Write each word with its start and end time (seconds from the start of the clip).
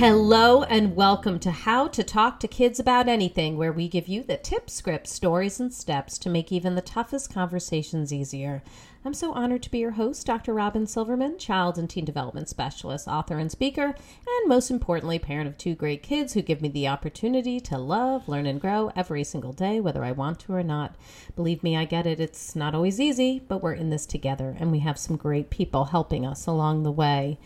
Hello 0.00 0.62
and 0.62 0.96
welcome 0.96 1.38
to 1.40 1.50
How 1.50 1.86
to 1.88 2.02
Talk 2.02 2.40
to 2.40 2.48
Kids 2.48 2.80
About 2.80 3.06
Anything, 3.06 3.58
where 3.58 3.70
we 3.70 3.86
give 3.86 4.08
you 4.08 4.22
the 4.22 4.38
tips, 4.38 4.72
scripts, 4.72 5.12
stories, 5.12 5.60
and 5.60 5.70
steps 5.70 6.16
to 6.20 6.30
make 6.30 6.50
even 6.50 6.74
the 6.74 6.80
toughest 6.80 7.34
conversations 7.34 8.10
easier. 8.10 8.62
I'm 9.02 9.14
so 9.14 9.32
honored 9.32 9.62
to 9.62 9.70
be 9.70 9.78
your 9.78 9.92
host, 9.92 10.26
Dr. 10.26 10.52
Robin 10.52 10.86
Silverman, 10.86 11.38
child 11.38 11.78
and 11.78 11.88
teen 11.88 12.04
development 12.04 12.50
specialist, 12.50 13.08
author, 13.08 13.38
and 13.38 13.50
speaker, 13.50 13.94
and 13.94 14.48
most 14.48 14.70
importantly, 14.70 15.18
parent 15.18 15.48
of 15.48 15.56
two 15.56 15.74
great 15.74 16.02
kids 16.02 16.34
who 16.34 16.42
give 16.42 16.60
me 16.60 16.68
the 16.68 16.86
opportunity 16.86 17.60
to 17.60 17.78
love, 17.78 18.28
learn, 18.28 18.44
and 18.44 18.60
grow 18.60 18.92
every 18.94 19.24
single 19.24 19.54
day, 19.54 19.80
whether 19.80 20.04
I 20.04 20.12
want 20.12 20.40
to 20.40 20.52
or 20.52 20.62
not. 20.62 20.96
Believe 21.34 21.62
me, 21.62 21.78
I 21.78 21.86
get 21.86 22.06
it. 22.06 22.20
It's 22.20 22.54
not 22.54 22.74
always 22.74 23.00
easy, 23.00 23.40
but 23.48 23.62
we're 23.62 23.72
in 23.72 23.88
this 23.88 24.04
together, 24.04 24.54
and 24.60 24.70
we 24.70 24.80
have 24.80 24.98
some 24.98 25.16
great 25.16 25.48
people 25.48 25.86
helping 25.86 26.26
us 26.26 26.46
along 26.46 26.82
the 26.82 26.92
way. 26.92 27.38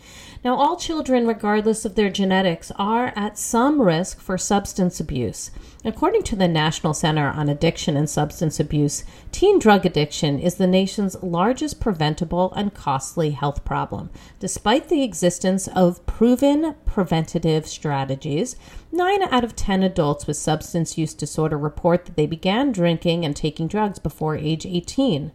Now, 0.43 0.55
all 0.55 0.75
children, 0.75 1.25
regardless 1.25 1.85
of 1.85 1.95
their 1.95 2.09
genetics, 2.09 2.69
are 2.75 3.13
at 3.15 3.37
some 3.37 3.81
risk 3.81 4.19
for 4.19 4.37
substance 4.37 4.99
abuse. 4.99 5.51
According 5.85 6.23
to 6.23 6.35
the 6.35 6.49
National 6.49 6.93
Center 6.93 7.29
on 7.29 7.47
Addiction 7.47 7.95
and 7.95 8.09
Substance 8.09 8.59
Abuse, 8.59 9.05
teen 9.31 9.57
drug 9.57 9.85
addiction 9.85 10.37
is 10.37 10.55
the 10.55 10.67
nation's 10.67 11.15
largest 11.23 11.44
preventable 11.79 12.51
and 12.55 12.73
costly 12.73 13.31
health 13.31 13.63
problem. 13.63 14.09
Despite 14.39 14.89
the 14.89 15.03
existence 15.03 15.67
of 15.67 16.05
proven 16.05 16.75
preventative 16.85 17.67
strategies, 17.67 18.55
9 18.91 19.23
out 19.23 19.43
of 19.43 19.55
10 19.55 19.83
adults 19.83 20.25
with 20.25 20.37
substance 20.37 20.97
use 20.97 21.13
disorder 21.13 21.57
report 21.57 22.05
that 22.05 22.15
they 22.15 22.25
began 22.25 22.71
drinking 22.71 23.23
and 23.23 23.35
taking 23.35 23.67
drugs 23.67 23.99
before 23.99 24.35
age 24.35 24.65
18. 24.65 25.31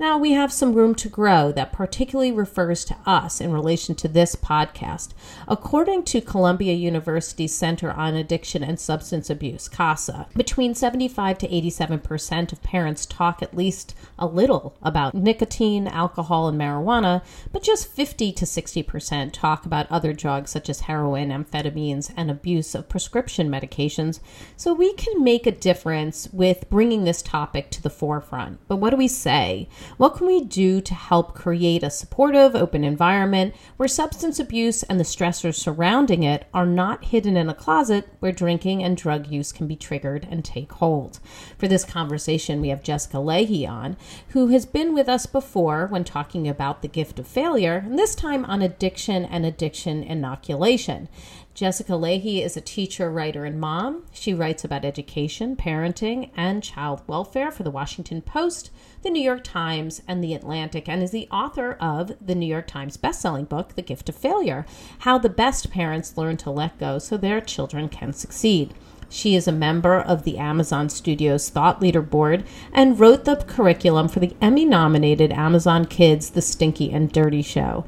Now, 0.00 0.16
we 0.16 0.30
have 0.30 0.52
some 0.52 0.74
room 0.74 0.94
to 0.94 1.08
grow 1.08 1.50
that 1.50 1.72
particularly 1.72 2.30
refers 2.30 2.84
to 2.84 2.96
us 3.04 3.40
in 3.40 3.52
relation 3.52 3.96
to 3.96 4.06
this 4.06 4.36
podcast. 4.36 5.08
According 5.48 6.04
to 6.04 6.20
Columbia 6.20 6.74
University's 6.74 7.56
Center 7.56 7.90
on 7.90 8.14
Addiction 8.14 8.62
and 8.62 8.78
Substance 8.78 9.28
Abuse, 9.28 9.68
CASA, 9.68 10.28
between 10.36 10.76
75 10.76 11.38
to 11.38 11.52
87 11.52 11.98
percent 11.98 12.52
of 12.52 12.62
parents 12.62 13.06
talk 13.06 13.42
at 13.42 13.56
least 13.56 13.96
a 14.16 14.26
little 14.28 14.76
about 14.82 15.14
nicotine, 15.14 15.88
alcohol, 15.88 16.46
and 16.46 16.60
marijuana, 16.60 17.24
but 17.50 17.64
just 17.64 17.88
50 17.88 18.30
to 18.30 18.46
60 18.46 18.84
percent 18.84 19.34
talk 19.34 19.66
about 19.66 19.90
other 19.90 20.12
drugs 20.12 20.52
such 20.52 20.70
as 20.70 20.82
heroin, 20.82 21.30
amphetamines, 21.30 22.12
and 22.16 22.30
abuse 22.30 22.76
of 22.76 22.88
prescription 22.88 23.48
medications. 23.48 24.20
So 24.56 24.72
we 24.72 24.92
can 24.92 25.24
make 25.24 25.44
a 25.44 25.50
difference 25.50 26.28
with 26.32 26.70
bringing 26.70 27.02
this 27.02 27.20
topic 27.20 27.72
to 27.72 27.82
the 27.82 27.90
forefront. 27.90 28.60
But 28.68 28.76
what 28.76 28.90
do 28.90 28.96
we 28.96 29.08
say? 29.08 29.68
What 29.96 30.16
can 30.16 30.26
we 30.26 30.44
do 30.44 30.80
to 30.80 30.94
help 30.94 31.34
create 31.34 31.82
a 31.82 31.90
supportive, 31.90 32.54
open 32.54 32.84
environment 32.84 33.54
where 33.76 33.88
substance 33.88 34.38
abuse 34.38 34.82
and 34.84 35.00
the 35.00 35.04
stressors 35.04 35.56
surrounding 35.56 36.22
it 36.22 36.46
are 36.54 36.66
not 36.66 37.06
hidden 37.06 37.36
in 37.36 37.48
a 37.48 37.54
closet 37.54 38.08
where 38.20 38.32
drinking 38.32 38.84
and 38.84 38.96
drug 38.96 39.28
use 39.28 39.50
can 39.50 39.66
be 39.66 39.76
triggered 39.76 40.26
and 40.30 40.44
take 40.44 40.72
hold? 40.72 41.20
For 41.56 41.66
this 41.66 41.84
conversation, 41.84 42.60
we 42.60 42.68
have 42.68 42.82
Jessica 42.82 43.16
Lahey 43.16 43.68
on, 43.68 43.96
who 44.28 44.48
has 44.48 44.66
been 44.66 44.94
with 44.94 45.08
us 45.08 45.26
before 45.26 45.86
when 45.86 46.04
talking 46.04 46.46
about 46.46 46.82
the 46.82 46.88
gift 46.88 47.18
of 47.18 47.26
failure, 47.26 47.82
and 47.84 47.98
this 47.98 48.14
time 48.14 48.44
on 48.44 48.62
addiction 48.62 49.24
and 49.24 49.44
addiction 49.46 50.02
inoculation. 50.02 51.08
Jessica 51.58 51.94
Lahey 51.94 52.44
is 52.44 52.56
a 52.56 52.60
teacher, 52.60 53.10
writer, 53.10 53.44
and 53.44 53.58
mom. 53.58 54.04
She 54.12 54.32
writes 54.32 54.62
about 54.62 54.84
education, 54.84 55.56
parenting, 55.56 56.30
and 56.36 56.62
child 56.62 57.02
welfare 57.08 57.50
for 57.50 57.64
the 57.64 57.70
Washington 57.72 58.22
Post, 58.22 58.70
the 59.02 59.10
New 59.10 59.20
York 59.20 59.42
Times, 59.42 60.00
and 60.06 60.22
the 60.22 60.34
Atlantic, 60.34 60.88
and 60.88 61.02
is 61.02 61.10
the 61.10 61.26
author 61.32 61.72
of 61.80 62.12
the 62.24 62.36
New 62.36 62.46
York 62.46 62.68
Times 62.68 62.96
bestselling 62.96 63.48
book, 63.48 63.74
The 63.74 63.82
Gift 63.82 64.08
of 64.08 64.14
Failure 64.14 64.66
How 65.00 65.18
the 65.18 65.28
Best 65.28 65.68
Parents 65.72 66.16
Learn 66.16 66.36
to 66.36 66.50
Let 66.52 66.78
Go 66.78 67.00
So 67.00 67.16
Their 67.16 67.40
Children 67.40 67.88
Can 67.88 68.12
Succeed. 68.12 68.72
She 69.10 69.34
is 69.34 69.48
a 69.48 69.52
member 69.52 69.98
of 69.98 70.24
the 70.24 70.38
Amazon 70.38 70.88
Studios 70.90 71.48
Thought 71.48 71.80
Leader 71.80 72.02
Board 72.02 72.44
and 72.72 73.00
wrote 73.00 73.24
the 73.24 73.36
curriculum 73.36 74.06
for 74.06 74.20
the 74.20 74.36
Emmy 74.40 74.64
nominated 74.64 75.32
Amazon 75.32 75.86
Kids 75.86 76.30
The 76.30 76.42
Stinky 76.42 76.92
and 76.92 77.10
Dirty 77.10 77.42
Show. 77.42 77.84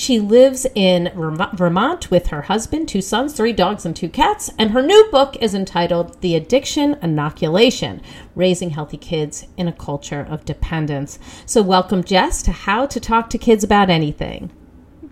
She 0.00 0.20
lives 0.20 0.64
in 0.76 1.10
Vermont 1.12 2.08
with 2.08 2.28
her 2.28 2.42
husband, 2.42 2.86
two 2.86 3.00
sons, 3.00 3.32
three 3.34 3.52
dogs, 3.52 3.84
and 3.84 3.96
two 3.96 4.08
cats, 4.08 4.48
and 4.56 4.70
her 4.70 4.80
new 4.80 5.08
book 5.10 5.36
is 5.40 5.56
entitled 5.56 6.20
The 6.20 6.36
Addiction 6.36 6.96
Inoculation 7.02 8.00
Raising 8.36 8.70
Healthy 8.70 8.98
Kids 8.98 9.48
in 9.56 9.66
a 9.66 9.72
Culture 9.72 10.24
of 10.30 10.44
Dependence. 10.44 11.18
So, 11.46 11.62
welcome, 11.62 12.04
Jess, 12.04 12.44
to 12.44 12.52
How 12.52 12.86
to 12.86 13.00
Talk 13.00 13.28
to 13.30 13.38
Kids 13.38 13.64
About 13.64 13.90
Anything. 13.90 14.52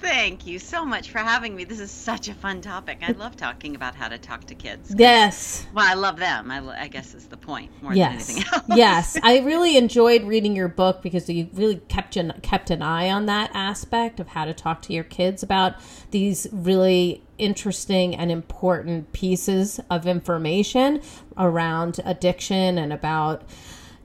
Thank 0.07 0.47
you 0.47 0.61
so 0.61 0.85
much 0.85 1.11
for 1.11 1.19
having 1.19 1.57
me. 1.57 1.65
This 1.65 1.81
is 1.81 1.91
such 1.91 2.29
a 2.29 2.35
fun 2.35 2.61
topic. 2.61 2.99
I 3.03 3.11
love 3.11 3.35
talking 3.37 3.75
about 3.75 3.97
how 3.97 4.07
to 4.07 4.19
talk 4.19 4.45
to 4.45 4.55
kids. 4.55 4.95
Yes. 4.97 5.67
Well, 5.75 5.85
I 5.85 5.95
love 5.95 6.17
them. 6.17 6.49
I, 6.49 6.83
I 6.83 6.87
guess 6.87 7.13
is 7.13 7.27
the 7.27 7.37
point 7.37 7.73
more 7.83 7.93
yes. 7.93 8.29
than 8.29 8.37
anything 8.37 8.53
else. 8.55 8.65
yes, 8.69 9.19
I 9.25 9.41
really 9.41 9.77
enjoyed 9.77 10.23
reading 10.23 10.55
your 10.55 10.69
book 10.69 11.03
because 11.03 11.29
you 11.29 11.49
really 11.55 11.79
kept 11.89 12.15
an, 12.17 12.33
kept 12.43 12.71
an 12.71 12.83
eye 12.83 13.11
on 13.11 13.27
that 13.27 13.51
aspect 13.53 14.21
of 14.21 14.29
how 14.29 14.45
to 14.45 14.55
talk 14.55 14.81
to 14.83 14.93
your 14.93 15.03
kids 15.03 15.43
about 15.43 15.75
these 16.13 16.47
really 16.53 17.25
interesting 17.37 18.15
and 18.15 18.31
important 18.31 19.13
pieces 19.13 19.81
of 19.91 20.07
information 20.07 21.03
around 21.37 21.99
addiction 22.05 22.79
and 22.79 22.93
about 22.93 23.43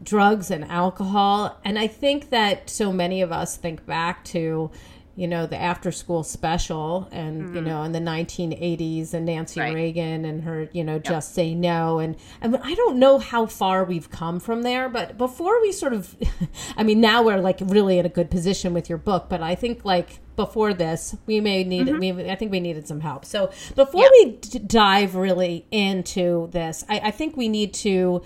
drugs 0.02 0.50
and 0.50 0.66
alcohol. 0.66 1.60
And 1.64 1.78
I 1.78 1.86
think 1.86 2.32
that 2.32 2.72
so 2.72 2.92
many 2.92 3.22
of 3.22 3.32
us 3.32 3.56
think 3.56 3.86
back 3.86 4.26
to 4.26 4.72
you 5.16 5.28
know 5.28 5.46
the 5.46 5.60
after 5.60 5.92
school 5.92 6.24
special 6.24 7.08
and 7.12 7.44
mm-hmm. 7.44 7.56
you 7.56 7.62
know 7.62 7.84
in 7.84 7.92
the 7.92 8.00
1980s 8.00 9.14
and 9.14 9.26
Nancy 9.26 9.60
right. 9.60 9.74
Reagan 9.74 10.26
and 10.26 10.44
her 10.44 10.70
you 10.72 10.84
know 10.84 10.96
yep. 10.96 11.04
just 11.04 11.36
say 11.36 11.54
no 11.54 12.00
and 12.00 12.16
I, 12.42 12.48
mean, 12.48 12.62
I 12.64 12.76
don't 12.76 12.98
know 12.98 13.20
how 13.20 13.46
far 13.46 13.84
we've 13.84 14.10
come 14.10 14.40
from 14.40 14.64
there 14.64 14.88
but 14.90 15.18
before 15.18 15.62
we 15.62 15.72
sort 15.72 15.94
of 15.94 16.16
I 16.78 16.84
mean 16.84 17.02
now 17.02 17.24
we're 17.24 17.40
like 17.40 17.60
really 17.62 18.00
in 18.00 18.06
a 18.06 18.10
good 18.10 18.32
position 18.32 18.74
with 18.74 18.90
your 18.90 18.98
book 18.98 19.28
but 19.30 19.42
I 19.42 19.56
think 19.56 19.84
like 19.84 20.20
before 20.38 20.74
this 20.74 21.16
we 21.26 21.42
may 21.42 21.64
need 21.64 21.88
mm-hmm. 21.88 22.18
we, 22.18 22.30
I 22.30 22.36
think 22.36 22.52
we 22.52 22.62
needed 22.62 22.88
some 22.88 23.02
help 23.02 23.26
so 23.26 23.52
before 23.76 24.04
yep. 24.04 24.12
we 24.12 24.32
d- 24.38 24.60
dive 24.60 25.16
really 25.16 25.66
into 25.72 26.48
this 26.52 26.86
I, 26.88 27.00
I 27.00 27.12
think 27.12 27.36
we 27.36 27.50
need 27.50 27.74
to 27.76 28.24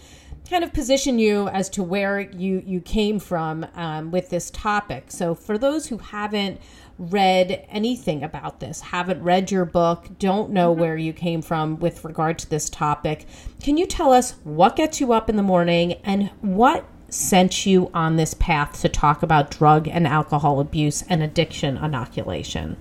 kind 0.50 0.64
of 0.64 0.74
position 0.74 1.20
you 1.20 1.48
as 1.50 1.70
to 1.70 1.84
where 1.84 2.20
you 2.20 2.64
you 2.66 2.80
came 2.82 3.20
from 3.20 3.66
um, 3.76 4.12
with 4.12 4.30
this 4.30 4.50
topic. 4.52 5.06
So 5.08 5.36
for 5.36 5.58
those 5.58 5.88
who 5.88 5.98
haven't 5.98 6.60
read 6.98 7.66
anything 7.70 8.24
about 8.24 8.60
this, 8.60 8.80
haven't 8.82 9.22
read 9.22 9.52
your 9.52 9.66
book, 9.66 10.08
don't 10.20 10.52
know 10.52 10.72
mm-hmm. 10.72 10.82
where 10.82 10.98
you 10.98 11.14
came 11.14 11.42
from 11.42 11.80
with 11.80 12.06
regard 12.06 12.40
to 12.40 12.50
this 12.50 12.70
topic, 12.70 13.26
can 13.62 13.78
you 13.78 13.86
tell 13.86 14.14
us 14.14 14.36
what 14.44 14.76
gets 14.76 15.02
you 15.02 15.12
up 15.12 15.30
in 15.30 15.36
the 15.36 15.44
morning 15.44 15.94
and 16.04 16.30
what 16.42 16.86
sent 17.10 17.66
you 17.66 17.90
on 17.94 18.16
this 18.16 18.34
path 18.34 18.82
to 18.82 18.90
talk 18.90 19.24
about 19.24 19.52
drug 19.52 19.88
and 19.88 20.08
alcohol 20.08 20.60
abuse 20.60 21.02
and 21.04 21.22
addiction 21.22 21.78
inoculation? 21.78 22.78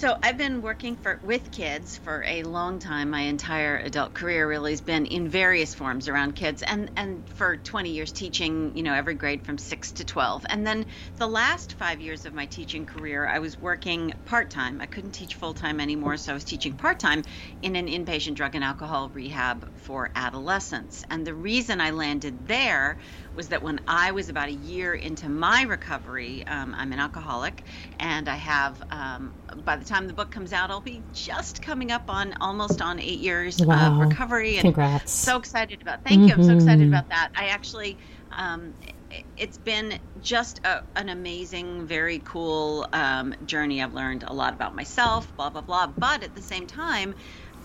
So 0.00 0.16
I've 0.22 0.38
been 0.38 0.62
working 0.62 0.96
for 0.96 1.20
with 1.22 1.50
kids 1.50 1.98
for 1.98 2.24
a 2.26 2.42
long 2.44 2.78
time. 2.78 3.10
My 3.10 3.20
entire 3.20 3.76
adult 3.76 4.14
career 4.14 4.48
really 4.48 4.70
has 4.70 4.80
been 4.80 5.04
in 5.04 5.28
various 5.28 5.74
forms 5.74 6.08
around 6.08 6.36
kids, 6.36 6.62
and 6.62 6.90
and 6.96 7.28
for 7.28 7.58
20 7.58 7.90
years 7.90 8.10
teaching, 8.10 8.74
you 8.74 8.82
know, 8.82 8.94
every 8.94 9.12
grade 9.12 9.44
from 9.44 9.58
six 9.58 9.92
to 9.92 10.06
12. 10.06 10.46
And 10.48 10.66
then 10.66 10.86
the 11.18 11.26
last 11.26 11.74
five 11.74 12.00
years 12.00 12.24
of 12.24 12.32
my 12.32 12.46
teaching 12.46 12.86
career, 12.86 13.26
I 13.26 13.40
was 13.40 13.60
working 13.60 14.14
part 14.24 14.48
time. 14.48 14.80
I 14.80 14.86
couldn't 14.86 15.10
teach 15.10 15.34
full 15.34 15.52
time 15.52 15.80
anymore, 15.80 16.16
so 16.16 16.32
I 16.32 16.34
was 16.34 16.44
teaching 16.44 16.78
part 16.78 16.98
time 16.98 17.22
in 17.60 17.76
an 17.76 17.86
inpatient 17.86 18.36
drug 18.36 18.54
and 18.54 18.64
alcohol 18.64 19.10
rehab 19.12 19.68
for 19.74 20.08
adolescents. 20.14 21.04
And 21.10 21.26
the 21.26 21.34
reason 21.34 21.78
I 21.78 21.90
landed 21.90 22.46
there 22.46 22.96
was 23.34 23.48
that 23.48 23.62
when 23.62 23.80
I 23.86 24.10
was 24.10 24.28
about 24.28 24.48
a 24.48 24.52
year 24.52 24.94
into 24.94 25.28
my 25.28 25.62
recovery, 25.62 26.46
um, 26.46 26.74
I'm 26.76 26.92
an 26.92 26.98
alcoholic, 26.98 27.62
and 27.98 28.28
I 28.28 28.36
have, 28.36 28.82
um, 28.90 29.32
by 29.64 29.76
the 29.76 29.84
time 29.84 30.06
the 30.06 30.12
book 30.12 30.30
comes 30.30 30.52
out, 30.52 30.70
I'll 30.70 30.80
be 30.80 31.02
just 31.12 31.62
coming 31.62 31.92
up 31.92 32.08
on 32.08 32.34
almost 32.40 32.82
on 32.82 32.98
eight 32.98 33.20
years 33.20 33.64
wow. 33.64 33.92
of 33.92 34.08
recovery. 34.08 34.54
And 34.56 34.62
Congrats. 34.62 35.12
So 35.12 35.36
excited 35.36 35.80
about, 35.80 36.04
thank 36.04 36.20
mm-hmm. 36.20 36.28
you. 36.28 36.34
I'm 36.34 36.44
so 36.44 36.54
excited 36.54 36.80
mm-hmm. 36.80 36.94
about 36.94 37.08
that. 37.10 37.30
I 37.36 37.46
actually, 37.46 37.96
um, 38.32 38.74
it's 39.36 39.58
been 39.58 39.98
just 40.22 40.60
a, 40.64 40.84
an 40.96 41.08
amazing, 41.08 41.86
very 41.86 42.20
cool 42.24 42.86
um, 42.92 43.34
journey. 43.46 43.82
I've 43.82 43.94
learned 43.94 44.24
a 44.24 44.32
lot 44.32 44.52
about 44.54 44.74
myself, 44.74 45.34
blah, 45.36 45.50
blah, 45.50 45.62
blah. 45.62 45.86
But 45.86 46.22
at 46.22 46.34
the 46.34 46.42
same 46.42 46.66
time, 46.66 47.14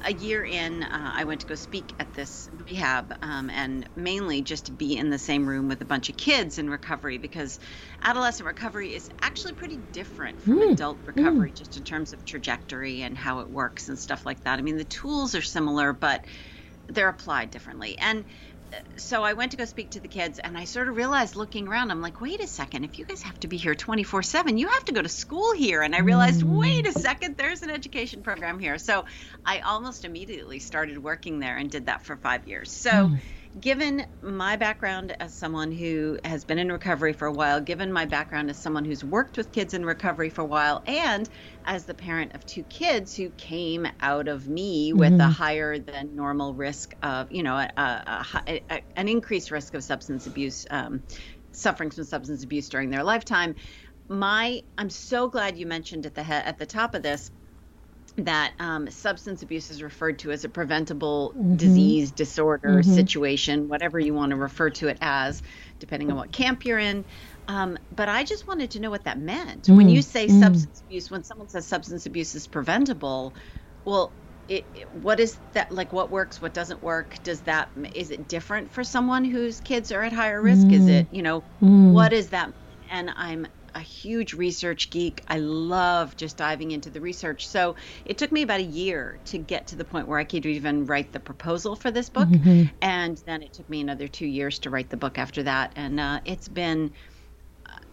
a 0.06 0.14
year 0.14 0.44
in, 0.46 0.84
uh, 0.84 1.12
I 1.14 1.24
went 1.24 1.42
to 1.42 1.48
go 1.48 1.56
speak 1.56 1.94
at 2.00 2.14
this 2.14 2.48
rehab, 2.70 3.14
um, 3.24 3.50
and 3.50 3.90
mainly 3.96 4.44
just 4.44 4.68
to 4.68 4.72
be 4.72 4.96
in 4.96 5.10
the 5.10 5.18
same 5.18 5.48
room 5.48 5.68
with 5.68 5.82
a 5.82 5.86
bunch 5.86 6.10
of 6.10 6.16
kids 6.16 6.60
in 6.60 6.70
recovery 6.70 7.18
because 7.18 7.60
adolescent 8.04 8.46
recovery 8.46 8.94
is 8.94 9.10
actually 9.22 9.54
pretty 9.54 9.78
different 9.92 10.40
from 10.40 10.60
mm. 10.60 10.72
adult 10.74 11.02
recovery, 11.06 11.52
mm. 11.52 11.56
just 11.56 11.76
in 11.76 11.84
terms 11.84 12.14
of 12.14 12.24
trajectory 12.24 13.02
and 13.02 13.18
how 13.18 13.40
it 13.40 13.50
works 13.50 13.90
and 13.90 13.98
stuff 13.98 14.26
like 14.26 14.42
that. 14.44 14.60
I 14.60 14.62
mean, 14.62 14.78
the 14.78 14.86
tools 14.86 15.34
are 15.34 15.42
similar, 15.42 15.92
but 15.92 16.24
they're 16.88 17.10
applied 17.10 17.50
differently. 17.50 17.98
And 17.98 18.26
so 18.98 19.24
I 19.24 19.34
went 19.34 19.52
to 19.52 19.58
go 19.58 19.66
speak 19.66 19.92
to 19.92 20.00
the 20.00 20.08
kids, 20.08 20.40
and 20.40 20.58
I 20.58 20.66
sort 20.66 20.88
of 20.88 20.96
realized 20.96 21.36
looking 21.36 21.68
around, 21.68 21.92
I'm 21.92 22.02
like, 22.02 22.22
wait 22.22 22.42
a 22.42 22.48
second, 22.48 22.84
if 22.84 23.00
you 23.00 23.06
guys 23.06 23.22
have 23.22 23.40
to 23.42 23.48
be 23.48 23.58
here 23.58 23.76
24 23.76 24.24
7, 24.24 24.58
you 24.58 24.68
have 24.68 24.86
to 24.86 24.94
go 24.94 25.02
to 25.02 25.10
school 25.10 25.54
here. 25.54 25.82
And 25.82 25.96
I 25.96 26.00
realized, 26.00 26.42
mm. 26.42 26.60
wait 26.60 26.88
a 26.88 26.92
second, 26.92 27.38
there's 27.38 27.62
an 27.62 27.70
education 27.70 28.24
program 28.24 28.60
here. 28.60 28.78
So 28.78 29.06
I 29.46 29.60
almost 29.60 30.06
immediately 30.06 30.60
started 30.60 30.98
working 31.02 31.40
there 31.40 31.58
and 31.58 31.70
did 31.70 31.88
that 31.88 32.06
for 32.06 32.16
five 32.16 32.48
years. 32.48 32.72
So 32.72 32.90
mm 32.92 33.20
given 33.60 34.06
my 34.22 34.56
background 34.56 35.16
as 35.20 35.34
someone 35.34 35.72
who 35.72 36.20
has 36.26 36.44
been 36.44 36.60
in 36.60 36.72
recovery 36.72 37.14
for 37.14 37.26
a 37.28 37.32
while, 37.32 37.62
given 37.62 37.92
my 37.92 38.06
background 38.06 38.50
as 38.50 38.58
someone 38.58 38.84
who's 38.84 39.04
worked 39.04 39.38
with 39.38 39.52
kids 39.52 39.74
in 39.74 39.86
recovery 39.86 40.30
for 40.30 40.42
a 40.42 40.46
while, 40.46 40.84
and 40.86 41.30
as 41.66 41.86
the 41.86 41.94
parent 41.94 42.36
of 42.36 42.46
two 42.46 42.64
kids 42.64 43.16
who 43.16 43.30
came 43.32 43.88
out 44.02 44.28
of 44.28 44.48
me 44.50 44.94
with 44.94 45.14
mm-hmm. 45.14 45.22
a 45.22 45.30
higher 45.30 45.80
than 45.80 46.16
normal 46.16 46.54
risk 46.54 46.94
of, 47.02 47.32
you 47.32 47.44
know, 47.44 47.56
a, 47.56 47.72
a, 47.78 48.62
a, 48.70 48.82
an 48.96 49.08
increased 49.08 49.52
risk 49.52 49.74
of 49.74 49.84
substance 49.84 50.28
abuse, 50.28 50.66
um, 50.70 51.02
suffering 51.52 51.90
from 51.92 52.04
substance 52.04 52.44
abuse 52.44 52.68
during 52.68 52.90
their 52.90 53.04
lifetime. 53.04 53.56
My, 54.08 54.62
I'm 54.78 54.90
so 54.90 55.30
glad 55.30 55.58
you 55.58 55.66
mentioned 55.66 56.06
at 56.06 56.14
the 56.14 56.24
he- 56.24 56.32
at 56.32 56.58
the 56.58 56.66
top 56.66 56.94
of 56.94 57.02
this 57.02 57.32
that 58.18 58.54
um, 58.60 58.90
substance 58.90 59.44
abuse 59.44 59.70
is 59.70 59.84
referred 59.84 60.20
to 60.20 60.32
as 60.32 60.46
a 60.46 60.50
preventable 60.50 61.34
mm-hmm. 61.36 61.56
disease, 61.56 62.12
disorder, 62.12 62.82
mm-hmm. 62.82 62.94
situation, 62.94 63.68
whatever 63.68 64.00
you 64.00 64.14
want 64.14 64.30
to 64.30 64.38
refer 64.38 64.70
to 64.70 64.88
it 64.88 64.98
as, 65.02 65.44
depending 65.80 66.10
on 66.12 66.18
what 66.18 66.32
camp 66.32 66.66
you're 66.66 66.80
in. 66.80 67.04
Um, 67.48 67.78
but 67.96 68.10
I 68.10 68.24
just 68.24 68.48
wanted 68.48 68.72
to 68.72 68.80
know 68.80 68.90
what 68.90 69.04
that 69.04 69.20
meant. 69.20 69.64
Mm-hmm. 69.64 69.76
When 69.78 69.90
you 69.90 70.02
say 70.02 70.28
mm. 70.28 70.40
substance 70.40 70.82
abuse, 70.86 71.12
when 71.12 71.24
someone 71.24 71.50
says 71.50 71.68
substance 71.68 72.06
abuse 72.06 72.34
is 72.36 72.48
preventable, 72.48 73.34
well, 73.84 74.12
it, 74.48 74.66
it, 74.76 74.88
what 74.94 75.20
is 75.20 75.38
that 75.54 75.72
like 75.72 75.92
what 75.92 76.12
works 76.12 76.40
what 76.40 76.54
doesn't 76.54 76.84
work 76.84 77.18
does 77.24 77.42
that 77.42 77.68
is 77.96 78.12
it 78.12 78.28
different 78.28 78.72
for 78.72 78.84
someone 78.84 79.26
whose 79.26 79.60
kids 79.62 79.92
are 79.92 80.04
at 80.04 80.14
higher 80.14 80.40
risk 80.40 80.68
is 80.68 80.88
it 80.88 81.08
you 81.12 81.24
know 81.24 81.44
mm. 81.64 81.94
what 81.94 82.14
is 82.14 82.30
that 82.30 82.54
and 82.92 83.10
i'm 83.16 83.48
a 83.76 83.80
huge 83.80 84.34
research 84.34 84.90
geek. 84.90 85.22
I 85.28 85.38
love 85.38 86.16
just 86.16 86.38
diving 86.38 86.72
into 86.72 86.90
the 86.90 87.02
research. 87.02 87.48
So 87.48 87.76
it 88.06 88.18
took 88.18 88.32
me 88.32 88.42
about 88.42 88.62
a 88.62 88.64
year 88.64 89.20
to 89.26 89.38
get 89.38 89.68
to 89.68 89.76
the 89.76 89.84
point 89.84 90.08
where 90.08 90.18
I 90.18 90.24
could 90.24 90.46
even 90.46 90.86
write 90.86 91.12
the 91.12 91.20
proposal 91.20 91.76
for 91.76 91.92
this 91.92 92.10
book. 92.10 92.30
Mm-hmm. 92.30 92.64
And 92.82 93.18
then 93.26 93.44
it 93.44 93.54
took 93.54 93.70
me 93.70 93.82
another 93.82 94.08
two 94.08 94.26
years 94.26 94.60
to 94.60 94.70
write 94.70 94.90
the 94.90 94.98
book 94.98 95.18
after 95.18 95.44
that. 95.44 95.74
And 95.76 96.00
uh, 96.00 96.22
it's 96.26 96.48
been 96.48 96.92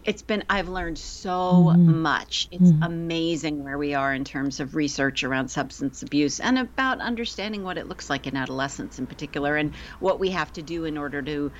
it's 0.05 0.21
been 0.21 0.43
i've 0.49 0.67
learned 0.67 0.97
so 0.97 1.29
mm-hmm. 1.29 2.01
much 2.01 2.49
it's 2.51 2.71
mm-hmm. 2.71 2.83
amazing 2.83 3.63
where 3.63 3.77
we 3.77 3.93
are 3.93 4.13
in 4.13 4.25
terms 4.25 4.59
of 4.59 4.75
research 4.75 5.23
around 5.23 5.47
substance 5.47 6.03
abuse 6.03 6.39
and 6.41 6.59
about 6.59 6.99
understanding 6.99 7.63
what 7.63 7.77
it 7.77 7.87
looks 7.87 8.09
like 8.09 8.27
in 8.27 8.35
adolescence 8.35 8.99
in 8.99 9.07
particular 9.07 9.55
and 9.55 9.73
what 9.99 10.19
we 10.19 10.29
have 10.31 10.51
to 10.51 10.61
do 10.61 10.83
in 10.85 10.97
order 10.97 11.21
to 11.21 11.51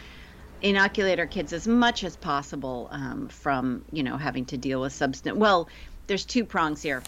inoculate 0.64 1.20
our 1.20 1.28
kids 1.28 1.54
as 1.54 1.68
much 1.68 2.04
as 2.04 2.16
possible 2.16 2.88
um, 2.92 3.28
from 3.28 3.84
you 3.92 4.02
know 4.02 4.18
having 4.18 4.46
to 4.46 4.58
deal 4.58 4.82
with 4.82 4.94
substance. 4.94 5.38
Well, 5.38 5.70
there's 6.08 6.26
two 6.26 6.46
prongs 6.46 6.82
here. 6.82 7.04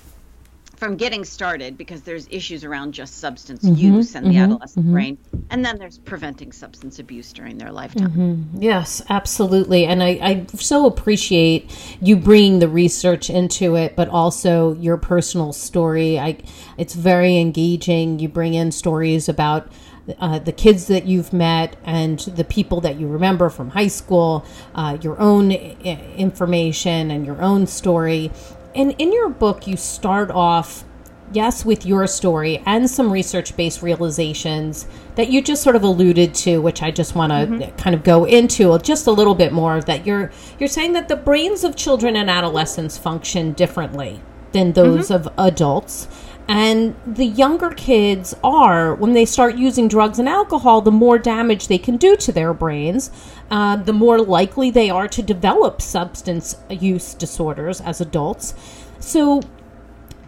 From 0.76 0.98
getting 0.98 1.24
started, 1.24 1.78
because 1.78 2.02
there's 2.02 2.28
issues 2.30 2.66
around 2.66 2.94
just 2.94 3.20
substance 3.20 3.64
mm-hmm, 3.64 3.76
use 3.76 4.14
and 4.14 4.26
mm-hmm, 4.26 4.36
the 4.36 4.44
adolescent 4.44 4.86
mm-hmm. 4.86 4.94
brain, 4.94 5.18
and 5.50 5.64
then 5.64 5.78
there's 5.78 5.98
preventing 5.98 6.52
substance 6.52 7.00
abuse 7.00 7.32
during 7.32 7.58
their 7.58 7.72
lifetime. 7.72 8.10
Mm-hmm. 8.10 8.62
Yes, 8.62 9.02
absolutely, 9.10 9.86
and 9.86 10.04
I, 10.04 10.10
I 10.22 10.46
so 10.58 10.86
appreciate 10.86 11.72
you 12.02 12.18
bringing 12.18 12.60
the 12.60 12.68
research 12.68 13.30
into 13.30 13.78
it, 13.78 13.96
but 13.96 14.10
also 14.10 14.74
your 14.74 14.98
personal 14.98 15.54
story. 15.54 16.20
I, 16.20 16.40
it's 16.78 16.94
very 16.94 17.38
engaging. 17.38 18.20
You 18.20 18.28
bring 18.28 18.54
in 18.54 18.74
stories 18.74 19.30
about 19.30 19.72
uh, 20.20 20.40
the 20.40 20.52
kids 20.52 20.88
that 20.88 21.06
you've 21.06 21.34
met 21.34 21.76
and 21.84 22.20
the 22.20 22.44
people 22.44 22.82
that 22.82 23.00
you 23.00 23.08
remember 23.08 23.50
from 23.50 23.72
high 23.72 23.88
school, 23.88 24.46
uh, 24.76 24.98
your 25.02 25.20
own 25.20 25.52
I- 25.52 26.00
information 26.16 27.12
and 27.12 27.26
your 27.26 27.42
own 27.42 27.68
story. 27.68 28.32
And 28.76 28.94
in 29.00 29.12
your 29.12 29.30
book, 29.30 29.68
you 29.68 29.78
start 29.78 30.30
off, 30.30 30.84
yes, 31.32 31.66
with 31.66 31.86
your 31.86 32.06
story 32.08 32.62
and 32.66 32.90
some 32.90 33.12
research 33.12 33.56
based 33.58 33.82
realizations 33.82 34.86
that 35.16 35.30
you 35.30 35.42
just 35.42 35.64
sort 35.64 35.76
of 35.76 35.84
alluded 35.84 36.36
to, 36.36 36.62
which 36.62 36.84
I 36.84 36.92
just 36.92 37.16
want 37.16 37.32
to 37.32 37.38
mm-hmm. 37.38 37.76
kind 37.78 37.96
of 37.96 38.04
go 38.04 38.26
into 38.26 38.78
just 38.80 39.08
a 39.08 39.12
little 39.12 39.36
bit 39.36 39.54
more. 39.54 39.82
That 39.82 40.06
you're 40.06 40.32
you're 40.60 40.70
saying 40.70 40.94
that 40.94 41.08
the 41.08 41.16
brains 41.16 41.64
of 41.64 41.76
children 41.76 42.16
and 42.16 42.30
adolescents 42.30 42.98
function 42.98 43.54
differently 43.54 44.22
than 44.52 44.74
those 44.74 45.10
mm-hmm. 45.10 45.28
of 45.28 45.34
adults 45.38 46.08
and 46.48 46.96
the 47.08 47.26
younger 47.26 47.72
kids 47.72 48.36
are, 48.44 48.94
when 48.94 49.14
they 49.14 49.26
start 49.26 49.56
using 49.56 49.88
drugs 49.88 50.20
and 50.20 50.30
alcohol, 50.30 50.82
the 50.82 50.92
more 50.92 51.18
damage 51.18 51.68
they 51.68 51.80
can 51.80 51.98
do 51.98 52.16
to 52.18 52.32
their 52.32 52.54
brains, 52.54 53.10
uh, 53.50 53.78
the 53.78 53.94
more 53.94 54.20
likely 54.20 54.70
they 54.70 54.90
are 54.90 55.08
to 55.08 55.24
develop 55.24 55.82
substance 55.82 56.56
use 56.70 57.16
disorders 57.16 57.82
as 57.82 58.00
adults. 58.00 58.54
So, 59.00 59.42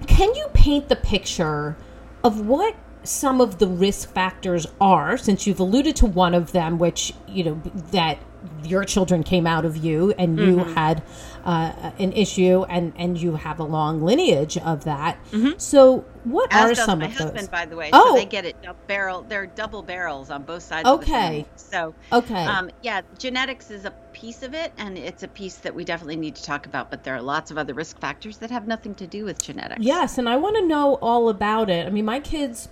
can 0.07 0.33
you 0.33 0.47
paint 0.53 0.89
the 0.89 0.95
picture 0.95 1.77
of 2.23 2.47
what 2.47 2.75
some 3.03 3.39
of 3.39 3.59
the 3.59 3.67
risk 3.67 4.11
factors 4.11 4.67
are, 4.81 5.17
since 5.17 5.45
you've 5.45 5.59
alluded 5.59 5.95
to 5.97 6.05
one 6.05 6.33
of 6.33 6.51
them, 6.51 6.77
which, 6.77 7.13
you 7.27 7.43
know, 7.43 7.61
that 7.91 8.17
your 8.63 8.83
children 8.83 9.23
came 9.23 9.47
out 9.47 9.65
of 9.65 9.77
you 9.77 10.13
and 10.17 10.39
you 10.39 10.57
mm-hmm. 10.57 10.73
had 10.73 11.03
uh, 11.45 11.91
an 11.99 12.11
issue 12.13 12.65
and 12.69 12.93
and 12.97 13.17
you 13.17 13.35
have 13.35 13.59
a 13.59 13.63
long 13.63 14.01
lineage 14.01 14.57
of 14.57 14.83
that. 14.83 15.17
Mm-hmm. 15.31 15.57
So 15.57 16.05
what 16.23 16.53
As 16.53 16.71
are 16.71 16.75
some 16.75 16.99
my 16.99 17.05
of 17.05 17.13
husband, 17.13 17.39
those? 17.39 17.47
By 17.47 17.65
the 17.65 17.75
way, 17.75 17.89
oh. 17.93 18.15
so 18.15 18.19
they 18.19 18.25
get 18.25 18.45
it 18.45 18.55
barrel. 18.87 19.21
They're 19.21 19.47
double 19.47 19.81
barrels 19.81 20.29
on 20.29 20.43
both 20.43 20.63
sides. 20.63 20.87
Okay. 20.87 21.45
So 21.55 21.93
okay. 22.11 22.45
Um, 22.45 22.69
yeah, 22.81 23.01
genetics 23.17 23.71
is 23.71 23.85
a 23.85 23.91
piece 24.13 24.43
of 24.43 24.53
it, 24.53 24.73
and 24.77 24.97
it's 24.97 25.23
a 25.23 25.27
piece 25.27 25.55
that 25.57 25.73
we 25.73 25.85
definitely 25.85 26.17
need 26.17 26.35
to 26.35 26.43
talk 26.43 26.65
about. 26.65 26.89
But 26.89 27.03
there 27.03 27.15
are 27.15 27.21
lots 27.21 27.51
of 27.51 27.57
other 27.57 27.73
risk 27.73 27.99
factors 27.99 28.37
that 28.37 28.51
have 28.51 28.67
nothing 28.67 28.95
to 28.95 29.07
do 29.07 29.25
with 29.25 29.41
genetics. 29.41 29.81
Yes, 29.81 30.17
and 30.17 30.27
I 30.27 30.35
want 30.35 30.57
to 30.57 30.65
know 30.65 30.95
all 30.95 31.29
about 31.29 31.69
it. 31.69 31.87
I 31.87 31.89
mean, 31.89 32.05
my 32.05 32.19
kids. 32.19 32.69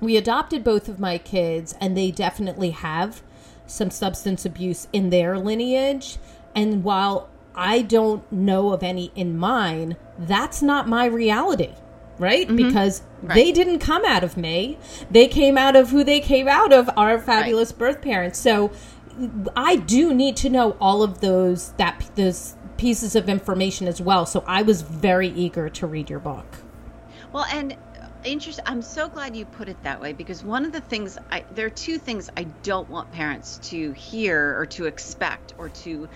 We 0.00 0.16
adopted 0.16 0.62
both 0.62 0.88
of 0.88 1.00
my 1.00 1.18
kids, 1.18 1.74
and 1.80 1.96
they 1.96 2.12
definitely 2.12 2.70
have 2.70 3.20
some 3.68 3.90
substance 3.90 4.44
abuse 4.44 4.88
in 4.92 5.10
their 5.10 5.38
lineage. 5.38 6.18
And 6.54 6.82
while 6.82 7.28
I 7.54 7.82
don't 7.82 8.30
know 8.32 8.72
of 8.72 8.82
any 8.82 9.12
in 9.14 9.36
mine, 9.36 9.96
that's 10.18 10.62
not 10.62 10.88
my 10.88 11.06
reality, 11.06 11.74
right? 12.18 12.46
Mm-hmm. 12.46 12.56
Because 12.56 13.02
right. 13.22 13.34
they 13.34 13.52
didn't 13.52 13.78
come 13.78 14.04
out 14.04 14.24
of 14.24 14.36
me. 14.36 14.78
They 15.10 15.28
came 15.28 15.56
out 15.56 15.76
of 15.76 15.90
who 15.90 16.02
they 16.04 16.20
came 16.20 16.48
out 16.48 16.72
of, 16.72 16.90
our 16.96 17.18
fabulous 17.18 17.70
right. 17.72 17.78
birth 17.78 18.02
parents. 18.02 18.38
So 18.38 18.72
I 19.56 19.76
do 19.76 20.14
need 20.14 20.36
to 20.38 20.48
know 20.48 20.76
all 20.80 21.02
of 21.02 21.20
those 21.20 21.72
that 21.72 22.10
those 22.14 22.56
pieces 22.76 23.16
of 23.16 23.28
information 23.28 23.88
as 23.88 24.00
well. 24.00 24.24
So 24.24 24.44
I 24.46 24.62
was 24.62 24.82
very 24.82 25.28
eager 25.28 25.68
to 25.68 25.86
read 25.86 26.08
your 26.08 26.20
book. 26.20 26.46
Well, 27.32 27.44
and 27.52 27.76
interesting. 28.32 28.64
I'm 28.66 28.82
so 28.82 29.08
glad 29.08 29.36
you 29.36 29.44
put 29.44 29.68
it 29.68 29.82
that 29.82 30.00
way 30.00 30.12
because 30.12 30.44
one 30.44 30.64
of 30.64 30.72
the 30.72 30.80
things 30.80 31.18
I 31.30 31.44
there 31.50 31.66
are 31.66 31.70
two 31.70 31.98
things 31.98 32.30
I 32.36 32.44
don't 32.44 32.88
want 32.88 33.10
parents 33.10 33.58
to 33.70 33.92
hear 33.92 34.56
or 34.58 34.66
to 34.66 34.86
expect 34.86 35.54
or 35.58 35.68
to 35.70 36.08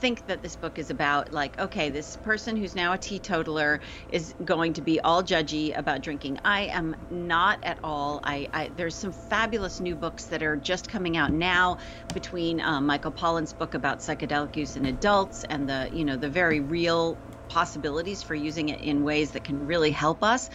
think 0.00 0.26
that 0.26 0.42
this 0.42 0.56
book 0.56 0.78
is 0.78 0.88
about 0.88 1.30
like 1.32 1.58
okay 1.60 1.90
this 1.90 2.16
person 2.16 2.56
who's 2.56 2.74
now 2.74 2.94
a 2.94 2.98
teetotaler 2.98 3.80
is 4.08 4.34
going 4.42 4.72
to 4.72 4.80
be 4.80 4.98
all 5.00 5.22
judgy 5.22 5.76
about 5.76 6.00
drinking 6.00 6.38
i 6.42 6.62
am 6.62 6.96
not 7.10 7.58
at 7.62 7.78
all 7.84 8.18
i, 8.24 8.48
I 8.54 8.70
there's 8.74 8.96
some 8.96 9.12
fabulous 9.12 9.78
new 9.78 9.94
books 9.94 10.26
that 10.26 10.42
are 10.42 10.56
just 10.56 10.88
coming 10.88 11.18
out 11.18 11.32
now 11.32 11.76
between 12.14 12.62
um, 12.62 12.86
michael 12.86 13.12
pollan's 13.12 13.52
book 13.52 13.74
about 13.74 13.98
psychedelic 13.98 14.56
use 14.56 14.76
in 14.76 14.86
adults 14.86 15.44
and 15.44 15.68
the 15.68 15.90
you 15.92 16.06
know 16.06 16.16
the 16.16 16.30
very 16.30 16.60
real 16.60 17.18
possibilities 17.50 18.22
for 18.22 18.34
using 18.34 18.70
it 18.70 18.80
in 18.80 19.02
ways 19.02 19.32
that 19.32 19.44
can 19.44 19.66
really 19.66 19.90
help 19.90 20.22
us 20.24 20.48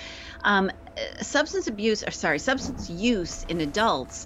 um, 0.44 0.72
substance 1.22 1.68
abuse, 1.68 2.04
or 2.04 2.12
sorry, 2.12 2.40
substance 2.40 2.90
use 2.90 3.44
in 3.44 3.62
adults 3.62 4.26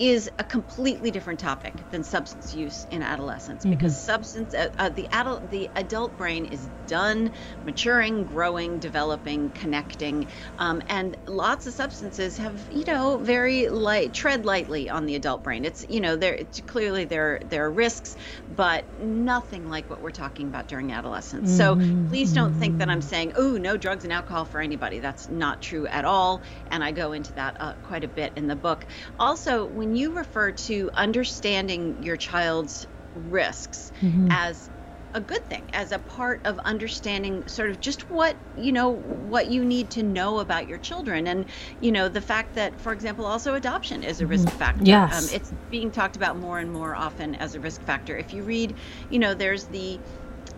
is 0.00 0.30
a 0.38 0.44
completely 0.44 1.10
different 1.10 1.38
topic 1.38 1.74
than 1.90 2.02
substance 2.02 2.54
use 2.54 2.86
in 2.90 3.02
adolescence 3.02 3.60
mm-hmm. 3.60 3.70
because 3.72 3.94
substance 4.00 4.54
uh, 4.54 4.70
uh, 4.78 4.88
the 4.88 5.06
adult 5.12 5.50
the 5.50 5.68
adult 5.76 6.16
brain 6.16 6.46
is 6.46 6.66
done 6.86 7.30
maturing 7.66 8.24
growing 8.24 8.78
developing 8.78 9.50
connecting 9.50 10.26
um, 10.58 10.82
and 10.88 11.18
lots 11.26 11.66
of 11.66 11.74
substances 11.74 12.38
have 12.38 12.58
you 12.72 12.82
know 12.86 13.18
very 13.18 13.68
light 13.68 14.14
tread 14.14 14.46
lightly 14.46 14.88
on 14.88 15.04
the 15.04 15.14
adult 15.16 15.42
brain 15.42 15.66
it's 15.66 15.84
you 15.90 16.00
know 16.00 16.16
there 16.16 16.32
it's 16.32 16.60
clearly 16.62 17.04
there 17.04 17.38
there 17.50 17.66
are 17.66 17.70
risks 17.70 18.16
but 18.56 18.84
nothing 19.02 19.68
like 19.68 19.90
what 19.90 20.00
we're 20.00 20.10
talking 20.10 20.48
about 20.48 20.66
during 20.66 20.92
adolescence 20.92 21.50
mm-hmm. 21.50 22.04
so 22.04 22.08
please 22.08 22.32
don't 22.32 22.54
think 22.54 22.78
that 22.78 22.88
i'm 22.88 23.02
saying 23.02 23.34
oh 23.36 23.58
no 23.58 23.76
drugs 23.76 24.04
and 24.04 24.14
alcohol 24.14 24.46
for 24.46 24.62
anybody 24.62 24.98
that's 24.98 25.28
not 25.28 25.60
true 25.60 25.86
at 25.88 26.06
all 26.06 26.40
and 26.70 26.82
i 26.82 26.90
go 26.90 27.12
into 27.12 27.34
that 27.34 27.54
uh, 27.60 27.74
quite 27.82 28.02
a 28.02 28.08
bit 28.08 28.32
in 28.36 28.46
the 28.46 28.56
book 28.56 28.86
also 29.18 29.66
when 29.66 29.89
when 29.90 29.96
you 29.96 30.12
refer 30.12 30.52
to 30.52 30.88
understanding 30.94 32.00
your 32.04 32.16
child's 32.16 32.86
risks 33.16 33.90
mm-hmm. 34.00 34.28
as 34.30 34.70
a 35.14 35.20
good 35.20 35.44
thing 35.48 35.68
as 35.72 35.90
a 35.90 35.98
part 35.98 36.40
of 36.46 36.60
understanding 36.60 37.48
sort 37.48 37.70
of 37.70 37.80
just 37.80 38.08
what 38.08 38.36
you 38.56 38.70
know 38.70 38.90
what 38.92 39.50
you 39.50 39.64
need 39.64 39.90
to 39.90 40.04
know 40.04 40.38
about 40.38 40.68
your 40.68 40.78
children 40.78 41.26
and 41.26 41.44
you 41.80 41.90
know 41.90 42.08
the 42.08 42.20
fact 42.20 42.54
that 42.54 42.80
for 42.80 42.92
example 42.92 43.26
also 43.26 43.56
adoption 43.56 44.04
is 44.04 44.20
a 44.20 44.26
risk 44.28 44.46
mm-hmm. 44.46 44.58
factor 44.58 44.84
yes. 44.84 45.28
Um, 45.28 45.34
it's 45.34 45.52
being 45.72 45.90
talked 45.90 46.14
about 46.14 46.38
more 46.38 46.60
and 46.60 46.72
more 46.72 46.94
often 46.94 47.34
as 47.34 47.56
a 47.56 47.60
risk 47.60 47.82
factor 47.82 48.16
if 48.16 48.32
you 48.32 48.44
read 48.44 48.76
you 49.10 49.18
know 49.18 49.34
there's 49.34 49.64
the 49.64 49.98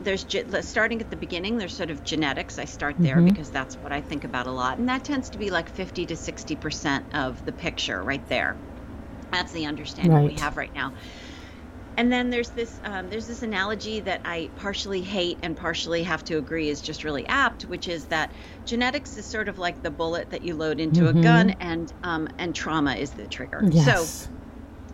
there's 0.02 0.26
starting 0.60 1.00
at 1.00 1.08
the 1.08 1.16
beginning 1.16 1.56
there's 1.56 1.74
sort 1.74 1.88
of 1.88 2.04
genetics 2.04 2.58
i 2.58 2.66
start 2.66 2.96
there 2.98 3.16
mm-hmm. 3.16 3.28
because 3.28 3.50
that's 3.50 3.76
what 3.76 3.92
i 3.92 4.02
think 4.02 4.24
about 4.24 4.46
a 4.46 4.50
lot 4.50 4.76
and 4.76 4.90
that 4.90 5.02
tends 5.02 5.30
to 5.30 5.38
be 5.38 5.48
like 5.48 5.70
50 5.70 6.04
to 6.04 6.16
60 6.16 6.56
percent 6.56 7.14
of 7.14 7.42
the 7.46 7.52
picture 7.52 8.02
right 8.02 8.28
there 8.28 8.54
that's 9.32 9.52
the 9.52 9.66
understanding 9.66 10.12
right. 10.12 10.28
we 10.28 10.34
have 10.34 10.56
right 10.56 10.74
now. 10.74 10.92
And 11.96 12.10
then 12.10 12.30
there's 12.30 12.50
this 12.50 12.80
um, 12.84 13.10
there's 13.10 13.26
this 13.26 13.42
analogy 13.42 14.00
that 14.00 14.22
I 14.24 14.50
partially 14.56 15.02
hate 15.02 15.38
and 15.42 15.54
partially 15.56 16.02
have 16.04 16.24
to 16.24 16.38
agree 16.38 16.70
is 16.70 16.80
just 16.80 17.04
really 17.04 17.26
apt, 17.28 17.64
which 17.64 17.86
is 17.86 18.06
that 18.06 18.32
genetics 18.64 19.16
is 19.16 19.26
sort 19.26 19.48
of 19.48 19.58
like 19.58 19.82
the 19.82 19.90
bullet 19.90 20.30
that 20.30 20.42
you 20.42 20.56
load 20.56 20.80
into 20.80 21.02
mm-hmm. 21.02 21.18
a 21.18 21.22
gun, 21.22 21.50
and 21.60 21.92
um, 22.02 22.28
and 22.38 22.54
trauma 22.54 22.94
is 22.94 23.10
the 23.10 23.26
trigger. 23.26 23.62
Yes. 23.70 23.84
So 23.84 24.28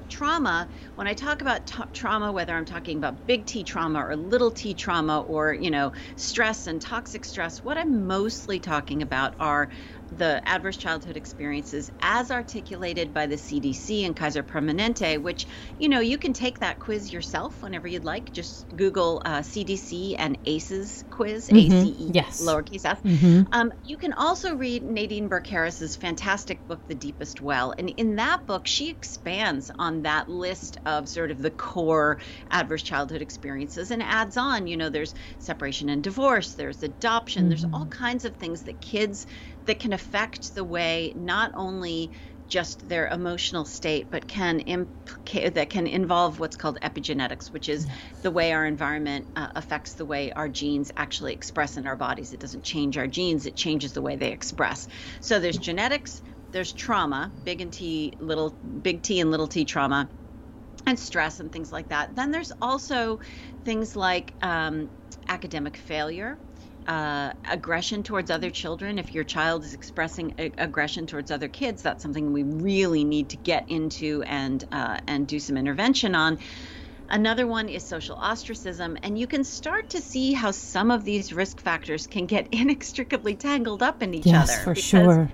trauma, 0.09 0.69
when 0.97 1.07
I 1.07 1.15
talk 1.15 1.41
about 1.43 1.67
t- 1.67 1.83
trauma, 1.93 2.33
whether 2.33 2.55
I'm 2.55 2.65
talking 2.65 2.99
about 2.99 3.27
big 3.27 3.47
T 3.47 3.63
trauma 3.63 4.01
or 4.01 4.17
little 4.17 4.51
t 4.51 4.75
trauma 4.75 5.21
or, 5.21 5.53
you 5.53 5.71
know, 5.71 5.93
stress 6.17 6.67
and 6.67 6.81
toxic 6.81 7.25
stress, 7.25 7.63
what 7.63 7.79
I'm 7.79 8.07
mostly 8.07 8.59
talking 8.59 9.03
about 9.03 9.35
are 9.39 9.71
the 10.11 10.43
adverse 10.47 10.77
childhood 10.77 11.17
experiences 11.17 11.91
as 12.01 12.31
articulated 12.31 13.13
by 13.13 13.27
the 13.27 13.37
CDC 13.37 14.07
and 14.07 14.17
Kaiser 14.17 14.43
Permanente, 14.43 15.21
which, 15.21 15.47
you 15.79 15.89
know, 15.89 16.01
you 16.01 16.19
can 16.19 16.33
take 16.33 16.61
that 16.61 16.79
quiz 16.79 17.13
yourself 17.13 17.63
whenever 17.63 17.87
you'd 17.87 18.05
like. 18.05 18.33
Just 18.33 18.67
Google 18.75 19.23
uh, 19.25 19.41
CDC 19.41 20.17
and 20.19 20.39
ACEs 20.45 21.05
quiz, 21.11 21.49
mm-hmm. 21.49 21.73
A-C-E, 21.73 22.11
yes. 22.15 22.43
lowercase 22.43 22.85
s. 22.85 23.01
Mm-hmm. 23.03 23.43
Um, 23.53 23.73
you 23.83 23.97
can 23.97 24.13
also 24.13 24.55
read 24.55 24.83
Nadine 24.83 25.29
Burke 25.29 25.47
Harris's 25.47 25.97
fantastic 25.97 26.67
book, 26.67 26.81
The 26.89 26.95
Deepest 26.95 27.41
Well. 27.41 27.75
And 27.77 27.91
in 27.91 28.17
that 28.17 28.47
book, 28.47 28.67
she 28.67 28.91
expands 28.91 29.71
on 29.79 30.03
that 30.03 30.29
list 30.29 30.79
of 30.87 31.09
sort 31.09 31.31
of 31.31 31.43
the 31.43 31.51
core 31.51 32.19
adverse 32.51 32.83
childhood 32.83 33.23
experiences 33.23 33.91
and 33.91 34.03
adds 34.03 34.37
on, 34.37 34.67
you 34.67 34.77
know, 34.77 34.89
there's 34.89 35.15
separation 35.39 35.89
and 35.89 36.03
divorce, 36.03 36.55
there's 36.55 36.83
adoption, 36.83 37.43
mm-hmm. 37.43 37.49
there's 37.51 37.65
all 37.73 37.87
kinds 37.87 38.25
of 38.25 38.37
things 38.37 38.63
that 38.63 38.81
kids 38.81 39.27
that 39.69 39.79
can 39.81 39.93
affect 39.93 40.55
the 40.55 40.65
way 40.65 41.13
not 41.15 41.53
only 41.55 42.13
just 42.49 42.89
their 42.89 43.07
emotional 43.09 43.67
state, 43.67 44.11
but 44.11 44.27
can 44.27 44.61
imp- 44.61 44.91
that 45.55 45.69
can 45.69 45.87
involve 45.87 46.41
what's 46.41 46.57
called 46.57 46.79
epigenetics, 46.83 47.53
which 47.53 47.69
is 47.69 47.87
the 48.23 48.31
way 48.31 48.53
our 48.53 48.65
environment 48.65 49.29
uh, 49.37 49.49
affects 49.55 49.95
the 49.95 50.07
way 50.07 50.33
our 50.33 50.49
genes 50.49 50.91
actually 50.97 51.35
express 51.35 51.77
in 51.77 51.87
our 51.87 51.97
bodies. 51.97 52.33
It 52.33 52.41
doesn't 52.41 52.65
change 52.65 52.97
our 52.97 53.07
genes; 53.07 53.45
it 53.45 53.57
changes 53.57 53.93
the 53.93 54.03
way 54.03 54.17
they 54.17 54.33
express. 54.33 54.89
So 55.21 55.39
there's 55.39 55.59
genetics, 55.59 56.23
there's 56.53 56.73
trauma, 56.73 57.35
big 57.45 57.61
and 57.61 57.73
T, 57.73 58.15
little, 58.19 58.59
big 58.81 59.03
T 59.03 59.21
and 59.21 59.31
little 59.31 59.49
T 59.49 59.67
trauma, 59.67 60.11
and 60.87 60.99
stress 60.99 61.41
and 61.41 61.53
things 61.53 61.71
like 61.71 61.89
that. 61.89 62.15
Then 62.17 62.31
there's 62.31 62.53
also 62.63 63.19
things 63.67 63.95
like 63.95 64.35
um, 64.41 64.91
academic 65.29 65.77
failure 65.77 66.41
uh, 66.89 67.33
aggression 67.51 68.03
towards 68.03 68.31
other 68.31 68.51
children, 68.51 68.99
if 68.99 69.15
your 69.15 69.23
child 69.25 69.63
is 69.63 69.75
expressing 69.75 70.35
a- 70.39 70.53
aggression 70.59 71.07
towards 71.07 71.31
other 71.31 71.49
kids, 71.49 71.83
that's 71.83 72.03
something 72.03 72.33
we 72.33 72.43
really 72.43 73.05
need 73.05 73.29
to 73.31 73.37
get 73.37 73.67
into 73.69 74.23
and 74.27 74.65
uh, 74.73 74.99
and 75.07 75.29
do 75.29 75.39
some 75.39 75.57
intervention 75.57 76.15
on. 76.15 76.39
Another 77.11 77.47
one 77.47 77.69
is 77.69 77.85
social 77.85 78.17
ostracism, 78.17 78.97
and 79.03 79.19
you 79.19 79.27
can 79.27 79.45
start 79.45 79.91
to 79.91 80.01
see 80.01 80.33
how 80.33 80.51
some 80.51 80.91
of 80.91 81.05
these 81.05 81.33
risk 81.33 81.61
factors 81.61 82.07
can 82.07 82.27
get 82.27 82.49
inextricably 82.53 83.35
tangled 83.35 83.83
up 83.83 84.03
in 84.03 84.15
each 84.15 84.27
yes, 84.27 84.51
other. 84.51 84.63
for 84.65 84.75
sure 84.75 85.31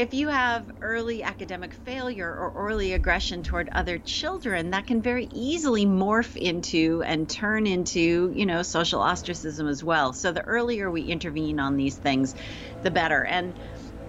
if 0.00 0.14
you 0.14 0.28
have 0.28 0.70
early 0.80 1.22
academic 1.22 1.74
failure 1.74 2.26
or 2.26 2.52
early 2.56 2.94
aggression 2.94 3.42
toward 3.42 3.68
other 3.70 3.98
children, 3.98 4.70
that 4.70 4.86
can 4.86 5.02
very 5.02 5.28
easily 5.30 5.84
morph 5.84 6.36
into 6.36 7.02
and 7.04 7.28
turn 7.28 7.66
into, 7.66 8.32
you 8.34 8.46
know, 8.46 8.62
social 8.62 9.02
ostracism 9.02 9.68
as 9.68 9.84
well. 9.84 10.14
So 10.14 10.32
the 10.32 10.40
earlier 10.40 10.90
we 10.90 11.02
intervene 11.02 11.60
on 11.60 11.76
these 11.76 11.98
things, 11.98 12.34
the 12.82 12.90
better. 12.90 13.22
And 13.22 13.58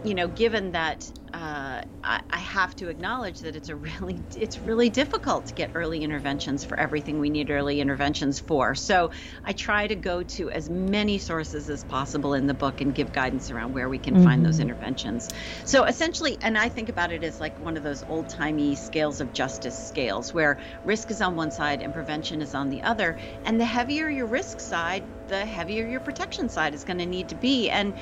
you 0.04 0.16
know, 0.16 0.28
given 0.28 0.72
that 0.72 1.12
uh, 1.34 1.82
I, 2.04 2.22
I, 2.30 2.40
have 2.40 2.76
to 2.78 2.90
acknowledge 2.90 3.40
that 3.40 3.56
it's 3.56 3.70
a 3.70 3.76
really 3.76 4.20
it's 4.36 4.60
really 4.60 4.90
difficult 4.90 5.46
to 5.46 5.54
get 5.54 5.72
early 5.76 6.04
interventions 6.04 6.66
for 6.66 6.78
everything 6.78 7.20
we 7.20 7.30
need 7.30 7.50
early 7.50 7.80
interventions 7.80 8.40
for. 8.40 8.76
So 8.76 9.12
I 9.46 9.54
try 9.54 9.88
to 9.88 9.96
go 9.96 10.24
to 10.24 10.52
as 10.52 10.70
many 10.70 11.20
sources 11.20 11.70
as 11.70 11.86
possible 11.86 12.34
in 12.34 12.48
the 12.48 12.54
book 12.54 12.82
and 12.82 12.94
give 12.94 13.14
guidance 13.14 13.50
around 13.50 13.74
where 13.74 13.88
we 13.88 13.98
can 13.98 14.16
mm-hmm. 14.16 14.24
find 14.26 14.46
those 14.46 14.56
mm-hmm. 14.56 14.64
interventions. 14.64 15.30
So 15.64 15.86
essentially, 15.86 16.38
and 16.42 16.58
I 16.58 16.68
think 16.68 16.90
about 16.90 17.14
it 17.14 17.24
as 17.24 17.40
like 17.40 17.58
one 17.64 17.78
of 17.78 17.84
those 17.84 18.04
old 18.10 18.28
timey 18.28 18.76
scales 18.76 19.22
of 19.22 19.32
justice 19.32 19.78
scales 19.78 20.34
where 20.34 20.60
risk 20.84 21.12
is 21.12 21.22
on 21.22 21.36
one 21.36 21.52
side 21.52 21.82
and 21.82 21.94
prevention 21.94 22.42
is 22.42 22.56
on 22.56 22.70
the 22.70 22.82
other. 22.82 23.18
And 23.46 23.60
the 23.60 23.66
heavier 23.66 24.10
your 24.10 24.26
risk 24.26 24.60
side, 24.60 25.04
the 25.28 25.46
heavier 25.46 25.88
your 25.88 26.02
protection 26.02 26.50
side 26.50 26.74
is 26.74 26.84
going 26.84 27.00
to 27.00 27.06
need 27.06 27.30
to 27.30 27.36
be. 27.36 27.70
And 27.70 27.94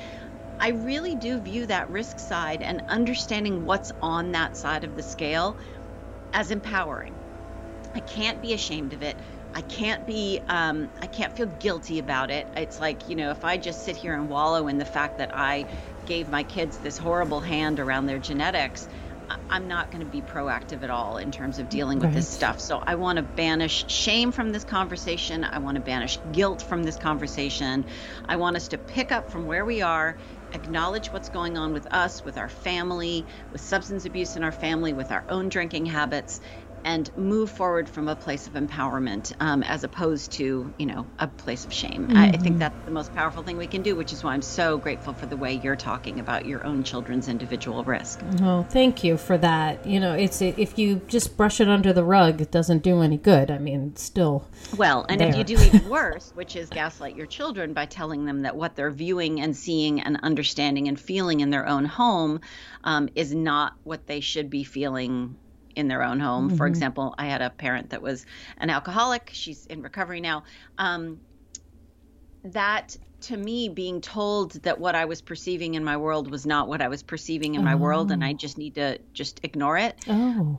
I 0.60 0.68
really 0.68 1.14
do 1.14 1.40
view 1.40 1.66
that 1.66 1.88
risk 1.88 2.18
side 2.18 2.60
and 2.60 2.82
understanding 2.88 3.64
what's 3.64 3.92
on 4.02 4.32
that 4.32 4.58
side 4.58 4.84
of 4.84 4.94
the 4.94 5.02
scale 5.02 5.56
as 6.34 6.50
empowering. 6.50 7.14
I 7.94 8.00
can't 8.00 8.40
be 8.42 8.52
ashamed 8.52 8.92
of 8.92 9.02
it. 9.02 9.16
I 9.54 9.62
can't 9.62 10.06
be, 10.06 10.40
um, 10.48 10.90
I 11.00 11.06
can't 11.06 11.34
feel 11.34 11.46
guilty 11.46 11.98
about 11.98 12.30
it. 12.30 12.46
It's 12.56 12.78
like, 12.78 13.08
you 13.08 13.16
know, 13.16 13.30
if 13.30 13.44
I 13.44 13.56
just 13.56 13.84
sit 13.84 13.96
here 13.96 14.14
and 14.14 14.28
wallow 14.28 14.68
in 14.68 14.78
the 14.78 14.84
fact 14.84 15.18
that 15.18 15.34
I 15.34 15.66
gave 16.06 16.28
my 16.28 16.42
kids 16.42 16.78
this 16.78 16.98
horrible 16.98 17.40
hand 17.40 17.80
around 17.80 18.06
their 18.06 18.18
genetics, 18.18 18.86
I'm 19.48 19.66
not 19.66 19.90
going 19.90 20.04
to 20.04 20.10
be 20.10 20.22
proactive 20.22 20.82
at 20.82 20.90
all 20.90 21.16
in 21.16 21.30
terms 21.30 21.58
of 21.58 21.68
dealing 21.68 21.98
with 21.98 22.06
right. 22.06 22.14
this 22.14 22.28
stuff. 22.28 22.60
So 22.60 22.82
I 22.84 22.96
want 22.96 23.16
to 23.16 23.22
banish 23.22 23.86
shame 23.88 24.32
from 24.32 24.52
this 24.52 24.64
conversation. 24.64 25.44
I 25.44 25.58
want 25.58 25.76
to 25.76 25.80
banish 25.80 26.18
guilt 26.32 26.62
from 26.62 26.82
this 26.82 26.96
conversation. 26.96 27.86
I 28.28 28.36
want 28.36 28.56
us 28.56 28.68
to 28.68 28.78
pick 28.78 29.12
up 29.12 29.30
from 29.30 29.46
where 29.46 29.64
we 29.64 29.82
are 29.82 30.16
acknowledge 30.52 31.12
what's 31.12 31.28
going 31.28 31.56
on 31.56 31.72
with 31.72 31.86
us, 31.92 32.24
with 32.24 32.36
our 32.38 32.48
family, 32.48 33.26
with 33.52 33.60
substance 33.60 34.04
abuse 34.04 34.36
in 34.36 34.42
our 34.44 34.52
family, 34.52 34.92
with 34.92 35.10
our 35.12 35.24
own 35.28 35.48
drinking 35.48 35.86
habits, 35.86 36.40
and 36.84 37.16
move 37.16 37.50
forward 37.50 37.88
from 37.88 38.08
a 38.08 38.16
place 38.16 38.46
of 38.46 38.54
empowerment 38.54 39.32
um, 39.40 39.62
as 39.62 39.84
opposed 39.84 40.32
to 40.32 40.72
you 40.78 40.86
know 40.86 41.06
a 41.18 41.26
place 41.26 41.64
of 41.64 41.72
shame 41.72 42.08
mm-hmm. 42.08 42.16
I, 42.16 42.28
I, 42.28 42.30
think 42.32 42.42
mm-hmm. 42.42 42.58
that's 42.58 42.84
the 42.84 42.90
most 42.90 43.14
powerful 43.14 43.42
thing 43.42 43.56
we 43.56 43.66
can 43.66 43.82
do 43.82 43.96
which 43.96 44.12
is 44.12 44.24
why 44.24 44.34
i'm 44.34 44.42
so 44.42 44.78
grateful 44.78 45.12
for 45.12 45.26
the 45.26 45.36
way 45.36 45.60
you're 45.62 45.76
talking 45.76 46.20
about 46.20 46.46
your 46.46 46.64
own 46.66 46.82
children's 46.82 47.28
individual 47.28 47.84
risk 47.84 48.20
oh 48.42 48.62
thank 48.70 49.04
you 49.04 49.16
for 49.16 49.36
that 49.38 49.84
you 49.86 50.00
know 50.00 50.14
it's 50.14 50.40
if 50.42 50.78
you 50.78 51.00
just 51.08 51.36
brush 51.36 51.60
it 51.60 51.68
under 51.68 51.92
the 51.92 52.04
rug 52.04 52.40
it 52.40 52.50
doesn't 52.50 52.82
do 52.82 53.00
any 53.00 53.16
good 53.16 53.50
i 53.50 53.58
mean 53.58 53.90
it's 53.92 54.02
still 54.02 54.46
well 54.76 55.06
and 55.08 55.20
there. 55.20 55.28
if 55.28 55.36
you 55.36 55.44
do 55.44 55.60
even 55.62 55.88
worse 55.88 56.32
which 56.34 56.56
is 56.56 56.68
gaslight 56.70 57.16
your 57.16 57.26
children 57.26 57.72
by 57.72 57.84
telling 57.86 58.24
them 58.24 58.42
that 58.42 58.56
what 58.56 58.76
they're 58.76 58.90
viewing 58.90 59.40
and 59.40 59.56
seeing 59.56 60.00
and 60.00 60.18
understanding 60.22 60.88
and 60.88 60.98
feeling 60.98 61.40
in 61.40 61.50
their 61.50 61.66
own 61.66 61.84
home 61.84 62.40
um, 62.84 63.08
is 63.14 63.34
not 63.34 63.74
what 63.84 64.06
they 64.06 64.20
should 64.20 64.48
be 64.50 64.64
feeling 64.64 65.36
in 65.76 65.88
their 65.88 66.02
own 66.02 66.20
home. 66.20 66.48
Mm-hmm. 66.48 66.56
For 66.56 66.66
example, 66.66 67.14
I 67.18 67.26
had 67.26 67.42
a 67.42 67.50
parent 67.50 67.90
that 67.90 68.02
was 68.02 68.26
an 68.58 68.70
alcoholic. 68.70 69.30
She's 69.32 69.66
in 69.66 69.82
recovery 69.82 70.20
now. 70.20 70.44
Um, 70.78 71.20
that 72.44 72.96
to 73.22 73.36
me 73.36 73.68
being 73.68 74.00
told 74.00 74.52
that 74.62 74.80
what 74.80 74.94
I 74.94 75.04
was 75.04 75.20
perceiving 75.20 75.74
in 75.74 75.84
my 75.84 75.96
world 75.96 76.30
was 76.30 76.46
not 76.46 76.68
what 76.68 76.80
I 76.80 76.88
was 76.88 77.02
perceiving 77.02 77.54
in 77.54 77.60
oh. 77.60 77.64
my 77.64 77.74
world 77.74 78.10
and 78.10 78.24
I 78.24 78.30
oh. 78.30 78.34
just 78.34 78.56
need 78.56 78.76
to 78.76 78.98
just 79.12 79.40
ignore 79.42 79.76
it. 79.78 79.98
Oh. 80.08 80.58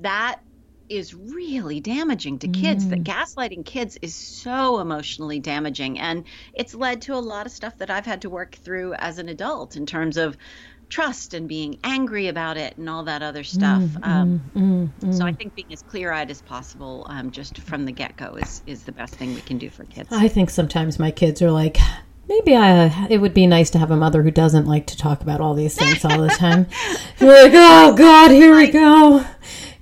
That 0.00 0.40
is 0.88 1.14
really 1.14 1.78
damaging 1.78 2.40
to 2.40 2.48
kids. 2.48 2.88
That 2.88 3.04
gaslighting 3.04 3.64
kids 3.64 3.96
is 4.02 4.12
so 4.12 4.80
emotionally 4.80 5.38
damaging. 5.38 6.00
And 6.00 6.24
it's 6.52 6.74
led 6.74 7.02
to 7.02 7.14
a 7.14 7.20
lot 7.20 7.46
of 7.46 7.52
stuff 7.52 7.78
that 7.78 7.90
I've 7.90 8.06
had 8.06 8.22
to 8.22 8.30
work 8.30 8.56
through 8.56 8.94
as 8.94 9.18
an 9.18 9.28
adult 9.28 9.76
in 9.76 9.86
terms 9.86 10.16
of 10.16 10.36
trust 10.90 11.32
and 11.32 11.48
being 11.48 11.78
angry 11.84 12.28
about 12.28 12.56
it 12.56 12.76
and 12.76 12.90
all 12.90 13.04
that 13.04 13.22
other 13.22 13.44
stuff. 13.44 13.80
Mm, 13.80 14.00
mm, 14.00 14.06
um, 14.06 14.92
mm, 15.00 15.14
So 15.14 15.24
I 15.24 15.32
think 15.32 15.54
being 15.54 15.72
as 15.72 15.82
clear 15.82 16.12
eyed 16.12 16.30
as 16.30 16.42
possible 16.42 17.06
um, 17.08 17.30
just 17.30 17.58
from 17.58 17.84
the 17.84 17.92
get 17.92 18.16
go 18.16 18.34
is, 18.34 18.62
is 18.66 18.82
the 18.82 18.92
best 18.92 19.14
thing 19.14 19.34
we 19.34 19.40
can 19.40 19.56
do 19.56 19.70
for 19.70 19.84
kids. 19.84 20.08
I 20.12 20.28
think 20.28 20.50
sometimes 20.50 20.98
my 20.98 21.10
kids 21.10 21.40
are 21.40 21.50
like, 21.50 21.78
maybe 22.28 22.56
I. 22.56 23.06
It 23.08 23.18
would 23.18 23.34
be 23.34 23.46
nice 23.46 23.70
to 23.70 23.78
have 23.78 23.90
a 23.90 23.96
mother 23.96 24.22
who 24.22 24.30
doesn't 24.30 24.66
like 24.66 24.86
to 24.88 24.96
talk 24.96 25.22
about 25.22 25.40
all 25.40 25.54
these 25.54 25.76
things 25.76 26.04
all 26.04 26.18
the 26.18 26.28
time. 26.38 26.66
You're 27.18 27.42
like, 27.42 27.52
oh 27.54 27.94
God, 27.94 28.30
here 28.30 28.54
we 28.54 28.70
go. 28.70 29.24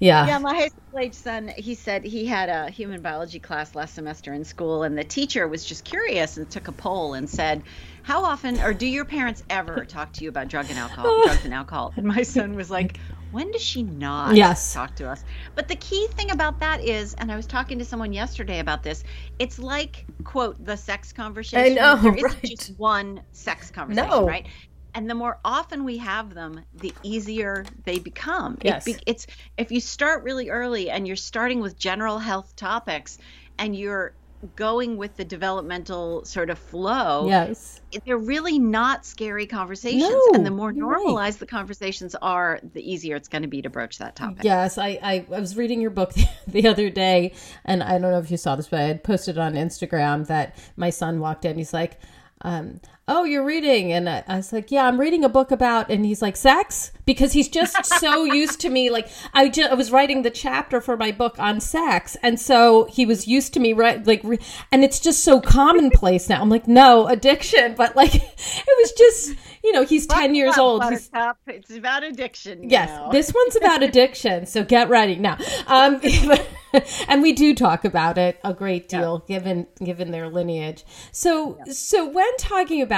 Yeah. 0.00 0.26
Yeah, 0.26 0.38
my 0.38 0.54
high 0.54 0.68
school 0.68 1.00
age 1.00 1.14
son, 1.14 1.48
he 1.56 1.74
said 1.74 2.04
he 2.04 2.24
had 2.24 2.48
a 2.48 2.70
human 2.70 3.00
biology 3.02 3.40
class 3.40 3.74
last 3.74 3.94
semester 3.94 4.32
in 4.32 4.44
school, 4.44 4.84
and 4.84 4.96
the 4.96 5.04
teacher 5.04 5.48
was 5.48 5.64
just 5.64 5.84
curious 5.84 6.36
and 6.36 6.48
took 6.48 6.68
a 6.68 6.72
poll 6.72 7.14
and 7.14 7.28
said, 7.28 7.62
How 8.08 8.24
often, 8.24 8.58
or 8.62 8.72
do 8.72 8.86
your 8.86 9.04
parents 9.04 9.42
ever 9.50 9.84
talk 9.88 10.14
to 10.14 10.24
you 10.24 10.30
about 10.30 10.48
drug 10.48 10.70
and 10.70 10.78
alcohol, 10.78 11.14
drugs 11.24 11.44
and 11.44 11.52
alcohol? 11.52 11.92
And 11.94 12.06
my 12.16 12.22
son 12.22 12.54
was 12.56 12.70
like, 12.70 12.98
When 13.32 13.52
does 13.52 13.60
she 13.60 13.82
not 13.82 14.34
Yes. 14.34 14.72
talk 14.72 14.94
to 14.96 15.10
us? 15.10 15.22
But 15.54 15.68
the 15.68 15.76
key 15.76 16.06
thing 16.12 16.30
about 16.30 16.58
that 16.60 16.82
is, 16.82 17.12
and 17.12 17.30
I 17.30 17.36
was 17.36 17.46
talking 17.46 17.78
to 17.80 17.84
someone 17.84 18.14
yesterday 18.14 18.60
about 18.60 18.82
this, 18.82 19.04
it's 19.38 19.58
like, 19.58 20.06
quote, 20.24 20.64
the 20.64 20.74
sex 20.74 21.12
conversation. 21.12 21.74
know, 21.74 21.96
There 21.96 22.14
isn't 22.14 22.32
right. 22.32 22.42
just 22.42 22.78
one 22.78 23.20
sex 23.32 23.70
conversation, 23.70 24.08
No. 24.08 24.26
right? 24.26 24.46
And 24.94 25.10
the 25.10 25.14
more 25.14 25.38
often 25.44 25.84
we 25.84 25.98
have 25.98 26.32
them, 26.32 26.64
the 26.72 26.94
easier 27.02 27.66
they 27.84 27.98
become. 27.98 28.54
It 28.62 28.64
Yes. 28.68 28.84
be- 28.86 29.02
it's 29.06 29.26
if 29.58 29.70
you 29.70 29.80
start 29.80 30.24
really 30.24 30.48
early 30.48 30.88
and 30.88 31.06
you're 31.06 31.14
starting 31.14 31.60
with 31.60 31.78
general 31.78 32.18
health 32.18 32.56
topics 32.56 33.18
and 33.58 33.76
you're 33.76 34.14
going 34.54 34.96
with 34.96 35.16
the 35.16 35.24
developmental 35.24 36.24
sort 36.24 36.48
of 36.50 36.58
flow, 36.58 37.26
Yes. 37.26 37.80
they're 38.06 38.16
really 38.16 38.58
not 38.58 39.04
scary 39.04 39.46
conversations. 39.46 40.02
No, 40.02 40.22
and 40.34 40.46
the 40.46 40.50
more 40.50 40.72
you're 40.72 40.86
right. 40.86 41.02
normalized 41.02 41.40
the 41.40 41.46
conversations 41.46 42.14
are, 42.22 42.60
the 42.74 42.80
easier 42.92 43.16
it's 43.16 43.28
going 43.28 43.42
to 43.42 43.48
be 43.48 43.62
to 43.62 43.70
broach 43.70 43.98
that 43.98 44.14
topic. 44.14 44.44
Yes, 44.44 44.78
I, 44.78 44.98
I, 45.02 45.26
I 45.34 45.40
was 45.40 45.56
reading 45.56 45.80
your 45.80 45.90
book 45.90 46.12
the 46.46 46.68
other 46.68 46.88
day, 46.90 47.32
and 47.64 47.82
I 47.82 47.92
don't 47.98 48.02
know 48.12 48.18
if 48.20 48.30
you 48.30 48.36
saw 48.36 48.54
this, 48.54 48.68
but 48.68 48.78
I 48.80 48.84
had 48.84 49.02
posted 49.02 49.38
on 49.38 49.54
Instagram 49.54 50.26
that 50.28 50.56
my 50.76 50.90
son 50.90 51.18
walked 51.18 51.44
in. 51.44 51.56
He's 51.58 51.72
like, 51.74 51.98
um, 52.42 52.80
"Oh, 53.08 53.24
you're 53.24 53.44
reading," 53.44 53.92
and 53.92 54.08
I, 54.08 54.22
I 54.28 54.36
was 54.36 54.52
like, 54.52 54.70
"Yeah, 54.70 54.86
I'm 54.86 55.00
reading 55.00 55.24
a 55.24 55.28
book 55.28 55.50
about," 55.50 55.90
and 55.90 56.04
he's 56.04 56.22
like, 56.22 56.36
"Sex," 56.36 56.92
because 57.06 57.32
he's 57.32 57.48
just 57.48 57.84
so 58.00 58.24
used 58.24 58.60
to 58.60 58.68
me. 58.68 58.90
Like 58.90 59.08
I, 59.32 59.48
ju- 59.48 59.66
I 59.70 59.74
was 59.74 59.90
writing 59.90 60.22
the 60.22 60.30
chapter 60.30 60.80
for 60.80 60.96
my 60.96 61.10
book 61.10 61.38
on 61.38 61.60
sex, 61.60 62.16
and 62.22 62.38
so 62.38 62.84
he 62.84 63.06
was 63.06 63.26
used 63.26 63.54
to 63.54 63.60
me, 63.60 63.72
right? 63.72 64.06
Like, 64.06 64.20
re- 64.24 64.38
and 64.70 64.84
it's 64.84 65.00
just 65.00 65.24
so 65.24 65.40
commonplace 65.40 66.28
now. 66.28 66.42
I'm 66.42 66.50
like, 66.50 66.68
no 66.68 67.06
addiction, 67.06 67.74
but 67.76 67.96
like, 67.96 68.14
it 68.14 68.78
was 68.78 68.92
just, 68.92 69.34
you 69.64 69.72
know, 69.72 69.84
he's 69.84 70.06
ten 70.06 70.34
years 70.34 70.58
old. 70.58 70.84
He's 70.84 71.10
It's 71.46 71.74
about 71.74 72.04
addiction. 72.04 72.68
Yes, 72.68 72.90
now. 72.90 73.10
this 73.10 73.32
one's 73.32 73.56
about 73.56 73.82
addiction, 73.82 74.44
so 74.44 74.64
get 74.64 74.90
ready 74.90 75.16
now. 75.16 75.38
Um, 75.66 76.00
and 77.08 77.22
we 77.22 77.32
do 77.32 77.54
talk 77.54 77.84
about 77.86 78.18
it 78.18 78.38
a 78.44 78.52
great 78.52 78.88
deal, 78.88 79.20
given 79.20 79.66
given 79.82 80.10
their 80.10 80.28
lineage. 80.28 80.84
So, 81.12 81.58
so 81.70 82.06
when 82.06 82.36
talking 82.36 82.82
about 82.82 82.97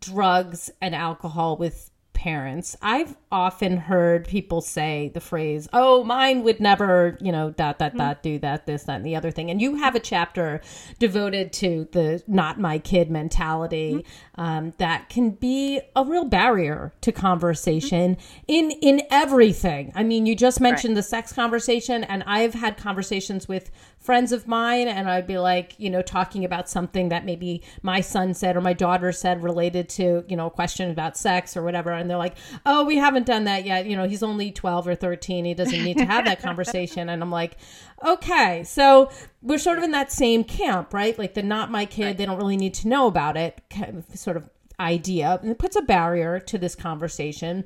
drugs 0.00 0.70
and 0.80 0.94
alcohol 0.94 1.56
with 1.56 1.90
parents, 2.12 2.76
I've 2.82 3.16
often 3.32 3.78
heard 3.78 4.28
people 4.28 4.60
say 4.60 5.10
the 5.14 5.20
phrase, 5.20 5.68
"Oh, 5.72 6.04
mine 6.04 6.42
would 6.42 6.60
never," 6.60 7.16
you 7.18 7.32
know, 7.32 7.50
dot 7.50 7.78
dot 7.78 7.96
dot, 7.96 8.22
do 8.22 8.38
that, 8.40 8.66
this, 8.66 8.82
that, 8.84 8.96
and 8.96 9.06
the 9.06 9.16
other 9.16 9.30
thing. 9.30 9.50
And 9.50 9.58
you 9.58 9.76
have 9.76 9.94
a 9.94 10.00
chapter 10.00 10.60
devoted 10.98 11.50
to 11.54 11.88
the 11.92 12.22
"not 12.26 12.60
my 12.60 12.78
kid" 12.78 13.10
mentality 13.10 14.04
um, 14.34 14.74
that 14.76 15.08
can 15.08 15.30
be 15.30 15.80
a 15.96 16.04
real 16.04 16.26
barrier 16.26 16.92
to 17.00 17.10
conversation 17.10 18.18
in 18.46 18.70
in 18.82 19.00
everything. 19.10 19.90
I 19.94 20.02
mean, 20.02 20.26
you 20.26 20.36
just 20.36 20.60
mentioned 20.60 20.98
the 20.98 21.02
sex 21.02 21.32
conversation, 21.32 22.04
and 22.04 22.22
I've 22.26 22.52
had 22.52 22.76
conversations 22.76 23.48
with 23.48 23.70
friends 24.00 24.32
of 24.32 24.48
mine, 24.48 24.88
and 24.88 25.08
I'd 25.08 25.26
be 25.26 25.38
like, 25.38 25.74
you 25.78 25.90
know, 25.90 26.00
talking 26.00 26.44
about 26.44 26.68
something 26.68 27.10
that 27.10 27.26
maybe 27.26 27.62
my 27.82 28.00
son 28.00 28.32
said 28.32 28.56
or 28.56 28.62
my 28.62 28.72
daughter 28.72 29.12
said 29.12 29.42
related 29.42 29.88
to, 29.90 30.24
you 30.26 30.36
know, 30.36 30.46
a 30.46 30.50
question 30.50 30.90
about 30.90 31.16
sex 31.16 31.56
or 31.56 31.62
whatever, 31.62 31.92
and 31.92 32.08
they're 32.08 32.16
like, 32.16 32.36
oh, 32.64 32.84
we 32.84 32.96
haven't 32.96 33.26
done 33.26 33.44
that 33.44 33.64
yet. 33.64 33.86
You 33.86 33.96
know, 33.96 34.08
he's 34.08 34.22
only 34.22 34.50
twelve 34.50 34.88
or 34.88 34.94
thirteen; 34.94 35.44
he 35.44 35.54
doesn't 35.54 35.84
need 35.84 35.98
to 35.98 36.06
have 36.06 36.24
that 36.24 36.40
conversation. 36.40 37.08
And 37.10 37.22
I'm 37.22 37.30
like, 37.30 37.58
okay, 38.04 38.64
so 38.64 39.10
we're 39.42 39.58
sort 39.58 39.78
of 39.78 39.84
in 39.84 39.90
that 39.90 40.10
same 40.10 40.44
camp, 40.44 40.94
right? 40.94 41.18
Like 41.18 41.34
the 41.34 41.42
not 41.42 41.70
my 41.70 41.84
kid, 41.84 42.16
they 42.16 42.26
don't 42.26 42.38
really 42.38 42.56
need 42.56 42.74
to 42.74 42.88
know 42.88 43.06
about 43.06 43.36
it, 43.36 43.60
kind 43.68 43.98
of 43.98 44.18
sort 44.18 44.38
of 44.38 44.48
idea, 44.80 45.38
and 45.42 45.50
it 45.50 45.58
puts 45.58 45.76
a 45.76 45.82
barrier 45.82 46.40
to 46.40 46.56
this 46.56 46.74
conversation 46.74 47.64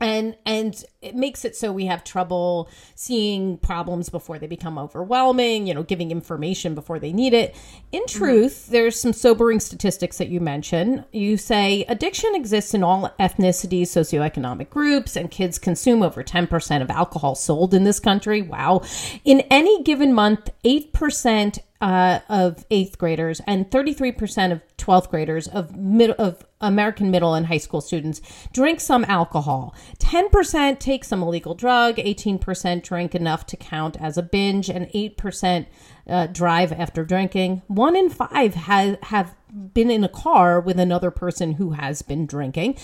and 0.00 0.36
and 0.44 0.84
it 1.06 1.14
makes 1.14 1.44
it 1.44 1.56
so 1.56 1.72
we 1.72 1.86
have 1.86 2.04
trouble 2.04 2.68
seeing 2.94 3.58
problems 3.58 4.08
before 4.08 4.38
they 4.38 4.46
become 4.46 4.78
overwhelming 4.78 5.66
you 5.66 5.74
know 5.74 5.82
giving 5.82 6.10
information 6.10 6.74
before 6.74 6.98
they 6.98 7.12
need 7.12 7.32
it. 7.32 7.54
In 7.92 8.06
truth 8.06 8.68
there's 8.68 9.00
some 9.00 9.12
sobering 9.12 9.60
statistics 9.60 10.18
that 10.18 10.28
you 10.28 10.40
mention 10.40 11.04
you 11.12 11.36
say 11.36 11.84
addiction 11.88 12.34
exists 12.34 12.74
in 12.74 12.82
all 12.82 13.10
ethnicities 13.20 13.88
socioeconomic 13.88 14.70
groups 14.70 15.16
and 15.16 15.30
kids 15.30 15.58
consume 15.58 16.02
over 16.02 16.22
10% 16.22 16.82
of 16.82 16.90
alcohol 16.90 17.34
sold 17.34 17.74
in 17.74 17.84
this 17.84 18.00
country. 18.00 18.42
Wow. 18.42 18.82
In 19.24 19.40
any 19.50 19.82
given 19.82 20.12
month 20.12 20.50
8% 20.64 21.58
uh, 21.80 22.20
of 22.28 22.64
eighth 22.70 22.98
graders 22.98 23.40
and 23.46 23.70
33% 23.70 24.52
of 24.52 24.62
12th 24.78 25.10
graders 25.10 25.46
of 25.48 25.76
mid- 25.76 26.12
of 26.12 26.44
American 26.60 27.10
middle 27.10 27.34
and 27.34 27.46
high 27.46 27.58
school 27.58 27.80
students 27.80 28.20
drink 28.52 28.80
some 28.80 29.04
alcohol. 29.04 29.74
10% 29.98 30.78
take 30.78 30.95
some 31.04 31.22
illegal 31.22 31.54
drug, 31.54 31.96
18% 31.96 32.82
drink 32.82 33.14
enough 33.14 33.46
to 33.46 33.56
count 33.56 33.96
as 34.00 34.16
a 34.16 34.22
binge, 34.22 34.68
and 34.68 34.86
8% 34.88 35.66
uh, 36.08 36.26
drive 36.28 36.72
after 36.72 37.04
drinking. 37.04 37.62
One 37.66 37.96
in 37.96 38.10
five 38.10 38.54
has 38.54 38.96
have 39.04 39.34
been 39.72 39.90
in 39.90 40.04
a 40.04 40.08
car 40.08 40.60
with 40.60 40.78
another 40.78 41.10
person 41.10 41.52
who 41.52 41.70
has 41.70 42.02
been 42.02 42.26
drinking. 42.26 42.76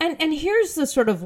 And 0.00 0.20
and 0.20 0.34
here's 0.34 0.74
the 0.74 0.86
sort 0.86 1.08
of 1.08 1.22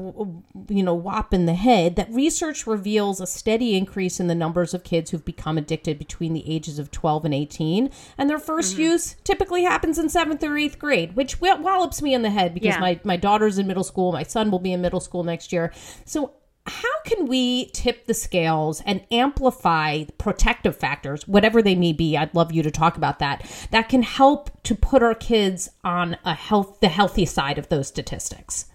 you 0.69 0.83
know 0.83 0.93
whop 0.93 1.33
in 1.33 1.45
the 1.45 1.55
head 1.55 1.95
that 1.95 2.09
research 2.11 2.65
reveals 2.67 3.19
a 3.19 3.27
steady 3.27 3.75
increase 3.75 4.19
in 4.19 4.27
the 4.27 4.35
numbers 4.35 4.73
of 4.73 4.83
kids 4.83 5.11
who've 5.11 5.25
become 5.25 5.57
addicted 5.57 5.97
between 5.97 6.33
the 6.33 6.49
ages 6.49 6.79
of 6.79 6.91
12 6.91 7.25
and 7.25 7.33
18 7.33 7.89
and 8.17 8.29
their 8.29 8.37
1st 8.37 8.73
mm-hmm. 8.73 8.81
use 8.81 9.15
typically 9.23 9.63
happens 9.63 9.97
in 9.97 10.07
7th 10.07 10.43
or 10.43 10.51
8th 10.51 10.77
grade 10.77 11.15
which 11.15 11.41
wa- 11.41 11.57
wallops 11.57 12.01
me 12.01 12.13
in 12.13 12.21
the 12.21 12.29
head 12.29 12.53
because 12.53 12.75
Yeah. 12.75 12.79
my 12.79 12.99
my 13.03 13.17
daughter's 13.17 13.57
in 13.57 13.67
middle 13.67 13.83
school 13.83 14.11
my 14.11 14.23
son 14.23 14.51
will 14.51 14.59
be 14.59 14.71
in 14.71 14.81
middle 14.81 14.99
school 14.99 15.23
next 15.23 15.51
year. 15.51 15.73
So 16.05 16.33
how 16.69 17.01
can 17.05 17.25
we 17.25 17.65
tip 17.71 18.05
the 18.05 18.13
scales 18.13 18.81
and 18.85 19.05
amplify 19.11 20.05
protective 20.17 20.75
factors 20.75 21.27
whatever 21.27 21.61
they 21.61 21.75
may 21.75 21.93
be? 21.93 22.15
I'd 22.15 22.35
love 22.35 22.51
you 22.51 22.63
to 22.63 22.71
talk 22.71 22.95
about 22.95 23.19
that. 23.19 23.45
That 23.71 23.89
can 23.89 24.03
help 24.03 24.51
to 24.63 24.75
put 24.75 25.03
our 25.03 25.15
kids 25.15 25.69
on 25.83 26.17
a 26.23 26.33
health 26.33 26.79
the 26.79 26.89
healthy 26.89 27.25
side 27.25 27.57
of 27.57 27.69
those 27.69 27.87
statistics 27.87 28.65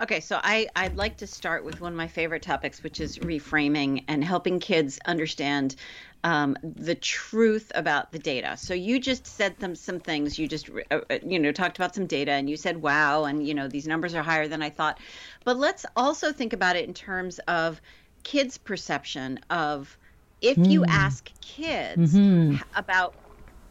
Okay, 0.00 0.20
so 0.20 0.40
I, 0.42 0.66
I'd 0.74 0.96
like 0.96 1.18
to 1.18 1.26
start 1.26 1.62
with 1.62 1.82
one 1.82 1.92
of 1.92 1.96
my 1.96 2.08
favorite 2.08 2.42
topics, 2.42 2.82
which 2.82 3.00
is 3.00 3.18
reframing 3.18 4.04
and 4.08 4.24
helping 4.24 4.58
kids 4.58 4.98
understand 5.04 5.76
um, 6.24 6.56
the 6.62 6.94
truth 6.94 7.70
about 7.74 8.10
the 8.10 8.18
data. 8.18 8.56
So 8.56 8.72
you 8.72 8.98
just 8.98 9.26
said 9.26 9.58
them 9.58 9.74
some 9.74 10.00
things. 10.00 10.38
You 10.38 10.48
just 10.48 10.70
uh, 10.90 11.00
uh, 11.10 11.18
you 11.26 11.38
know 11.38 11.52
talked 11.52 11.76
about 11.76 11.94
some 11.94 12.06
data, 12.06 12.32
and 12.32 12.48
you 12.48 12.56
said, 12.56 12.78
"Wow," 12.82 13.24
and 13.24 13.46
you 13.46 13.52
know 13.54 13.68
these 13.68 13.86
numbers 13.86 14.14
are 14.14 14.22
higher 14.22 14.48
than 14.48 14.62
I 14.62 14.70
thought. 14.70 14.98
But 15.44 15.58
let's 15.58 15.84
also 15.96 16.32
think 16.32 16.52
about 16.54 16.76
it 16.76 16.86
in 16.88 16.94
terms 16.94 17.38
of 17.40 17.80
kids' 18.24 18.56
perception 18.58 19.38
of 19.50 19.98
if 20.40 20.68
you 20.68 20.84
ask 20.86 21.30
kids 21.42 22.20
h- 22.52 22.62
about 22.74 23.16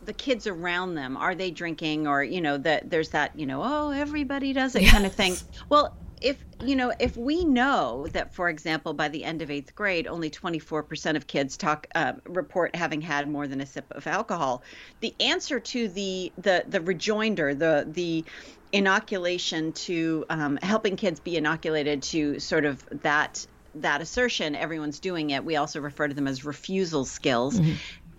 the 0.01 0.13
kids 0.13 0.47
around 0.47 0.95
them 0.95 1.17
are 1.17 1.35
they 1.35 1.51
drinking 1.51 2.07
or 2.07 2.23
you 2.23 2.39
know 2.39 2.57
that 2.57 2.89
there's 2.89 3.09
that 3.09 3.35
you 3.37 3.45
know 3.45 3.61
oh 3.63 3.91
everybody 3.91 4.53
does 4.53 4.75
it 4.75 4.85
kind 4.85 5.05
of 5.05 5.13
thing 5.13 5.39
well 5.69 5.97
if 6.21 6.43
you 6.63 6.75
know 6.75 6.93
if 6.99 7.15
we 7.15 7.45
know 7.45 8.07
that 8.11 8.33
for 8.33 8.49
example 8.49 8.93
by 8.93 9.07
the 9.09 9.23
end 9.23 9.41
of 9.41 9.49
eighth 9.49 9.73
grade 9.75 10.07
only 10.07 10.29
24% 10.29 11.15
of 11.15 11.27
kids 11.27 11.57
talk 11.57 11.87
uh, 11.95 12.13
report 12.25 12.75
having 12.75 13.01
had 13.01 13.29
more 13.29 13.47
than 13.47 13.61
a 13.61 13.65
sip 13.65 13.85
of 13.91 14.05
alcohol 14.07 14.63
the 15.01 15.15
answer 15.19 15.59
to 15.59 15.87
the 15.87 16.33
the 16.37 16.63
the 16.67 16.81
rejoinder 16.81 17.55
the 17.55 17.85
the 17.87 18.25
inoculation 18.71 19.73
to 19.73 20.25
um, 20.29 20.59
helping 20.61 20.95
kids 20.95 21.19
be 21.19 21.35
inoculated 21.35 22.03
to 22.03 22.39
sort 22.39 22.65
of 22.65 22.87
that 22.91 23.45
that 23.75 24.01
assertion 24.01 24.55
everyone's 24.55 24.99
doing 24.99 25.29
it. 25.29 25.45
We 25.45 25.55
also 25.55 25.79
refer 25.79 26.07
to 26.07 26.13
them 26.13 26.27
as 26.27 26.43
refusal 26.43 27.05
skills 27.05 27.59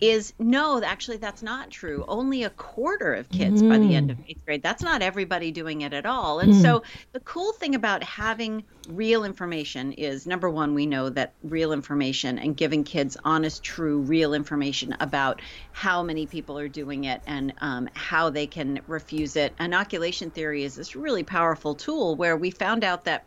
is 0.01 0.33
no, 0.39 0.83
actually, 0.83 1.19
that's 1.19 1.43
not 1.43 1.71
true. 1.71 2.05
Only 2.09 2.45
a 2.45 2.51
quarter 2.51 3.15
of 3.15 3.29
kids 3.29 3.63
mm. 3.63 3.69
by 3.69 3.79
the 3.79 3.95
end 3.95 4.11
of 4.11 4.19
eighth 4.27 4.45
grade. 4.45 4.63
That's 4.63 4.83
not 4.83 5.03
everybody 5.03 5.51
doing 5.51 5.83
it 5.83 5.93
at 5.93 6.07
all. 6.07 6.41
And 6.41 6.55
mm. 6.55 6.63
so, 6.63 6.83
the 7.13 7.21
cool 7.21 7.53
thing 7.53 7.75
about 7.75 8.03
having 8.03 8.65
real 8.89 9.25
information 9.25 9.93
is 9.93 10.27
number 10.27 10.49
one, 10.49 10.75
we 10.75 10.87
know 10.87 11.11
that 11.11 11.35
real 11.43 11.73
information 11.73 12.39
and 12.39 12.57
giving 12.57 12.83
kids 12.85 13.17
honest, 13.25 13.63
true, 13.63 14.01
real 14.01 14.33
information 14.33 14.97
about 15.01 15.41
how 15.73 16.03
many 16.03 16.27
people 16.27 16.59
are 16.59 16.69
doing 16.69 17.05
it 17.05 17.21
and 17.27 17.53
um, 17.59 17.89
how 17.95 18.31
they 18.31 18.47
can 18.47 18.81
refuse 18.87 19.37
it. 19.37 19.55
Inoculation 19.61 20.31
theory 20.31 20.65
is 20.65 20.77
this 20.77 20.97
really 20.97 21.23
powerful 21.23 21.75
tool 21.75 22.17
where 22.17 22.37
we 22.37 22.51
found 22.51 22.85
out 22.85 23.05
that 23.05 23.25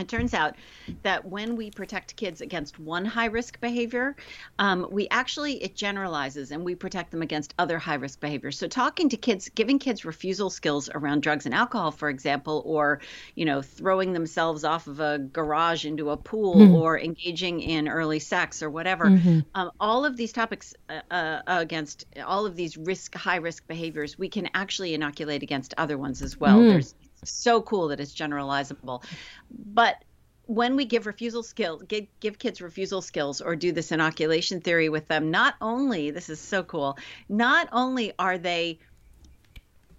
it 0.00 0.08
turns 0.08 0.34
out 0.34 0.56
that 1.02 1.24
when 1.24 1.56
we 1.56 1.70
protect 1.70 2.16
kids 2.16 2.40
against 2.40 2.78
one 2.78 3.04
high 3.04 3.26
risk 3.26 3.60
behavior, 3.60 4.16
um, 4.58 4.86
we 4.90 5.08
actually, 5.10 5.62
it 5.62 5.74
generalizes 5.74 6.50
and 6.50 6.64
we 6.64 6.74
protect 6.74 7.10
them 7.10 7.22
against 7.22 7.54
other 7.58 7.78
high 7.78 7.94
risk 7.94 8.20
behaviors. 8.20 8.58
So, 8.58 8.68
talking 8.68 9.08
to 9.10 9.16
kids, 9.16 9.48
giving 9.54 9.78
kids 9.78 10.04
refusal 10.04 10.50
skills 10.50 10.90
around 10.94 11.22
drugs 11.22 11.46
and 11.46 11.54
alcohol, 11.54 11.90
for 11.90 12.08
example, 12.08 12.62
or, 12.64 13.00
you 13.34 13.44
know, 13.44 13.62
throwing 13.62 14.12
themselves 14.12 14.64
off 14.64 14.86
of 14.86 15.00
a 15.00 15.18
garage 15.18 15.84
into 15.84 16.10
a 16.10 16.16
pool 16.16 16.56
mm-hmm. 16.56 16.74
or 16.74 16.98
engaging 16.98 17.60
in 17.60 17.88
early 17.88 18.18
sex 18.18 18.62
or 18.62 18.70
whatever, 18.70 19.06
mm-hmm. 19.06 19.40
um, 19.54 19.70
all 19.80 20.04
of 20.04 20.16
these 20.16 20.32
topics 20.32 20.74
uh, 20.88 21.00
uh, 21.10 21.40
against 21.46 22.06
all 22.24 22.46
of 22.46 22.56
these 22.56 22.76
risk, 22.76 23.14
high 23.14 23.36
risk 23.36 23.66
behaviors, 23.66 24.18
we 24.18 24.28
can 24.28 24.48
actually 24.54 24.94
inoculate 24.94 25.42
against 25.42 25.74
other 25.76 25.98
ones 25.98 26.22
as 26.22 26.38
well. 26.38 26.58
Mm. 26.58 26.70
There's 26.70 26.94
so 27.24 27.62
cool 27.62 27.88
that 27.88 28.00
it's 28.00 28.14
generalizable. 28.14 29.02
But 29.50 30.04
when 30.46 30.74
we 30.74 30.84
give 30.84 31.06
refusal 31.06 31.42
skills, 31.42 31.82
give, 31.84 32.06
give 32.18 32.38
kids 32.38 32.60
refusal 32.60 33.02
skills 33.02 33.40
or 33.40 33.54
do 33.54 33.70
this 33.72 33.92
inoculation 33.92 34.60
theory 34.60 34.88
with 34.88 35.06
them, 35.08 35.30
not 35.30 35.54
only, 35.60 36.10
this 36.10 36.28
is 36.28 36.40
so 36.40 36.62
cool, 36.64 36.98
not 37.28 37.68
only 37.70 38.12
are 38.18 38.36
they, 38.36 38.80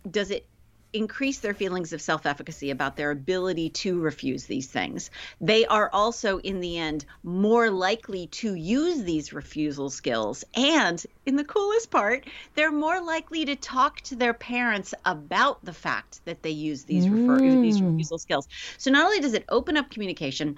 does 0.10 0.30
it 0.32 0.46
increase 0.94 1.40
their 1.40 1.54
feelings 1.54 1.94
of 1.94 2.02
self 2.02 2.26
efficacy 2.26 2.72
about 2.72 2.96
their 2.96 3.12
ability 3.12 3.70
to 3.70 4.00
refuse 4.00 4.46
these 4.46 4.68
things. 4.68 5.10
They 5.40 5.66
are 5.66 5.90
also, 5.92 6.40
in 6.40 6.60
the 6.60 6.78
end, 6.78 7.06
more 7.24 7.70
likely 7.70 8.28
to 8.28 8.54
use 8.54 9.04
these 9.04 9.34
refusal 9.34 9.90
skills. 9.90 10.44
And 10.54 11.04
in 11.26 11.36
the 11.36 11.44
coolest 11.44 11.92
part, 11.92 12.28
they're 12.56 12.72
more 12.72 13.02
likely 13.02 13.46
to 13.46 13.56
talk 13.56 14.02
to 14.02 14.16
their 14.16 14.34
parents 14.34 14.94
about 15.06 15.64
the 15.64 15.74
fact 15.74 16.22
that 16.26 16.44
they 16.44 16.52
use 16.52 16.84
these, 16.84 17.10
refer- 17.10 17.40
these 17.40 17.80
mm. 17.80 17.92
refusal 17.92 18.18
skills. 18.18 18.48
So 18.78 18.92
not 18.92 19.06
only 19.06 19.20
does 19.20 19.34
it 19.34 19.46
open 19.50 19.78
up 19.78 19.90
communication, 19.90 20.58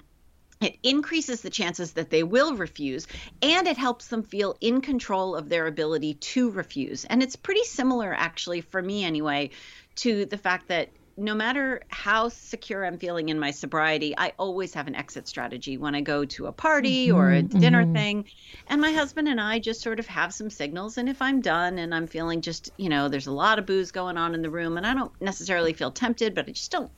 it 0.60 0.78
increases 0.82 1.42
the 1.42 1.50
chances 1.50 1.92
that 1.92 2.10
they 2.10 2.22
will 2.22 2.54
refuse 2.54 3.06
and 3.42 3.66
it 3.66 3.76
helps 3.76 4.08
them 4.08 4.22
feel 4.22 4.56
in 4.60 4.80
control 4.80 5.36
of 5.36 5.48
their 5.48 5.66
ability 5.66 6.14
to 6.14 6.50
refuse. 6.50 7.04
And 7.04 7.22
it's 7.22 7.36
pretty 7.36 7.64
similar, 7.64 8.14
actually, 8.14 8.60
for 8.60 8.80
me 8.80 9.04
anyway, 9.04 9.50
to 9.96 10.26
the 10.26 10.38
fact 10.38 10.68
that 10.68 10.90
no 11.16 11.34
matter 11.34 11.82
how 11.88 12.28
secure 12.28 12.84
I'm 12.84 12.98
feeling 12.98 13.28
in 13.28 13.38
my 13.38 13.52
sobriety, 13.52 14.14
I 14.18 14.32
always 14.36 14.74
have 14.74 14.88
an 14.88 14.94
exit 14.94 15.28
strategy 15.28 15.78
when 15.78 15.94
I 15.94 16.00
go 16.00 16.24
to 16.24 16.46
a 16.46 16.52
party 16.52 17.08
mm-hmm, 17.08 17.16
or 17.16 17.30
a 17.30 17.42
dinner 17.42 17.84
mm-hmm. 17.84 17.94
thing. 17.94 18.24
And 18.66 18.80
my 18.80 18.90
husband 18.90 19.28
and 19.28 19.40
I 19.40 19.60
just 19.60 19.80
sort 19.80 20.00
of 20.00 20.06
have 20.08 20.34
some 20.34 20.50
signals. 20.50 20.98
And 20.98 21.08
if 21.08 21.22
I'm 21.22 21.40
done 21.40 21.78
and 21.78 21.94
I'm 21.94 22.06
feeling 22.06 22.40
just, 22.40 22.70
you 22.76 22.88
know, 22.88 23.08
there's 23.08 23.28
a 23.28 23.32
lot 23.32 23.58
of 23.58 23.66
booze 23.66 23.92
going 23.92 24.16
on 24.16 24.34
in 24.34 24.42
the 24.42 24.50
room 24.50 24.76
and 24.76 24.86
I 24.86 24.94
don't 24.94 25.12
necessarily 25.20 25.72
feel 25.72 25.92
tempted, 25.92 26.34
but 26.34 26.48
I 26.48 26.52
just 26.52 26.72
don't 26.72 26.90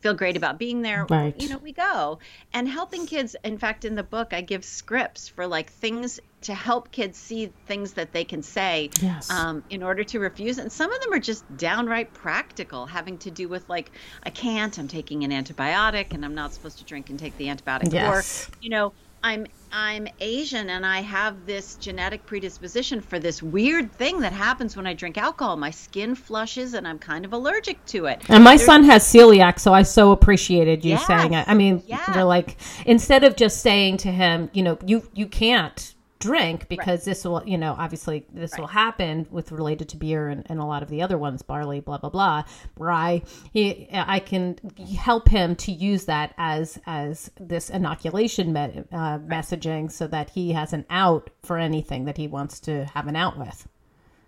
feel 0.00 0.14
great 0.14 0.36
about 0.36 0.58
being 0.58 0.82
there, 0.82 1.06
right. 1.10 1.40
you 1.40 1.48
know, 1.48 1.58
we 1.58 1.72
go. 1.72 2.18
And 2.52 2.68
helping 2.68 3.06
kids, 3.06 3.34
in 3.42 3.58
fact, 3.58 3.84
in 3.84 3.94
the 3.94 4.02
book, 4.02 4.32
I 4.32 4.40
give 4.40 4.64
scripts 4.64 5.28
for 5.28 5.46
like 5.46 5.70
things 5.70 6.20
to 6.42 6.54
help 6.54 6.92
kids 6.92 7.18
see 7.18 7.52
things 7.66 7.94
that 7.94 8.12
they 8.12 8.24
can 8.24 8.42
say 8.42 8.90
yes. 9.00 9.28
um, 9.28 9.64
in 9.70 9.82
order 9.82 10.04
to 10.04 10.20
refuse. 10.20 10.58
And 10.58 10.70
some 10.70 10.92
of 10.92 11.00
them 11.00 11.12
are 11.12 11.18
just 11.18 11.44
downright 11.56 12.14
practical, 12.14 12.86
having 12.86 13.18
to 13.18 13.30
do 13.30 13.48
with 13.48 13.68
like, 13.68 13.90
I 14.22 14.30
can't, 14.30 14.78
I'm 14.78 14.86
taking 14.86 15.24
an 15.24 15.32
antibiotic 15.32 16.12
and 16.12 16.24
I'm 16.24 16.34
not 16.34 16.52
supposed 16.52 16.78
to 16.78 16.84
drink 16.84 17.10
and 17.10 17.18
take 17.18 17.36
the 17.36 17.46
antibiotic. 17.46 17.92
Yes. 17.92 18.48
Or, 18.48 18.54
you 18.60 18.70
know, 18.70 18.92
I'm 19.22 19.46
I'm 19.72 20.08
Asian 20.20 20.70
and 20.70 20.84
I 20.86 21.00
have 21.00 21.46
this 21.46 21.74
genetic 21.76 22.24
predisposition 22.26 23.00
for 23.00 23.18
this 23.18 23.42
weird 23.42 23.92
thing 23.92 24.20
that 24.20 24.32
happens 24.32 24.76
when 24.76 24.86
I 24.86 24.94
drink 24.94 25.18
alcohol. 25.18 25.56
My 25.56 25.70
skin 25.70 26.14
flushes 26.14 26.74
and 26.74 26.86
I'm 26.86 26.98
kind 26.98 27.24
of 27.24 27.32
allergic 27.32 27.84
to 27.86 28.06
it. 28.06 28.22
And 28.28 28.42
my 28.44 28.56
There's, 28.56 28.66
son 28.66 28.84
has 28.84 29.04
celiac, 29.04 29.58
so 29.58 29.74
I 29.74 29.82
so 29.82 30.12
appreciated 30.12 30.84
you 30.84 30.92
yes, 30.92 31.06
saying 31.06 31.34
it. 31.34 31.46
I 31.48 31.54
mean, 31.54 31.82
yes. 31.86 32.08
are 32.08 32.24
like 32.24 32.56
instead 32.86 33.24
of 33.24 33.36
just 33.36 33.60
saying 33.60 33.98
to 33.98 34.10
him, 34.10 34.50
you 34.52 34.62
know, 34.62 34.78
you 34.84 35.08
you 35.14 35.26
can't 35.26 35.94
drink 36.18 36.68
because 36.68 37.00
right. 37.00 37.04
this 37.04 37.24
will 37.24 37.42
you 37.46 37.56
know 37.56 37.74
obviously 37.78 38.26
this 38.32 38.52
right. 38.52 38.60
will 38.60 38.66
happen 38.66 39.26
with 39.30 39.52
related 39.52 39.88
to 39.88 39.96
beer 39.96 40.28
and, 40.28 40.44
and 40.46 40.58
a 40.58 40.64
lot 40.64 40.82
of 40.82 40.88
the 40.88 41.00
other 41.02 41.16
ones 41.16 41.42
barley 41.42 41.80
blah 41.80 41.98
blah 41.98 42.10
blah 42.10 42.42
rye 42.76 43.22
he 43.52 43.88
i 43.92 44.18
can 44.18 44.56
help 44.98 45.28
him 45.28 45.54
to 45.54 45.70
use 45.70 46.06
that 46.06 46.34
as 46.36 46.78
as 46.86 47.30
this 47.40 47.70
inoculation 47.70 48.52
me- 48.52 48.82
uh, 48.92 49.18
messaging 49.18 49.90
so 49.90 50.06
that 50.06 50.30
he 50.30 50.52
has 50.52 50.72
an 50.72 50.84
out 50.90 51.30
for 51.42 51.56
anything 51.56 52.04
that 52.04 52.16
he 52.16 52.26
wants 52.26 52.58
to 52.58 52.84
have 52.86 53.06
an 53.06 53.14
out 53.14 53.38
with 53.38 53.68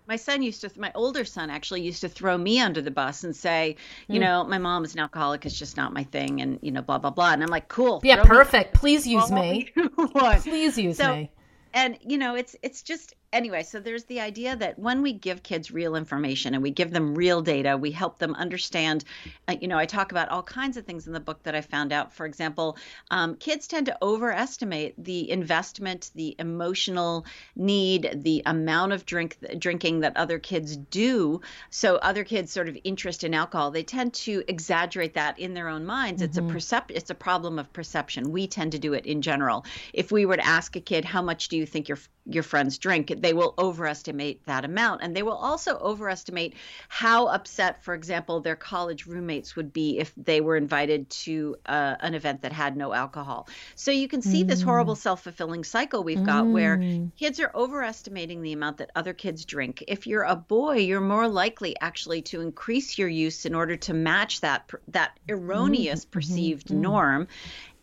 my 0.07 0.15
son 0.15 0.41
used 0.41 0.61
to 0.61 0.71
my 0.79 0.91
older 0.95 1.25
son 1.25 1.49
actually 1.49 1.81
used 1.81 2.01
to 2.01 2.09
throw 2.09 2.37
me 2.37 2.59
under 2.59 2.81
the 2.81 2.91
bus 2.91 3.23
and 3.25 3.35
say 3.35 3.75
you 4.07 4.17
mm. 4.17 4.23
know 4.23 4.43
my 4.45 4.57
mom 4.57 4.85
is 4.85 4.93
an 4.93 4.99
alcoholic 5.01 5.45
it's 5.45 5.59
just 5.59 5.75
not 5.75 5.93
my 5.93 6.03
thing 6.05 6.41
and 6.41 6.57
you 6.61 6.71
know 6.71 6.81
blah 6.81 6.97
blah 6.97 7.09
blah 7.09 7.31
and 7.33 7.43
i'm 7.43 7.49
like 7.49 7.67
cool 7.67 7.99
yeah 8.03 8.23
perfect 8.23 8.73
me. 8.73 8.79
please 8.79 9.05
use 9.05 9.29
me 9.29 9.69
please 10.41 10.77
use 10.77 10.97
so, 10.97 11.15
me 11.15 11.31
and 11.73 11.97
you 12.01 12.17
know 12.17 12.35
it's 12.35 12.55
it's 12.61 12.81
just 12.81 13.13
anyway, 13.33 13.63
so 13.63 13.79
there's 13.79 14.05
the 14.05 14.19
idea 14.19 14.55
that 14.55 14.77
when 14.77 15.01
we 15.01 15.13
give 15.13 15.43
kids 15.43 15.71
real 15.71 15.95
information 15.95 16.53
and 16.53 16.63
we 16.63 16.71
give 16.71 16.91
them 16.91 17.15
real 17.15 17.41
data, 17.41 17.77
we 17.77 17.91
help 17.91 18.19
them 18.19 18.35
understand. 18.35 19.03
Uh, 19.47 19.55
you 19.59 19.67
know, 19.67 19.77
I 19.77 19.85
talk 19.85 20.11
about 20.11 20.29
all 20.29 20.43
kinds 20.43 20.77
of 20.77 20.85
things 20.85 21.07
in 21.07 21.13
the 21.13 21.19
book 21.19 21.43
that 21.43 21.55
I 21.55 21.61
found 21.61 21.93
out. 21.93 22.13
For 22.13 22.25
example, 22.25 22.77
um, 23.09 23.35
kids 23.35 23.67
tend 23.67 23.87
to 23.87 23.97
overestimate 24.01 25.01
the 25.03 25.29
investment, 25.29 26.11
the 26.15 26.35
emotional 26.39 27.25
need, 27.55 28.09
the 28.23 28.43
amount 28.45 28.93
of 28.93 29.05
drink 29.05 29.37
drinking 29.57 30.01
that 30.01 30.17
other 30.17 30.39
kids 30.39 30.75
do. 30.77 31.41
So 31.69 31.95
other 31.95 32.23
kids' 32.23 32.51
sort 32.51 32.69
of 32.69 32.77
interest 32.83 33.23
in 33.23 33.33
alcohol, 33.33 33.71
they 33.71 33.83
tend 33.83 34.13
to 34.13 34.43
exaggerate 34.47 35.13
that 35.13 35.39
in 35.39 35.53
their 35.53 35.69
own 35.69 35.85
minds. 35.85 36.21
Mm-hmm. 36.21 36.29
It's 36.29 36.37
a 36.37 36.41
mm-hmm. 36.41 36.57
percep- 36.57 36.91
It's 36.91 37.09
a 37.09 37.15
problem 37.15 37.59
of 37.59 37.71
perception. 37.71 38.31
We 38.31 38.47
tend 38.47 38.73
to 38.73 38.79
do 38.79 38.93
it 38.93 39.05
in 39.05 39.21
general. 39.21 39.65
If 39.93 40.11
we 40.11 40.25
were 40.25 40.37
to 40.37 40.45
ask 40.45 40.75
a 40.75 40.81
kid, 40.81 41.05
"How 41.05 41.21
much 41.21 41.47
do 41.49 41.57
you 41.57 41.65
think 41.65 41.87
your 41.87 41.99
your 42.25 42.43
friends 42.43 42.77
drink?" 42.77 43.20
They 43.21 43.33
will 43.33 43.53
overestimate 43.57 44.45
that 44.45 44.65
amount. 44.65 45.01
And 45.01 45.15
they 45.15 45.23
will 45.23 45.33
also 45.33 45.77
overestimate 45.77 46.55
how 46.89 47.27
upset, 47.27 47.83
for 47.83 47.93
example, 47.93 48.41
their 48.41 48.55
college 48.55 49.05
roommates 49.05 49.55
would 49.55 49.71
be 49.71 49.99
if 49.99 50.13
they 50.17 50.41
were 50.41 50.57
invited 50.57 51.09
to 51.09 51.55
uh, 51.65 51.95
an 51.99 52.15
event 52.15 52.41
that 52.41 52.51
had 52.51 52.75
no 52.75 52.93
alcohol. 52.93 53.47
So 53.75 53.91
you 53.91 54.07
can 54.07 54.21
see 54.21 54.43
mm. 54.43 54.47
this 54.47 54.61
horrible 54.61 54.95
self 54.95 55.23
fulfilling 55.23 55.63
cycle 55.63 56.03
we've 56.03 56.23
got 56.23 56.45
mm. 56.45 56.51
where 56.51 57.09
kids 57.17 57.39
are 57.39 57.51
overestimating 57.53 58.41
the 58.41 58.53
amount 58.53 58.77
that 58.77 58.91
other 58.95 59.13
kids 59.13 59.45
drink. 59.45 59.83
If 59.87 60.07
you're 60.07 60.23
a 60.23 60.35
boy, 60.35 60.77
you're 60.77 61.01
more 61.01 61.27
likely 61.27 61.75
actually 61.79 62.23
to 62.23 62.41
increase 62.41 62.97
your 62.97 63.07
use 63.07 63.45
in 63.45 63.55
order 63.55 63.75
to 63.77 63.93
match 63.93 64.41
that 64.41 64.69
that 64.89 65.19
erroneous 65.29 66.05
mm. 66.05 66.11
perceived 66.11 66.67
mm-hmm. 66.67 66.81
norm 66.81 67.27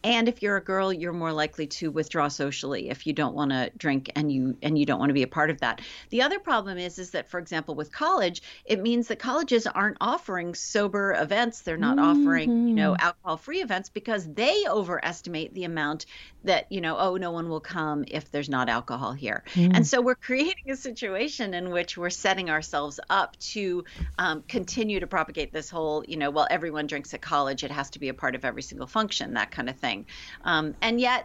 and 0.04 0.28
if 0.28 0.42
you're 0.42 0.56
a 0.56 0.62
girl 0.62 0.92
you're 0.92 1.12
more 1.12 1.32
likely 1.32 1.66
to 1.66 1.90
withdraw 1.90 2.28
socially 2.28 2.88
if 2.88 3.06
you 3.06 3.12
don't 3.12 3.34
want 3.34 3.50
to 3.50 3.70
drink 3.76 4.10
and 4.14 4.30
you 4.30 4.56
and 4.62 4.78
you 4.78 4.86
don't 4.86 4.98
want 4.98 5.10
to 5.10 5.14
be 5.14 5.22
a 5.22 5.28
part 5.28 5.50
of 5.50 5.60
that 5.60 5.80
the 6.10 6.22
other 6.22 6.38
problem 6.38 6.78
is 6.78 6.98
is 6.98 7.10
that 7.10 7.28
for 7.28 7.38
example 7.38 7.74
with 7.74 7.92
college 7.92 8.42
it 8.64 8.80
means 8.80 9.08
that 9.08 9.18
colleges 9.18 9.66
aren't 9.66 9.96
offering 10.00 10.54
sober 10.54 11.14
events 11.14 11.62
they're 11.62 11.76
not 11.76 11.96
mm-hmm. 11.96 12.22
offering 12.22 12.68
you 12.68 12.74
know 12.74 12.92
mm-hmm. 12.92 13.06
alcohol 13.06 13.36
free 13.36 13.60
events 13.60 13.88
because 13.88 14.26
they 14.34 14.64
overestimate 14.68 15.52
the 15.54 15.64
amount 15.64 16.06
that 16.44 16.70
you 16.70 16.80
know 16.80 16.96
oh 16.98 17.16
no 17.16 17.32
one 17.32 17.48
will 17.48 17.60
come 17.60 18.04
if 18.08 18.30
there's 18.30 18.48
not 18.48 18.68
alcohol 18.68 19.12
here 19.12 19.42
mm. 19.54 19.70
and 19.74 19.86
so 19.86 20.00
we're 20.00 20.14
creating 20.28 20.70
a 20.70 20.76
situation 20.76 21.54
in 21.54 21.70
which 21.70 21.98
we're 21.98 22.10
setting 22.10 22.50
ourselves 22.50 23.00
up 23.10 23.36
to 23.38 23.84
um, 24.18 24.44
continue 24.46 25.00
to 25.00 25.06
propagate 25.06 25.52
this 25.52 25.68
whole 25.68 26.04
you 26.06 26.16
know 26.16 26.30
well 26.30 26.46
everyone 26.50 26.86
drinks 26.86 27.12
at 27.14 27.20
college 27.20 27.64
it 27.64 27.70
has 27.70 27.90
to 27.90 27.98
be 27.98 28.08
a 28.08 28.14
part 28.14 28.34
of 28.36 28.44
every 28.44 28.62
single 28.62 28.86
function 28.86 29.34
that 29.34 29.50
kind 29.50 29.68
of 29.68 29.76
thing 29.76 29.87
thing. 29.88 30.06
Um, 30.44 30.74
and 30.82 31.00
yet, 31.00 31.24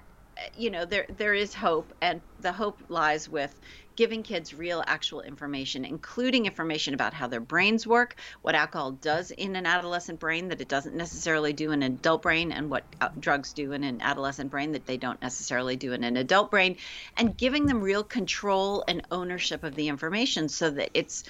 you 0.56 0.72
know, 0.72 0.86
there 0.86 1.06
there 1.10 1.34
is 1.34 1.54
hope, 1.54 1.94
and 2.02 2.22
the 2.40 2.52
hope 2.52 2.82
lies 2.90 3.30
with 3.30 3.54
giving 3.96 4.24
kids 4.24 4.54
real 4.54 4.84
actual 4.88 5.22
information 5.22 5.86
including 5.86 6.46
information 6.46 6.94
about 6.94 7.14
how 7.14 7.28
their 7.28 7.40
brains 7.40 7.86
work 7.86 8.16
what 8.42 8.56
alcohol 8.56 8.92
does 8.92 9.30
in 9.32 9.56
an 9.56 9.66
adolescent 9.66 10.20
brain 10.20 10.48
that 10.48 10.62
it 10.62 10.68
doesn't 10.68 10.96
necessarily 10.96 11.54
do 11.54 11.72
in 11.72 11.84
an 11.84 11.94
adult 11.94 12.24
brain 12.24 12.52
and 12.52 12.70
what 12.70 12.88
uh, 13.02 13.10
drugs 13.20 13.54
do 13.54 13.72
in 13.72 13.84
an 13.84 14.02
adolescent 14.02 14.50
brain 14.50 14.72
that 14.72 14.86
they 14.86 14.98
don't 14.98 15.22
necessarily 15.22 15.76
do 15.76 15.94
in 15.94 16.04
an 16.04 16.18
adult 16.18 16.50
brain 16.50 16.76
and 17.18 17.38
giving 17.38 17.66
them 17.66 17.82
real 17.82 18.04
control 18.04 18.84
and 18.88 19.06
ownership 19.12 19.64
of 19.64 19.76
the 19.76 19.88
information 19.88 20.50
so 20.50 20.72
that 20.72 20.90
it's 20.96 21.24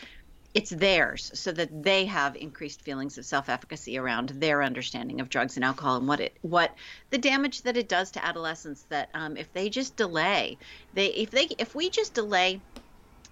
it's 0.53 0.69
theirs 0.69 1.31
so 1.33 1.51
that 1.51 1.83
they 1.83 2.05
have 2.05 2.35
increased 2.35 2.81
feelings 2.81 3.17
of 3.17 3.25
self-efficacy 3.25 3.97
around 3.97 4.29
their 4.29 4.61
understanding 4.61 5.19
of 5.19 5.29
drugs 5.29 5.55
and 5.55 5.65
alcohol 5.65 5.97
and 5.97 6.07
what 6.07 6.19
it 6.19 6.37
what 6.41 6.75
the 7.09 7.17
damage 7.17 7.63
that 7.63 7.77
it 7.77 7.89
does 7.89 8.11
to 8.11 8.23
adolescents 8.23 8.83
that 8.89 9.09
um, 9.13 9.35
if 9.37 9.51
they 9.53 9.69
just 9.69 9.95
delay 9.95 10.57
they 10.93 11.07
if 11.07 11.31
they 11.31 11.47
if 11.57 11.73
we 11.75 11.89
just 11.89 12.13
delay 12.13 12.61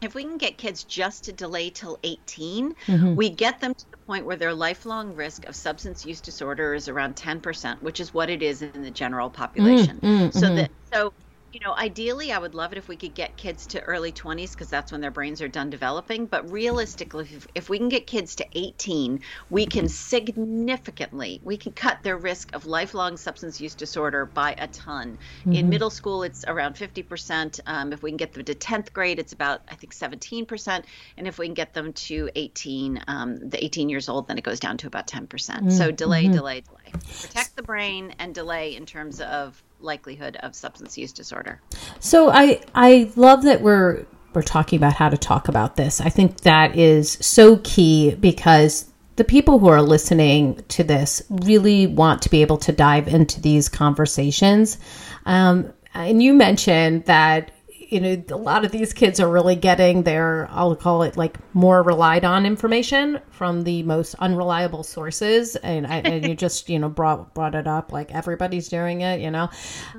if 0.02 0.16
we 0.16 0.24
can 0.24 0.38
get 0.38 0.58
kids 0.58 0.84
just 0.84 1.26
to 1.26 1.32
delay 1.32 1.70
till 1.70 2.00
18, 2.04 2.74
mm-hmm. 2.88 3.16
we 3.16 3.30
get 3.30 3.60
them 3.62 3.76
to 3.76 3.92
the 3.92 3.98
point 3.98 4.26
where 4.26 4.36
their 4.36 4.54
lifelong 4.54 5.16
risk 5.16 5.46
of 5.46 5.56
substance 5.56 6.06
use 6.06 6.20
disorder 6.20 6.74
is 6.74 6.90
around 6.90 7.16
10%, 7.16 7.82
which 7.84 8.00
is 8.00 8.14
what 8.14 8.30
it 8.30 8.42
is 8.42 8.64
in 8.64 8.82
the 8.82 8.90
general 8.90 9.30
population. 9.30 10.00
Mm-hmm. 10.02 10.38
So 10.38 10.56
that 10.56 10.72
so 10.92 11.14
you 11.54 11.60
know, 11.60 11.76
ideally, 11.76 12.32
I 12.32 12.40
would 12.40 12.56
love 12.56 12.72
it 12.72 12.78
if 12.78 12.88
we 12.88 12.96
could 12.96 13.14
get 13.14 13.36
kids 13.36 13.68
to 13.68 13.82
early 13.82 14.12
20s 14.12 14.52
because 14.52 14.70
that's 14.70 14.92
when 14.92 15.02
their 15.02 15.12
brains 15.12 15.42
are 15.42 15.50
done 15.50 15.70
developing. 15.70 16.26
But 16.26 16.50
realistically, 16.50 17.28
if, 17.32 17.48
if, 17.56 17.70
we 17.70 17.78
can 17.78 17.90
get 17.90 18.08
kids 18.08 18.36
to 18.36 18.46
18, 18.54 19.20
we 19.50 19.66
can 19.66 19.90
significantly 19.90 21.42
we 21.44 21.58
can 21.58 21.74
cut 21.74 22.04
their 22.04 22.18
risk 22.18 22.56
of 22.56 22.66
lifelong 22.66 23.18
substance 23.18 23.60
use 23.60 23.76
disorder 23.76 24.26
by 24.26 24.56
a 24.58 24.68
ton. 24.68 25.18
Mm-hmm. 25.42 25.54
In 25.54 25.70
middle 25.70 25.90
school, 25.90 26.24
it's 26.24 26.46
around 26.48 26.76
50%. 26.76 27.60
Um, 27.66 27.92
if 27.92 28.02
we 28.02 28.12
can 28.12 28.18
get 28.18 28.34
them 28.34 28.46
to 28.46 28.56
10th 28.56 28.94
grade, 28.94 29.20
it's 29.20 29.34
about 29.34 29.62
I 29.70 29.76
think 29.76 29.94
17%. 29.94 30.84
And 31.18 31.28
if 31.28 31.38
we 31.38 31.48
can 31.48 31.54
get 31.54 31.74
them 31.74 31.92
to 31.94 32.30
18, 32.36 33.04
um, 33.08 33.50
the 33.50 33.64
18 33.64 33.90
years 33.90 34.08
old, 34.08 34.28
then 34.28 34.38
it 34.38 34.44
goes 34.44 34.60
down 34.60 34.78
to 34.78 34.88
about 34.88 35.08
10%. 35.08 35.28
Mm-hmm. 35.28 35.70
So 35.70 35.92
delay, 35.92 36.24
mm-hmm. 36.24 36.34
delay, 36.34 36.62
delay. 36.62 36.92
Protect 37.22 37.56
the 37.56 37.64
brain 37.64 38.16
and 38.20 38.34
delay 38.34 38.76
in 38.76 38.86
terms 38.86 39.20
of 39.20 39.62
likelihood 39.84 40.38
of 40.38 40.56
substance 40.56 40.98
use 40.98 41.12
disorder. 41.12 41.62
So 42.00 42.30
I 42.30 42.62
I 42.74 43.12
love 43.16 43.44
that 43.44 43.62
we're 43.62 44.06
we're 44.34 44.42
talking 44.42 44.78
about 44.78 44.94
how 44.94 45.10
to 45.10 45.18
talk 45.18 45.48
about 45.48 45.76
this. 45.76 46.00
I 46.02 46.10
think 46.10 46.42
that 46.42 46.78
is 46.78 47.18
so 47.22 47.58
key 47.64 48.16
because 48.16 48.92
the 49.18 49.24
people 49.24 49.60
who 49.60 49.68
are 49.68 49.82
listening 49.82 50.64
to 50.70 50.84
this 50.84 51.22
really 51.30 51.86
want 51.88 52.22
to 52.24 52.30
be 52.30 52.42
able 52.42 52.58
to 52.60 52.72
dive 52.72 53.08
into 53.08 53.42
these 53.42 53.68
conversations. 53.68 54.78
Um, 55.26 55.74
and 55.94 56.24
you 56.24 56.34
mentioned 56.34 57.06
that 57.06 57.52
you 57.92 58.00
know, 58.00 58.24
a 58.30 58.38
lot 58.38 58.64
of 58.64 58.72
these 58.72 58.94
kids 58.94 59.20
are 59.20 59.30
really 59.30 59.58
getting 59.58 60.04
their, 60.04 60.48
I'll 60.50 60.78
call 60.78 61.04
it 61.04 61.18
like 61.18 61.38
more 61.54 61.84
relied 61.84 62.24
on 62.24 62.46
information 62.46 63.20
from 63.32 63.64
the 63.64 63.84
most 63.84 64.16
unreliable 64.18 64.84
sources. 64.84 65.58
And, 65.58 65.86
I, 65.86 65.98
and 65.98 66.26
you 66.26 66.36
just, 66.36 66.70
you 66.70 66.80
know, 66.80 66.88
brought, 66.88 67.34
brought 67.34 67.54
it 67.54 67.68
up 67.68 67.92
like 67.92 68.16
everybody's 68.16 68.70
doing 68.70 69.02
it, 69.02 69.20
you 69.20 69.30
know. 69.30 69.50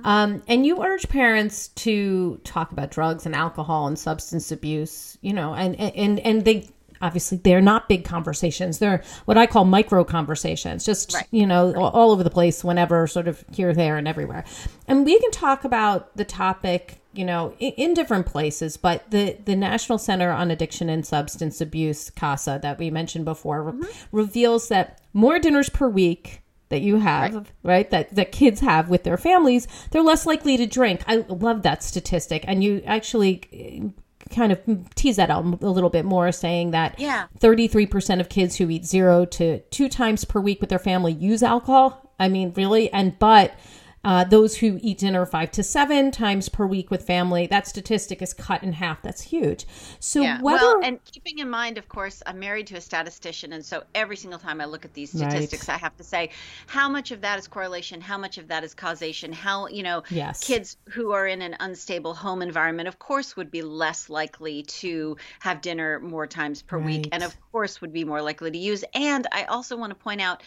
Um, 0.05 0.43
and 0.49 0.65
you 0.65 0.83
urge 0.83 1.07
parents 1.11 1.69
to 1.69 2.41
talk 2.45 2.73
about 2.73 2.91
drugs 2.91 3.27
and 3.27 3.35
alcohol 3.35 3.87
and 3.89 3.99
substance 3.99 4.51
abuse, 4.51 5.19
you 5.21 5.35
know, 5.35 5.53
and, 5.53 5.79
and, 5.79 6.19
and 6.21 6.45
they, 6.47 6.71
obviously 7.03 7.39
they're 7.39 7.61
not 7.61 7.89
big 7.89 8.05
conversations 8.05 8.79
they're 8.79 9.03
what 9.27 9.37
i 9.37 9.47
call 9.47 9.65
micro 9.65 10.05
conversations 10.05 10.85
just 10.85 11.13
right. 11.13 11.27
you 11.31 11.47
know 11.47 11.75
all, 11.75 11.91
all 11.91 12.11
over 12.13 12.23
the 12.23 12.31
place 12.31 12.65
whenever 12.65 13.07
sort 13.07 13.29
of 13.29 13.45
here 13.53 13.75
there 13.75 13.97
and 13.97 14.09
everywhere 14.09 14.45
and 14.89 15.05
we 15.05 15.19
can 15.19 15.31
talk 15.31 15.65
about 15.65 16.17
the 16.17 16.25
topic 16.25 17.03
you 17.13 17.25
know 17.25 17.55
in, 17.59 17.73
in, 17.73 17.95
different 17.95 18.25
places 18.25 18.77
but 18.77 19.11
the 19.11 19.37
the 19.45 19.57
national 19.57 19.99
center 19.99 20.31
on 20.31 20.51
addiction 20.51 20.89
and 20.89 21.05
substance 21.05 21.61
abuse 21.61 22.09
casa 22.11 22.59
that 22.63 22.79
we 22.79 22.91
mentioned 22.91 23.25
before 23.25 23.65
mm-hmm. 23.65 23.83
re- 23.83 23.89
reveals 24.13 24.69
that 24.69 25.01
more 25.13 25.39
dinners 25.39 25.69
per 25.69 25.89
week 25.89 26.43
that 26.69 26.81
you 26.81 26.99
have 26.99 27.35
right. 27.35 27.47
right, 27.63 27.91
that 27.91 28.15
that 28.15 28.33
kids 28.33 28.61
have 28.61 28.89
with 28.89 29.03
their 29.05 29.19
families 29.19 29.69
they're 29.91 30.03
less 30.03 30.25
likely 30.25 30.57
to 30.57 30.67
drink 30.67 31.03
i 31.07 31.17
love 31.29 31.63
that 31.63 31.83
statistic 31.83 32.45
and 32.47 32.65
you 32.65 32.83
actually 32.87 33.93
kind 34.33 34.53
of 34.53 34.61
tease 34.95 35.17
that 35.17 35.31
out 35.31 35.45
a 35.45 35.71
little 35.71 35.91
bit 35.91 36.05
more, 36.05 36.33
saying 36.33 36.73
that 36.73 36.99
yeah. 36.99 37.27
33% 37.39 38.21
of 38.21 38.29
kids 38.29 38.57
who 38.57 38.69
eat 38.71 38.85
zero 38.85 39.25
to 39.27 39.61
two 39.71 39.89
times 39.89 40.25
per 40.25 40.41
week 40.41 40.61
with 40.61 40.71
their 40.71 40.79
family 40.79 41.13
use 41.13 41.43
alcohol. 41.43 42.13
I 42.19 42.29
mean, 42.29 42.53
really? 42.57 42.93
And, 42.93 43.19
but 43.19 43.53
uh, 44.05 44.25
those 44.25 44.57
who 44.57 44.79
eat 44.83 44.99
dinner 44.99 45.25
five 45.25 45.51
to 45.53 45.63
seven 45.63 46.11
times 46.11 46.49
per 46.49 46.67
week 46.67 46.91
with 46.91 47.07
family, 47.07 47.47
that 47.47 47.67
statistic 47.67 48.21
is 48.21 48.35
cut 48.35 48.63
in 48.63 48.73
half. 48.73 49.01
That's 49.03 49.23
huge. 49.23 49.67
So 50.01 50.23
yeah. 50.23 50.41
whether 50.41 50.65
well, 50.65 50.81
and 50.83 51.05
keeping 51.05 51.39
in 51.39 51.49
mind, 51.49 51.79
of 51.79 51.89
course, 51.89 52.23
I'm 52.27 52.39
married 52.39 52.67
to 52.69 52.77
a 52.77 52.81
statistician, 52.81 53.53
and 53.53 53.65
so 53.65 53.85
every 53.95 54.17
single 54.17 54.41
time 54.41 54.61
I 54.61 54.65
look 54.65 54.85
at 54.85 54.93
these 54.95 55.11
statistics, 55.11 55.69
right. 55.69 55.77
I 55.77 55.79
have 55.79 55.97
to 55.99 56.05
say 56.05 56.31
how 56.67 56.89
much 56.89 57.13
of 57.13 57.21
that 57.21 57.39
is 57.39 57.47
correlation, 57.47 58.01
how 58.01 58.19
much 58.19 58.39
of 58.39 58.49
that 58.49 58.65
is 58.65 58.75
causation, 58.75 59.33
how 59.33 59.69
you 59.69 59.83
know 59.83 60.03
yes. 60.11 60.43
kids 60.43 60.77
who 60.89 61.13
are 61.13 61.27
in 61.27 61.41
an 61.41 61.57
unstable 61.61 62.15
home 62.15 62.43
environment, 62.43 62.89
of 62.89 62.99
course, 62.99 63.37
would 63.37 63.51
be 63.51 63.63
less 63.63 64.11
likely 64.11 64.65
to 64.65 65.17
have 65.41 65.61
dinner 65.61 66.01
more 66.01 66.27
times 66.27 66.61
per 66.63 66.79
right. 66.79 66.87
week, 66.87 67.09
and 67.13 67.23
of 67.23 67.37
course, 67.53 67.81
would 67.81 67.93
be 67.93 68.05
more 68.05 68.21
likely 68.21 68.51
to 68.51 68.59
use. 68.59 68.85
And 68.95 69.29
I 69.31 69.45
also 69.45 69.77
want 69.77 69.91
to 69.91 69.97
point 69.97 70.21
out 70.21 70.43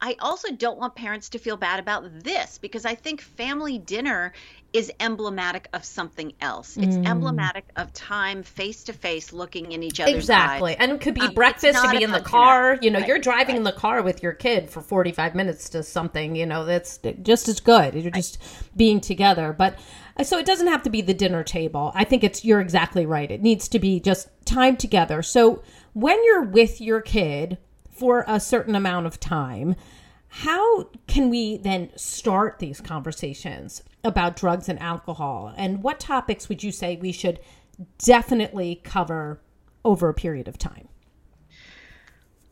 I 0.00 0.16
also 0.20 0.52
don't 0.52 0.78
want 0.78 0.94
parents 0.94 1.30
to 1.30 1.38
feel 1.38 1.56
bad 1.56 1.80
about 1.80 2.22
this 2.22 2.58
because 2.58 2.84
I 2.84 2.94
think 2.94 3.22
family 3.22 3.78
dinner 3.78 4.32
is 4.72 4.92
emblematic 5.00 5.68
of 5.72 5.86
something 5.86 6.34
else. 6.40 6.76
It's 6.76 6.96
mm. 6.96 7.08
emblematic 7.08 7.64
of 7.76 7.94
time 7.94 8.42
face 8.42 8.84
to 8.84 8.92
face 8.92 9.32
looking 9.32 9.72
in 9.72 9.82
each 9.82 9.98
other's 10.00 10.16
exactly. 10.16 10.72
eyes. 10.72 10.74
Exactly. 10.74 10.76
And 10.76 10.92
it 10.92 11.00
could 11.00 11.14
be 11.14 11.22
um, 11.22 11.34
breakfast, 11.34 11.82
to 11.82 11.90
be 11.90 12.04
in 12.04 12.12
the 12.12 12.20
car. 12.20 12.74
Dinner. 12.74 12.84
You 12.84 12.90
know, 12.90 12.98
right. 12.98 13.08
you're 13.08 13.18
driving 13.18 13.54
right. 13.54 13.58
in 13.58 13.62
the 13.62 13.72
car 13.72 14.02
with 14.02 14.22
your 14.22 14.32
kid 14.32 14.68
for 14.68 14.82
45 14.82 15.34
minutes 15.34 15.70
to 15.70 15.82
something, 15.82 16.36
you 16.36 16.44
know, 16.44 16.66
that's 16.66 16.98
just 17.22 17.48
as 17.48 17.60
good. 17.60 17.94
You're 17.94 18.10
just 18.10 18.38
being 18.76 19.00
together. 19.00 19.54
But 19.54 19.78
uh, 20.18 20.24
so 20.24 20.36
it 20.36 20.44
doesn't 20.44 20.66
have 20.68 20.82
to 20.82 20.90
be 20.90 21.00
the 21.00 21.14
dinner 21.14 21.42
table. 21.42 21.92
I 21.94 22.04
think 22.04 22.22
it's, 22.22 22.44
you're 22.44 22.60
exactly 22.60 23.06
right. 23.06 23.30
It 23.30 23.40
needs 23.40 23.68
to 23.68 23.78
be 23.78 23.98
just 23.98 24.28
time 24.44 24.76
together. 24.76 25.22
So 25.22 25.62
when 25.94 26.22
you're 26.24 26.42
with 26.42 26.82
your 26.82 27.00
kid, 27.00 27.56
for 27.96 28.24
a 28.26 28.40
certain 28.40 28.74
amount 28.74 29.06
of 29.06 29.18
time. 29.18 29.74
How 30.28 30.90
can 31.06 31.30
we 31.30 31.56
then 31.56 31.90
start 31.96 32.58
these 32.58 32.80
conversations 32.80 33.82
about 34.04 34.36
drugs 34.36 34.68
and 34.68 34.78
alcohol? 34.80 35.54
And 35.56 35.82
what 35.82 36.00
topics 36.00 36.48
would 36.48 36.62
you 36.62 36.72
say 36.72 36.96
we 36.96 37.12
should 37.12 37.40
definitely 37.98 38.80
cover 38.84 39.40
over 39.84 40.08
a 40.08 40.14
period 40.14 40.48
of 40.48 40.58
time? 40.58 40.88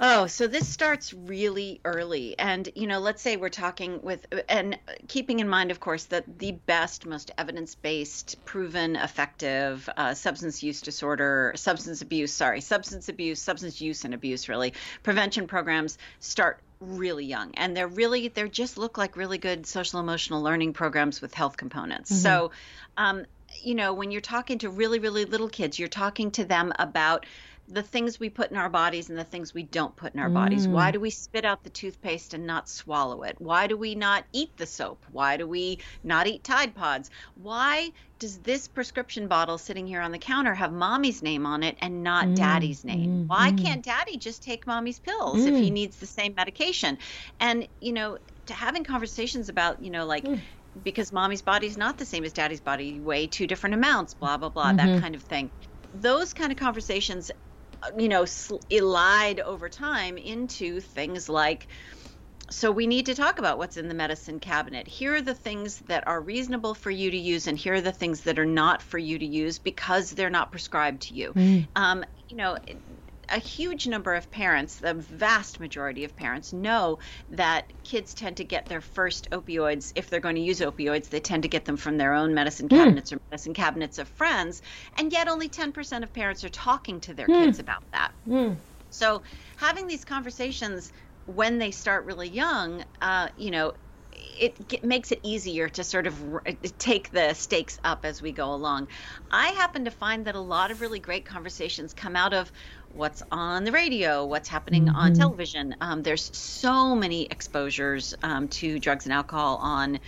Oh, 0.01 0.27
so 0.27 0.49
this 0.49 0.67
starts 0.69 1.15
really 1.15 1.81
early. 1.85 2.37
And, 2.37 2.69
you 2.75 2.89
know, 2.89 2.99
let's 2.99 3.23
say 3.23 3.37
we're 3.37 3.49
talking 3.49 4.01
with, 4.03 4.27
and 4.49 4.77
keeping 5.07 5.39
in 5.39 5.49
mind, 5.49 5.71
of 5.71 5.79
course, 5.79 6.05
that 6.07 6.39
the 6.39 6.53
best, 6.53 7.07
most 7.07 7.31
evidence 7.39 7.77
based, 7.77 8.45
proven, 8.45 8.97
effective 8.97 9.89
uh, 9.97 10.15
substance 10.15 10.65
use 10.65 10.81
disorder, 10.81 11.53
substance 11.55 12.03
abuse, 12.03 12.33
sorry, 12.33 12.61
substance 12.61 13.09
abuse, 13.09 13.41
substance 13.41 13.81
use 13.81 14.05
and 14.05 14.15
abuse, 14.15 14.49
really, 14.49 14.73
prevention 15.05 15.47
programs 15.47 15.97
start 16.19 16.59
really 16.81 17.25
young 17.25 17.55
and 17.55 17.75
they're 17.75 17.89
really 17.89 18.29
they're 18.29 18.49
just 18.49 18.77
look 18.77 18.99
like 18.99 19.17
really 19.17 19.39
good 19.39 19.65
social 19.65 20.01
emotional 20.01 20.43
learning 20.43 20.73
programs 20.73 21.23
with 21.23 21.33
health 21.33 21.57
components 21.57 22.11
mm-hmm. 22.11 22.21
so 22.21 22.51
um, 22.99 23.25
you 23.63 23.75
know 23.75 23.95
when 23.95 24.11
you're 24.11 24.21
talking 24.21 24.59
to 24.59 24.69
really 24.69 24.99
really 24.99 25.25
little 25.25 25.49
kids 25.49 25.79
you're 25.79 25.89
talking 25.89 26.31
to 26.31 26.45
them 26.45 26.73
about 26.79 27.25
the 27.69 27.83
things 27.83 28.21
we 28.21 28.29
put 28.29 28.51
in 28.51 28.57
our 28.57 28.69
bodies 28.69 29.09
and 29.09 29.19
the 29.19 29.25
things 29.25 29.55
we 29.55 29.63
don't 29.63 29.97
put 29.97 30.13
in 30.13 30.21
our 30.21 30.29
mm. 30.29 30.35
bodies. 30.35 30.69
Why 30.69 30.91
do 30.91 31.01
we 31.01 31.11
spit 31.11 31.45
out 31.45 31.65
the 31.65 31.71
toothpaste 31.71 32.35
and 32.35 32.47
not 32.47 32.69
swallow 32.69 33.23
it? 33.23 33.37
Why 33.39 33.67
do 33.67 33.77
we 33.77 33.95
not 33.95 34.25
eat 34.33 34.57
the 34.57 34.67
soap? 34.67 35.03
Why 35.13 35.39
do 35.39 35.47
we 35.47 35.79
not 36.03 36.27
eat 36.27 36.45
Tide 36.45 36.75
Pods? 36.75 37.11
Why 37.37 37.93
does 38.19 38.39
this 38.39 38.69
prescription 38.69 39.29
bottle 39.29 39.57
sitting 39.57 39.87
here 39.87 40.03
on 40.03 40.13
the 40.13 40.19
counter 40.19 40.55
have 40.55 40.73
mommy's 40.73 41.23
name 41.23 41.47
on 41.47 41.63
it 41.63 41.77
and 41.81 42.03
not 42.03 42.27
mm. 42.27 42.37
daddy's 42.37 42.85
name? 42.85 43.25
Mm. 43.25 43.29
Why 43.29 43.51
mm. 43.51 43.65
can't 43.65 43.83
daddy 43.83 44.19
just 44.19 44.43
take 44.43 44.67
mommy's 44.67 44.99
pills 44.99 45.45
if 45.45 45.55
he 45.55 45.71
mm. 45.71 45.73
needs 45.73 45.97
the 45.97 46.07
same 46.07 46.35
medication? 46.35 46.99
And, 47.41 47.67
you 47.81 47.93
know, 47.93 48.19
to 48.47 48.55
having 48.55 48.85
conversations 48.85 49.49
about, 49.49 49.83
you 49.83 49.91
know, 49.91 50.05
like, 50.05 50.25
mm. 50.25 50.39
because 50.83 51.13
mommy's 51.13 51.43
body 51.43 51.67
is 51.67 51.79
not 51.79 51.97
the 51.97 52.05
same 52.05 52.25
as 52.25 52.35
daddy's 52.35 52.61
body, 52.61 52.87
you 52.87 53.03
weigh 53.03 53.27
two 53.27 53.47
different 53.47 53.75
amounts, 53.75 54.13
blah, 54.13 54.37
blah, 54.37 54.51
blah, 54.51 54.67
mm-hmm. 54.67 54.77
that 54.77 55.01
kind 55.01 55.15
of 55.15 55.23
thing 55.23 55.51
those 55.95 56.33
kind 56.33 56.51
of 56.51 56.59
conversations 56.59 57.31
you 57.97 58.09
know, 58.09 58.23
elide 58.23 59.41
over 59.41 59.69
time 59.69 60.17
into 60.17 60.81
things 60.81 61.29
like, 61.29 61.69
so 62.51 62.71
we 62.71 62.87
need 62.87 63.07
to 63.07 63.15
talk 63.15 63.39
about 63.39 63.59
what's 63.59 63.77
in 63.77 63.89
the 63.89 63.95
medicine 63.95 64.39
cabinet. 64.39 64.87
Here 64.87 65.15
are 65.15 65.23
the 65.23 65.35
things 65.35 65.79
that 65.87 66.07
are 66.07 66.21
reasonable 66.21 66.75
for 66.75 66.91
you 66.91 67.11
to 67.11 67.17
use, 67.17 67.47
and 67.47 67.57
here 67.57 67.75
are 67.75 67.81
the 67.81 67.93
things 67.93 68.23
that 68.23 68.39
are 68.39 68.45
not 68.45 68.83
for 68.83 68.99
you 68.99 69.19
to 69.19 69.27
use 69.27 69.59
because 69.59 70.11
they're 70.11 70.31
not 70.31 70.51
prescribed 70.51 71.03
to 71.03 71.15
you. 71.15 71.33
Mm. 71.33 71.69
Um, 71.75 72.05
you 72.29 72.37
know, 72.37 72.59
a 73.29 73.39
huge 73.39 73.87
number 73.87 74.15
of 74.15 74.31
parents, 74.31 74.77
the 74.77 74.95
vast 74.95 75.61
majority 75.61 76.05
of 76.05 76.17
parents, 76.17 76.53
know 76.53 76.99
that 77.31 77.73
kids 77.83 78.15
tend 78.15 78.39
to 78.39 78.45
get 78.45 78.67
their 78.67 78.81
first 78.81 79.31
opioids. 79.31 79.93
If 79.95 80.11
they're 80.11 80.21
going 80.21 80.37
to 80.37 80.41
use 80.41 80.61
opioids, 80.61 81.09
they 81.09 81.21
tend 81.21 81.43
to 81.45 81.49
get 81.49 81.65
them 81.65 81.77
from 81.77 81.97
their 81.97 82.15
own 82.15 82.35
medicine 82.35 82.69
hmm. 82.69 82.77
cabinets 82.77 83.11
mm. 83.11 83.17
or 83.17 83.21
medicine 83.31 83.55
cabinets 83.55 83.99
of 83.99 84.09
friends. 84.09 84.63
And 84.97 85.13
yet, 85.13 85.29
only 85.29 85.49
10% 85.49 86.03
of 86.03 86.13
parents 86.13 86.45
are 86.45 86.49
talking 86.49 87.01
to 87.01 87.15
their 87.15 87.27
mm. 87.27 87.45
kids 87.45 87.59
about 87.59 87.83
that. 87.93 88.13
Mm. 88.29 88.57
So, 88.91 89.23
having 89.57 89.87
these 89.87 90.05
conversations 90.05 90.93
when 91.27 91.59
they 91.59 91.71
start 91.71 92.05
really 92.05 92.29
young, 92.29 92.85
uh, 93.01 93.29
you 93.37 93.51
know, 93.51 93.73
it 94.17 94.85
makes 94.85 95.13
it 95.13 95.21
easier 95.23 95.69
to 95.69 95.85
sort 95.85 96.07
of 96.07 96.41
take 96.79 97.11
the 97.11 97.35
stakes 97.35 97.79
up 97.85 98.05
as 98.05 98.21
we 98.21 98.33
go 98.33 98.53
along. 98.53 98.89
I 99.31 99.49
happen 99.49 99.85
to 99.85 99.91
find 99.91 100.27
that 100.27 100.35
a 100.35 100.41
lot 100.41 100.71
of 100.71 100.81
really 100.81 100.99
great 100.99 101.25
conversations 101.25 101.93
come 101.95 102.17
out 102.17 102.33
of 102.33 102.51
what's 102.93 103.23
on 103.31 103.65
the 103.65 103.73
radio, 103.73 104.25
what's 104.25 104.49
happening 104.49 104.87
mm-hmm. 104.87 104.97
on 104.97 105.15
television. 105.15 105.75
Um, 105.81 106.03
there's 106.03 106.37
so 106.37 106.95
many 106.95 107.25
exposures 107.27 108.15
um, 108.23 108.49
to 108.49 108.79
drugs 108.79 109.07
and 109.07 109.13
alcohol 109.13 109.57
on 109.57 110.01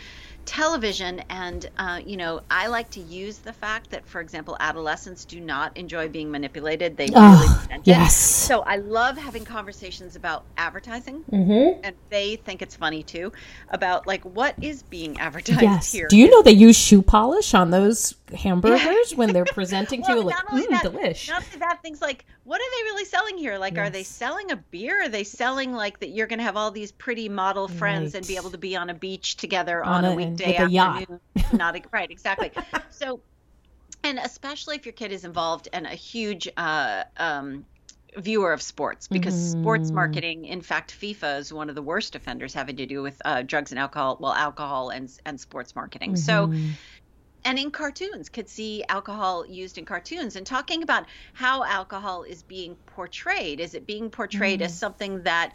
television 0.47 1.21
and 1.29 1.69
uh, 1.79 2.01
you 2.07 2.17
know 2.17 2.41
i 2.51 2.69
like 2.69 2.89
to 2.89 3.01
use 3.01 3.39
the 3.39 3.53
fact 3.53 3.91
that 3.91 4.07
for 4.07 4.21
example 4.21 4.57
adolescents 4.61 5.25
do 5.25 5.41
not 5.41 5.77
enjoy 5.77 6.09
being 6.09 6.31
manipulated 6.31 6.97
they 6.97 7.09
Oh, 7.15 7.59
really 7.69 7.77
it. 7.77 7.83
yes. 7.85 8.17
so 8.17 8.61
i 8.61 8.77
love 8.77 9.17
having 9.19 9.45
conversations 9.45 10.17
about 10.17 10.45
advertising 10.57 11.25
Mm-hmm. 11.33 11.81
and 11.85 11.97
they 12.11 12.37
think 12.37 12.63
it's 12.63 12.77
funny 12.77 13.03
too 13.03 13.33
about 13.71 14.07
like 14.07 14.23
what 14.25 14.55
is 14.63 14.83
being 14.85 15.19
advertised 15.19 15.63
Yes. 15.63 15.93
here 15.93 16.07
Do 16.09 16.17
you 16.17 16.31
know 16.31 16.43
they 16.43 16.53
use 16.53 16.77
shoe 16.77 17.03
polish 17.03 17.53
on 17.53 17.71
those 17.71 18.15
hamburgers 18.33 19.15
when 19.15 19.33
they're 19.33 19.45
presenting 19.53 20.03
to 20.03 20.09
well, 20.09 20.19
you? 20.19 20.25
Like, 20.25 20.37
mm, 20.37 20.69
that, 20.71 20.85
delish. 20.85 21.29
not 21.29 21.43
only 21.45 21.59
that, 21.59 21.83
things 21.83 22.01
like 22.01 22.25
what 22.45 22.61
are 22.61 22.71
they 22.79 22.83
really 22.85 23.05
selling 23.05 23.39
here? 23.39 23.59
Like, 23.59 23.77
are 23.77 23.91
they 23.91 24.05
selling 24.05 24.53
a 24.53 24.57
beer? 24.57 25.03
Are 25.03 25.09
they 25.09 25.25
selling 25.25 25.73
like 25.73 25.99
that? 25.99 26.11
You're 26.11 26.29
going 26.29 26.39
to 26.39 26.45
have 26.45 26.57
all 26.57 26.71
these 26.71 26.93
pretty 26.93 27.29
model 27.29 27.67
friends 27.67 28.15
and 28.15 28.25
be 28.25 28.37
able 28.37 28.51
to 28.51 28.59
be 28.59 28.77
on 28.77 28.89
a 28.89 28.95
beach 28.95 29.37
together 29.37 29.83
On 29.85 30.05
on, 30.05 30.05
a, 30.05 30.11
a- 30.13 30.15
weekday 30.39 30.63
with 30.63 30.69
a 30.69 30.73
yacht. 30.73 31.03
afternoon. 31.03 31.21
Not 31.53 31.77
a, 31.77 31.83
right, 31.93 32.11
exactly. 32.11 32.53
so, 32.91 33.21
and 34.03 34.19
especially 34.19 34.77
if 34.77 34.87
your 34.87 34.93
kid 34.93 35.13
is 35.13 35.25
involved 35.25 35.69
and 35.73 35.87
a 35.87 35.91
huge 35.91 36.49
uh, 36.57 37.05
um, 37.17 37.65
viewer 38.17 38.53
of 38.53 38.63
sports, 38.63 39.09
because 39.09 39.35
sports 39.35 39.91
Mhm. 39.91 39.95
marketing, 39.95 40.45
in 40.45 40.61
fact, 40.63 40.95
FIFA 41.01 41.39
is 41.39 41.53
one 41.53 41.69
of 41.69 41.75
the 41.75 41.83
worst 41.83 42.15
offenders 42.15 42.55
having 42.55 42.77
to 42.77 42.87
do 42.87 43.03
with 43.03 43.21
uh, 43.25 43.43
drugs 43.43 43.73
and 43.73 43.79
alcohol. 43.79 44.19
Well, 44.21 44.33
alcohol 44.33 44.91
and 44.91 45.11
and 45.25 45.41
sports 45.41 45.75
marketing. 45.75 46.17
So 46.17 46.49
Mhm. 46.49 46.77
and 47.45 47.59
in 47.61 47.71
cartoons 47.71 48.29
could 48.29 48.49
see 48.49 48.83
alcohol 48.89 49.47
used 49.47 49.79
in 49.79 49.85
cartoons 49.85 50.35
and 50.35 50.45
talking 50.45 50.83
about 50.83 51.07
how 51.33 51.63
alcohol 51.63 52.25
is 52.25 52.43
being 52.43 52.75
portrayed 52.87 53.61
is 53.61 53.75
it 53.75 53.87
being 53.87 54.11
portrayed 54.11 54.63
as 54.63 54.77
something 54.77 55.23
that 55.23 55.53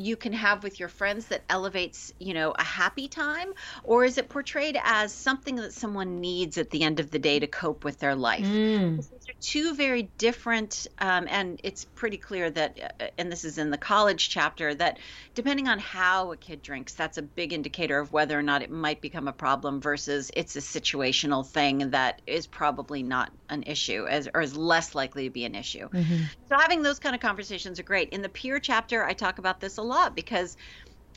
you 0.00 0.16
can 0.16 0.32
have 0.32 0.62
with 0.62 0.80
your 0.80 0.88
friends 0.88 1.28
that 1.28 1.44
elevates 1.48 2.10
you 2.18 2.34
know 2.34 2.52
a 2.58 2.62
happy 2.64 3.08
time 3.08 3.48
or 3.84 4.04
is 4.04 4.18
it 4.18 4.30
portrayed 4.30 4.78
as 4.82 5.14
something 5.14 5.56
that 5.56 5.74
someone 5.74 6.20
needs 6.20 6.58
at 6.58 6.70
the 6.70 6.82
end 6.82 7.00
of 7.00 7.10
the 7.10 7.18
day 7.18 7.38
to 7.38 7.46
cope 7.46 7.84
with 7.84 7.98
their 7.98 8.14
life 8.16 8.58
Mm. 8.58 9.06
these 9.10 9.28
are 9.28 9.34
two 9.40 9.74
very 9.74 10.12
different 10.18 10.86
um, 10.98 11.26
and 11.28 11.60
it's 11.64 11.84
pretty 11.84 12.16
clear 12.18 12.50
that 12.50 12.94
uh, 13.00 13.08
and 13.18 13.30
this 13.32 13.44
is 13.44 13.58
in 13.58 13.70
the 13.70 13.78
college 13.78 14.28
chapter 14.28 14.74
that 14.74 14.98
depending 15.34 15.68
on 15.68 15.78
how 15.78 16.32
a 16.32 16.36
kid 16.36 16.62
drinks 16.62 16.94
that's 16.94 17.18
a 17.18 17.22
big 17.22 17.52
indicator 17.52 17.98
of 17.98 18.12
whether 18.12 18.38
or 18.38 18.42
not 18.42 18.62
it 18.62 18.70
might 18.70 19.00
become 19.00 19.28
a 19.28 19.32
problem 19.32 19.80
versus 19.80 20.30
it's 20.36 20.56
a 20.56 20.60
situational 20.60 21.48
thing 21.48 21.90
that 21.90 22.20
is 22.26 22.46
probably 22.46 23.02
not 23.02 23.32
an 23.48 23.62
issue 23.64 24.06
as 24.06 24.28
or 24.34 24.40
is 24.42 24.56
less 24.56 24.94
likely 24.94 25.24
to 25.24 25.30
be 25.30 25.44
an 25.44 25.54
issue 25.54 25.88
Mhm. 25.92 26.30
so 26.48 26.58
having 26.58 26.82
those 26.82 26.98
kind 26.98 27.14
of 27.14 27.20
conversations 27.20 27.78
are 27.78 27.82
great 27.84 28.08
in 28.10 28.22
the 28.22 28.28
peer 28.28 28.58
chapter 28.60 29.04
i 29.04 29.12
talk 29.12 29.38
about 29.38 29.60
this 29.60 29.76
a 29.78 29.82
lot 29.90 30.16
because 30.16 30.56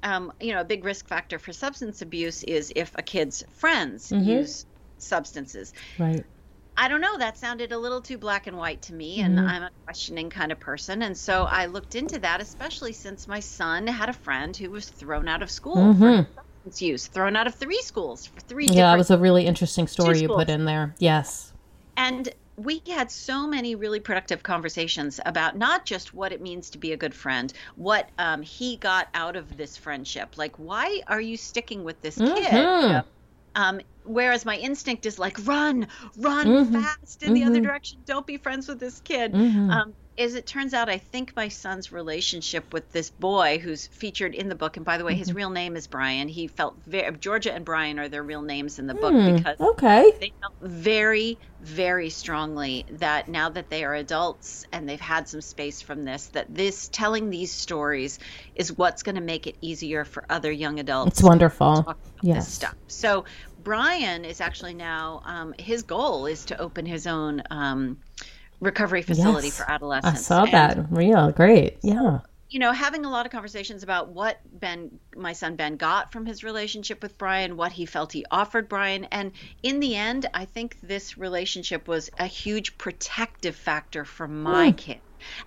um, 0.03 0.33
you 0.41 0.53
know 0.53 0.61
a 0.61 0.65
big 0.65 0.83
risk 0.85 1.07
factor 1.07 1.39
for 1.39 1.53
substance 1.53 2.01
abuse 2.01 2.43
is 2.43 2.73
if 2.75 2.91
a 2.95 3.03
kid's 3.03 3.43
friends 3.51 4.09
Mhm. 4.11 4.25
use 4.27 4.65
substances 4.99 5.73
Right. 5.97 6.25
I 6.75 6.87
don't 6.87 7.01
know. 7.01 7.17
That 7.19 7.37
sounded 7.37 7.71
a 7.71 7.77
little 7.77 8.01
too 8.01 8.17
black 8.17 8.47
and 8.47 8.57
white 8.57 8.81
to 8.83 8.93
me, 8.95 9.19
and 9.21 9.37
Mhm. 9.37 9.47
I'm 9.47 9.63
a 9.63 9.69
questioning 9.85 10.31
kind 10.31 10.51
of 10.51 10.59
person. 10.59 11.03
And 11.03 11.15
so 11.15 11.43
I 11.45 11.67
looked 11.67 11.93
into 11.93 12.17
that, 12.19 12.41
especially 12.41 12.93
since 12.93 13.27
my 13.27 13.39
son 13.41 13.85
had 13.85 14.09
a 14.09 14.13
friend 14.13 14.57
who 14.57 14.71
was 14.71 14.89
thrown 14.89 15.27
out 15.27 15.43
of 15.43 15.51
school 15.51 15.75
Mhm. 15.77 16.25
for 16.25 16.41
substance 16.63 16.81
use, 16.81 17.07
thrown 17.09 17.35
out 17.35 17.45
of 17.45 17.55
three 17.55 17.81
schools 17.83 18.25
for 18.25 18.41
three 18.41 18.65
Yeah, 18.65 18.91
that 18.91 18.97
was 18.97 19.11
a 19.11 19.19
really 19.19 19.45
interesting 19.45 19.87
story 19.87 20.19
you 20.21 20.27
put 20.29 20.49
in 20.49 20.65
there. 20.65 20.95
Yes. 20.99 21.53
and 21.95 22.33
we 22.57 22.81
had 22.87 23.11
so 23.11 23.47
many 23.47 23.75
really 23.75 23.99
productive 23.99 24.43
conversations 24.43 25.19
about 25.25 25.57
not 25.57 25.85
just 25.85 26.13
what 26.13 26.31
it 26.31 26.41
means 26.41 26.69
to 26.71 26.77
be 26.77 26.91
a 26.93 26.97
good 26.97 27.15
friend, 27.15 27.51
what 27.75 28.11
um, 28.17 28.41
he 28.41 28.77
got 28.77 29.07
out 29.13 29.35
of 29.35 29.57
this 29.57 29.77
friendship. 29.77 30.37
Like, 30.37 30.57
why 30.59 31.01
are 31.07 31.21
you 31.21 31.37
sticking 31.37 31.83
with 31.83 32.01
this 32.01 32.21
kid? 32.21 32.71
Mhm. 32.73 32.77
You 32.79 32.93
know? 32.93 33.03
Um, 33.55 33.81
whereas 34.03 34.45
my 34.45 34.57
instinct 34.57 35.05
is 35.05 35.19
like, 35.19 35.37
run, 35.45 35.87
run 36.17 36.55
Mhm. 36.55 36.71
fast 36.71 37.23
in 37.23 37.33
the 37.33 37.43
other 37.45 37.59
Mhm. 37.59 37.61
direction. 37.61 38.01
Don't 38.05 38.25
be 38.27 38.37
friends 38.37 38.67
with 38.67 38.79
this 38.79 38.99
kid. 39.01 39.33
Mhm. 39.33 39.69
Um, 39.69 39.95
as 40.17 40.35
it 40.35 40.45
turns 40.47 40.73
out, 40.73 40.89
I 40.89 40.97
think 40.97 41.35
my 41.35 41.47
son's 41.49 41.91
relationship 41.91 42.73
with 42.73 42.91
this 42.91 43.09
boy 43.09 43.59
who's 43.59 43.87
featured 43.87 44.35
in 44.35 44.49
the 44.49 44.55
book, 44.55 44.77
and 44.77 44.85
by 44.85 44.97
the 44.97 45.05
way, 45.05 45.13
Mm-hmm. 45.13 45.15
his 45.15 45.33
real 45.33 45.49
name 45.49 45.75
is 45.75 45.87
Brian. 45.87 46.27
He 46.27 46.47
felt 46.47 46.83
very, 46.85 47.15
Georgia 47.17 47.53
and 47.53 47.65
Brian 47.65 47.99
are 47.99 48.09
their 48.09 48.23
real 48.23 48.41
names 48.43 48.79
in 48.79 48.87
the 48.87 48.95
book 48.95 49.17
Hmm, 49.17 49.37
because 49.37 49.57
okay. 49.59 50.11
they 50.19 50.33
felt 50.41 50.53
very, 50.71 51.39
very 51.59 52.09
strongly 52.09 52.85
that 52.91 53.27
now 53.27 53.49
that 53.49 53.69
they 53.69 53.83
are 53.83 53.95
adults 53.95 54.65
and 54.71 54.87
they've 54.87 54.99
had 54.99 55.27
some 55.27 55.41
space 55.41 55.81
from 55.81 56.03
this, 56.05 56.29
that 56.29 56.53
this 56.53 56.89
telling 56.89 57.29
these 57.29 57.53
stories 57.53 58.19
is 58.55 58.77
what's 58.77 59.03
going 59.03 59.15
to 59.15 59.21
make 59.21 59.47
it 59.47 59.57
easier 59.61 60.05
for 60.05 60.25
other 60.29 60.51
young 60.51 60.79
adults 60.79 61.19
It's 61.19 61.21
wonderful. 61.21 61.85
to 61.85 61.85
talk 61.85 61.99
about 62.05 62.13
Yes. 62.21 62.47
this 62.47 62.47
stuff. 62.49 62.75
So 62.87 63.25
Brian 63.57 64.25
is 64.25 64.41
actually 64.41 64.73
now 64.75 65.21
um, 65.25 65.53
his 65.59 65.83
goal 65.83 66.25
is 66.27 66.45
to 66.45 66.61
open 66.61 66.85
his 66.85 67.07
own 67.07 67.43
um, 67.51 67.97
recovery 68.63 69.01
facility 69.01 69.47
Yes. 69.47 69.57
for 69.57 69.69
adolescents. 69.69 70.19
I 70.19 70.23
saw 70.23 70.43
And, 70.45 70.53
that. 70.53 70.85
Real 70.91 71.31
great. 71.31 71.77
Yeah. 71.83 72.19
you 72.49 72.59
know, 72.59 72.71
having 72.71 73.03
a 73.03 73.09
lot 73.09 73.25
of 73.25 73.31
conversations 73.31 73.81
about 73.81 74.09
what 74.09 74.39
Ben, 74.59 74.99
my 75.15 75.33
son 75.33 75.55
Ben, 75.55 75.75
got 75.75 76.11
from 76.11 76.25
his 76.27 76.43
relationship 76.43 77.01
with 77.01 77.17
Brian, 77.17 77.57
what 77.57 77.71
he 77.71 77.87
felt 77.87 78.11
he 78.11 78.25
offered 78.29 78.69
Brian. 78.69 79.05
And 79.05 79.31
in 79.63 79.79
the 79.79 79.95
end, 79.95 80.27
I 80.35 80.45
think 80.45 80.77
this 80.83 81.17
relationship 81.17 81.87
was 81.87 82.11
a 82.19 82.27
huge 82.27 82.77
protective 82.77 83.55
factor 83.55 84.05
for 84.05 84.27
my 84.27 84.71
kid, 84.71 84.99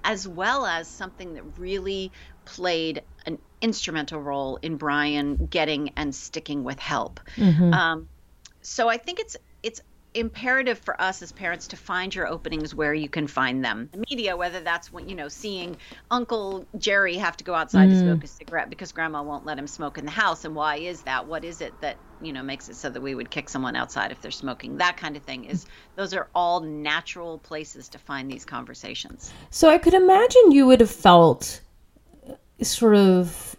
as 0.03 0.27
well 0.27 0.67
as 0.67 0.89
something 0.89 1.35
that 1.35 1.45
really 1.59 2.11
played 2.45 3.03
an 3.25 3.39
instrumental 3.61 4.21
role 4.21 4.57
in 4.61 4.77
Brian 4.77 5.47
getting 5.47 5.93
and 5.97 6.13
sticking 6.13 6.65
with 6.65 6.81
help. 6.81 7.21
Mhm. 7.37 7.73
Um, 7.73 8.09
so 8.63 8.89
I 8.89 8.97
think 8.97 9.21
it's 9.21 9.37
it's 9.63 9.81
imperative 10.17 10.79
for 10.79 11.01
us 11.01 11.23
as 11.23 11.33
parents 11.33 11.69
to 11.69 11.77
find 11.77 12.15
your 12.15 12.27
openings 12.27 12.75
where 12.75 12.95
you 12.95 13.09
can 13.09 13.27
find 13.27 13.65
them. 13.65 13.89
The 13.93 14.05
media, 14.09 14.37
whether 14.37 14.61
that's 14.61 14.93
when 14.93 15.09
you 15.09 15.15
know 15.15 15.29
seeing 15.29 15.77
Uncle 16.11 16.67
Jerry 16.79 17.17
have 17.17 17.37
to 17.37 17.45
go 17.45 17.55
outside 17.55 17.91
to 17.91 17.99
smoke 17.99 18.21
mm. 18.21 18.25
a 18.25 18.27
cigarette 18.27 18.71
because 18.71 18.93
Grandma 18.93 19.23
won't 19.23 19.45
let 19.45 19.59
him 19.59 19.67
smoke 19.67 19.99
in 19.99 20.05
the 20.05 20.11
house, 20.11 20.45
and 20.45 20.55
why 20.55 20.77
is 20.77 21.03
that? 21.03 21.27
What 21.27 21.45
is 21.45 21.61
it 21.61 21.79
that 21.81 21.97
you 22.21 22.33
know 22.33 22.43
makes 22.43 22.69
it 22.69 22.77
so 22.77 22.91
that 22.91 23.01
we 23.01 23.15
would 23.15 23.31
kick 23.31 23.49
someone 23.49 23.77
outside 23.77 24.11
if 24.11 24.21
they're 24.21 24.31
smoking? 24.31 24.79
That 24.79 24.97
kind 24.97 25.17
of 25.17 25.23
thing 25.23 25.45
is 25.45 25.67
those 25.95 26.15
are 26.15 26.29
all 26.35 26.61
natural 26.61 27.39
places 27.39 27.89
to 27.91 27.99
find 27.99 28.31
these 28.31 28.45
conversations. 28.45 29.33
So 29.51 29.69
I 29.69 29.79
could 29.79 29.95
imagine 29.95 30.53
you 30.53 30.67
would 30.67 30.81
have 30.81 30.91
felt 30.91 31.61
uh, 32.29 32.35
sort 32.65 32.97
of 32.97 33.57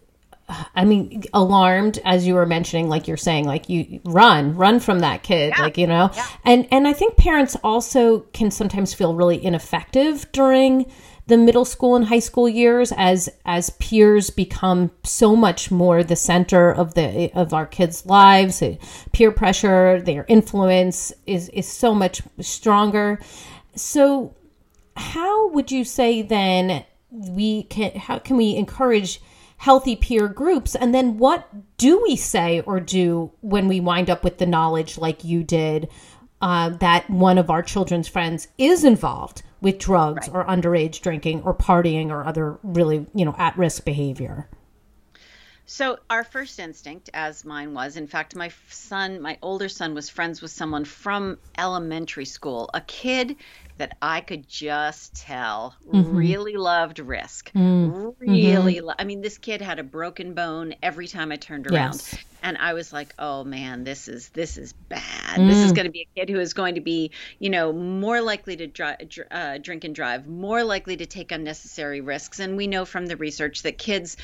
I 0.49 0.85
mean, 0.85 1.23
alarmed 1.33 1.99
as 2.05 2.25
you 2.25 2.35
were 2.35 2.45
mentioning, 2.45 2.87
like 2.87 3.07
you're 3.07 3.17
saying, 3.17 3.45
like 3.45 3.67
you 3.67 3.99
run, 4.05 4.55
run 4.55 4.79
from 4.79 4.99
that 4.99 5.23
kid, 5.23 5.53
like 5.59 5.77
you 5.77 5.87
know, 5.87 6.09
and 6.45 6.67
and 6.71 6.87
I 6.87 6.93
think 6.93 7.17
parents 7.17 7.57
also 7.63 8.21
can 8.33 8.49
sometimes 8.51 8.93
feel 8.93 9.13
really 9.13 9.43
ineffective 9.43 10.31
during 10.31 10.89
the 11.27 11.37
middle 11.37 11.65
school 11.65 11.97
and 11.97 12.05
high 12.05 12.19
school 12.19 12.47
years 12.47 12.93
as 12.95 13.29
as 13.45 13.71
peers 13.71 14.29
become 14.29 14.89
so 15.03 15.35
much 15.35 15.69
more 15.69 16.01
the 16.01 16.15
center 16.15 16.71
of 16.71 16.93
the 16.93 17.29
of 17.33 17.53
our 17.53 17.65
kids' 17.65 18.05
lives. 18.05 18.63
Peer 19.11 19.31
pressure, 19.31 20.01
their 20.01 20.25
influence 20.29 21.11
is 21.25 21.49
is 21.49 21.67
so 21.67 21.93
much 21.93 22.21
stronger. 22.39 23.19
So 23.75 24.33
how 24.95 25.49
would 25.49 25.71
you 25.71 25.83
say 25.83 26.21
then 26.21 26.85
we 27.11 27.63
can 27.63 27.91
how 27.95 28.19
can 28.19 28.37
we 28.37 28.55
encourage 28.55 29.21
healthy 29.57 29.95
peer 29.95 30.27
groups. 30.27 30.75
And 30.75 30.93
then 30.93 31.17
what 31.17 31.47
do 31.77 32.01
we 32.01 32.15
say 32.15 32.61
or 32.61 32.79
do 32.79 33.31
when 33.41 33.67
we 33.67 33.79
wind 33.79 34.09
up 34.09 34.23
with 34.23 34.37
the 34.37 34.45
knowledge 34.45 34.97
like 34.97 35.23
you 35.23 35.43
did 35.43 35.89
uh, 36.41 36.69
that 36.69 37.09
one 37.09 37.37
of 37.37 37.49
our 37.49 37.63
children's 37.63 38.07
friends 38.07 38.47
is 38.57 38.83
involved 38.83 39.41
with 39.59 39.79
drugs 39.79 40.29
or 40.29 40.45
underage 40.45 41.01
drinking 41.01 41.41
or 41.41 41.53
partying 41.53 42.09
or 42.09 42.23
other 42.23 42.59
really 42.61 43.07
you 43.15 43.25
know 43.25 43.35
at-risk 43.37 43.83
behavior? 43.83 44.47
So 45.69 45.99
our 46.09 46.23
first 46.23 46.59
instinct, 46.59 47.09
as 47.13 47.43
mine 47.43 47.73
was, 47.73 47.97
in 47.97 48.07
fact, 48.07 48.37
my 48.37 48.49
son, 48.69 49.19
my 49.19 49.37
older 49.41 49.67
son, 49.67 49.93
was 49.93 50.09
friends 50.09 50.41
with 50.41 50.51
someone 50.51 50.85
from 50.85 51.39
elementary 51.57 52.23
school, 52.23 52.69
a 52.73 52.79
kid 52.79 53.35
that 53.77 53.97
I 54.01 54.21
could 54.21 54.47
just 54.47 55.15
tell 55.15 55.75
mm-hmm. 55.87 56.15
really 56.15 56.55
loved 56.55 56.99
risk. 56.99 57.51
Mm-hmm. 57.53 58.09
Really, 58.19 58.81
lo- 58.81 58.93
I 58.97 59.03
mean, 59.03 59.21
this 59.21 59.37
kid 59.37 59.61
had 59.61 59.79
a 59.79 59.83
broken 59.83 60.33
bone 60.33 60.75
every 60.81 61.07
time 61.07 61.31
I 61.31 61.35
turned 61.35 61.67
around, 61.67 61.93
Yes. 61.93 62.15
and 62.43 62.57
I 62.57 62.73
was 62.73 62.91
like, 62.91 63.13
"Oh 63.19 63.43
man, 63.43 63.83
this 63.83 64.07
is 64.07 64.29
this 64.29 64.57
is 64.57 64.73
bad. 64.73 65.39
This 65.39 65.57
is 65.57 65.71
mm. 65.71 65.75
going 65.75 65.85
to 65.85 65.91
be 65.91 66.07
a 66.15 66.19
kid 66.19 66.29
who 66.29 66.39
is 66.39 66.53
going 66.53 66.75
to 66.75 66.81
be, 66.81 67.11
you 67.39 67.49
know, 67.49 67.71
more 67.71 68.21
likely 68.21 68.55
to 68.57 68.67
dri- 68.67 68.95
uh, 69.31 69.57
drink 69.59 69.83
and 69.83 69.93
drive, 69.93 70.27
more 70.27 70.63
likely 70.63 70.97
to 70.97 71.05
take 71.05 71.31
unnecessary 71.31 72.01
risks." 72.01 72.39
And 72.39 72.57
we 72.57 72.67
know 72.67 72.85
from 72.85 73.05
the 73.05 73.17
research 73.17 73.63
that 73.63 73.77
kids 73.77 74.17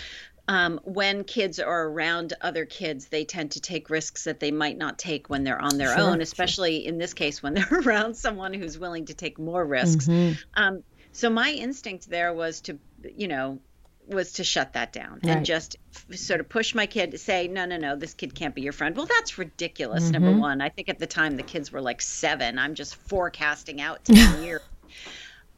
um, 0.47 0.79
when 0.84 1.23
kids 1.23 1.60
are 1.60 1.88
around 1.88 2.34
other 2.41 2.65
kids, 2.65 3.08
they 3.08 3.23
tend 3.25 3.51
to 3.51 3.62
take 3.62 3.89
risks 3.89 4.25
that 4.25 4.39
they 4.39 4.51
might 4.51 4.77
not 4.77 4.97
take 4.99 5.29
when 5.29 5.43
they're 5.43 5.62
on 5.62 5.77
their 5.77 5.95
Sure, 5.95 6.01
own, 6.01 6.13
sure. 6.15 6.21
especially 6.21 6.86
in 6.86 6.97
this 6.97 7.13
case 7.13 7.41
when 7.41 7.53
they're 7.56 7.67
around 7.86 8.15
someone 8.15 8.53
who's 8.53 8.77
willing 8.77 9.06
to 9.06 9.13
take 9.13 9.39
more 9.39 9.65
risks. 9.65 10.08
Mm-hmm. 10.08 10.34
Um, 10.56 10.84
so 11.13 11.29
my 11.29 11.51
instinct 11.51 12.10
there 12.10 12.34
was 12.34 12.62
to, 12.62 12.77
you 13.15 13.27
know, 13.27 13.60
was 14.06 14.34
to 14.34 14.43
shut 14.43 14.73
that 14.73 14.91
down 14.91 15.21
Right. 15.23 15.38
and 15.38 15.45
just 15.45 15.77
f- 15.95 16.17
sort 16.17 16.41
of 16.41 16.49
push 16.49 16.75
my 16.75 16.88
kid 16.88 17.12
to 17.12 17.17
say, 17.17 17.47
no, 17.47 17.65
no, 17.65 17.77
no, 17.77 17.95
this 17.95 18.13
kid 18.13 18.36
can't 18.36 18.53
be 18.53 18.62
your 18.62 18.73
friend. 18.73 18.97
Well, 18.97 19.06
that's 19.06 19.38
ridiculous. 19.38 20.03
Mm-hmm. 20.03 20.12
Number 20.12 20.38
one, 20.41 20.60
I 20.60 20.67
think 20.67 20.89
at 20.89 20.99
the 20.99 21.08
time 21.08 21.38
the 21.38 21.43
kids 21.43 21.71
were 21.71 21.79
like 21.82 22.01
seven. 22.01 22.60
I'm 22.60 22.75
just 22.75 22.95
forecasting 22.95 23.79
out 23.79 24.03
10 24.03 24.43
years. 24.43 24.62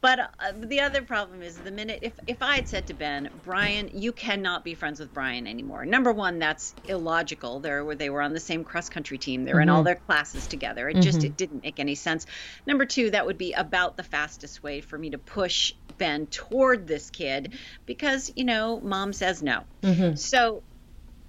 But 0.06 0.20
uh, 0.20 0.52
the 0.54 0.82
other 0.82 1.02
problem 1.02 1.42
is 1.42 1.56
the 1.56 1.72
minute 1.72 1.98
if 2.02 2.12
if 2.28 2.40
I 2.40 2.54
had 2.54 2.68
said 2.68 2.86
to 2.86 2.94
Ben, 2.94 3.28
Brian, 3.42 3.90
you 3.92 4.12
cannot 4.12 4.62
be 4.62 4.74
friends 4.74 5.00
with 5.00 5.12
Brian 5.12 5.48
anymore. 5.48 5.84
Number 5.84 6.12
one, 6.12 6.38
that's 6.38 6.76
illogical. 6.86 7.58
They 7.58 7.80
were 7.80 7.96
they 7.96 8.08
were 8.08 8.22
on 8.22 8.32
the 8.32 8.38
same 8.38 8.62
cross 8.62 8.88
country 8.88 9.18
team. 9.18 9.44
They 9.44 9.52
were 9.52 9.60
in 9.60 9.68
all 9.68 9.78
mm-hmm. 9.78 9.86
their 9.86 9.94
classes 9.96 10.46
together. 10.46 10.88
It 10.88 11.00
just 11.00 11.18
mm-hmm. 11.18 11.26
it 11.26 11.36
didn't 11.36 11.64
make 11.64 11.80
any 11.80 11.96
sense. 11.96 12.24
Number 12.68 12.86
two, 12.86 13.10
that 13.10 13.26
would 13.26 13.36
be 13.36 13.52
about 13.54 13.96
the 13.96 14.04
fastest 14.04 14.62
way 14.62 14.80
for 14.80 14.96
me 14.96 15.10
to 15.10 15.18
push 15.18 15.72
Ben 15.98 16.28
toward 16.28 16.86
this 16.86 17.10
kid 17.10 17.54
because 17.84 18.32
you 18.36 18.44
know 18.44 18.78
mom 18.78 19.12
says 19.12 19.42
no. 19.42 19.64
Mm-hmm. 19.82 20.14
So 20.14 20.62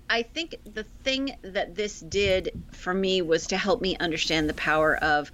I 0.07 0.21
think 0.21 0.55
the 0.71 0.83
thing 1.03 1.35
that 1.41 1.73
this 1.73 1.99
did 1.99 2.51
for 2.73 2.93
me 2.93 3.23
was 3.23 3.47
to 3.47 3.57
help 3.57 3.81
me 3.81 3.97
understand 3.97 4.47
the 4.47 4.53
power 4.53 4.95
of 4.95 5.31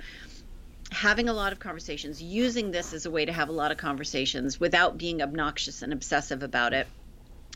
having 0.93 1.27
a 1.27 1.33
lot 1.33 1.51
of 1.51 1.59
conversations, 1.59 2.21
using 2.21 2.71
this 2.71 2.93
as 2.93 3.05
a 3.05 3.11
way 3.11 3.25
to 3.25 3.33
have 3.33 3.49
a 3.49 3.51
lot 3.51 3.71
of 3.71 3.77
conversations 3.77 4.59
without 4.59 4.97
being 4.97 5.21
obnoxious 5.21 5.81
and 5.81 5.91
obsessive 5.91 6.43
about 6.43 6.73
it. 6.73 6.87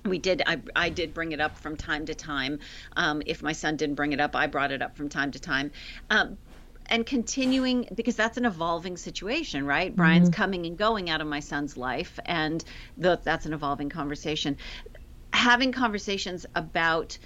We 0.03 0.17
did. 0.17 0.41
I, 0.45 0.61
I 0.75 0.89
did 0.89 1.13
bring 1.13 1.31
it 1.31 1.39
up 1.39 1.57
from 1.57 1.75
time 1.77 2.05
to 2.07 2.15
time. 2.15 2.59
Um, 2.95 3.21
if 3.25 3.41
my 3.43 3.53
son 3.53 3.75
didn't 3.75 3.95
bring 3.95 4.13
it 4.13 4.19
up, 4.19 4.35
I 4.35 4.47
brought 4.47 4.71
it 4.71 4.81
up 4.81 4.97
from 4.97 5.09
time 5.09 5.31
to 5.31 5.39
time. 5.39 5.71
Um, 6.09 6.37
and 6.89 7.05
continuing 7.05 7.87
because 7.95 8.15
that's 8.15 8.37
an 8.37 8.45
evolving 8.45 8.95
situation, 8.95 9.65
right? 9.65 9.93
Brian's 9.93 10.29
coming 10.29 10.65
and 10.65 10.77
going 10.77 11.09
out 11.09 11.19
of 11.19 11.27
my 11.27 11.41
son's 11.41 11.75
life, 11.75 12.17
and 12.25 12.63
the, 12.95 13.19
that's 13.23 13.45
an 13.45 13.53
evolving 13.53 13.89
conversation. 13.89 14.57
Having 15.33 15.73
conversations 15.73 16.45
about 16.55 17.17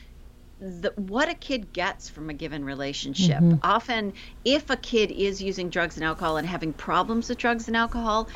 the, 0.62 0.94
what 0.96 1.28
a 1.30 1.34
kid 1.34 1.74
gets 1.74 2.10
from 2.10 2.30
a 2.30 2.34
given 2.34 2.64
relationship. 2.64 3.60
Often, 3.64 4.14
if 4.46 4.70
a 4.70 4.78
kid 4.78 5.12
is 5.12 5.42
using 5.42 5.70
drugs 5.70 5.98
and 5.98 6.06
alcohol 6.06 6.38
and 6.38 6.48
having 6.48 6.74
problems 6.74 7.30
with 7.30 7.40
drugs 7.40 7.68
and 7.68 7.76
alcohol, 7.76 8.30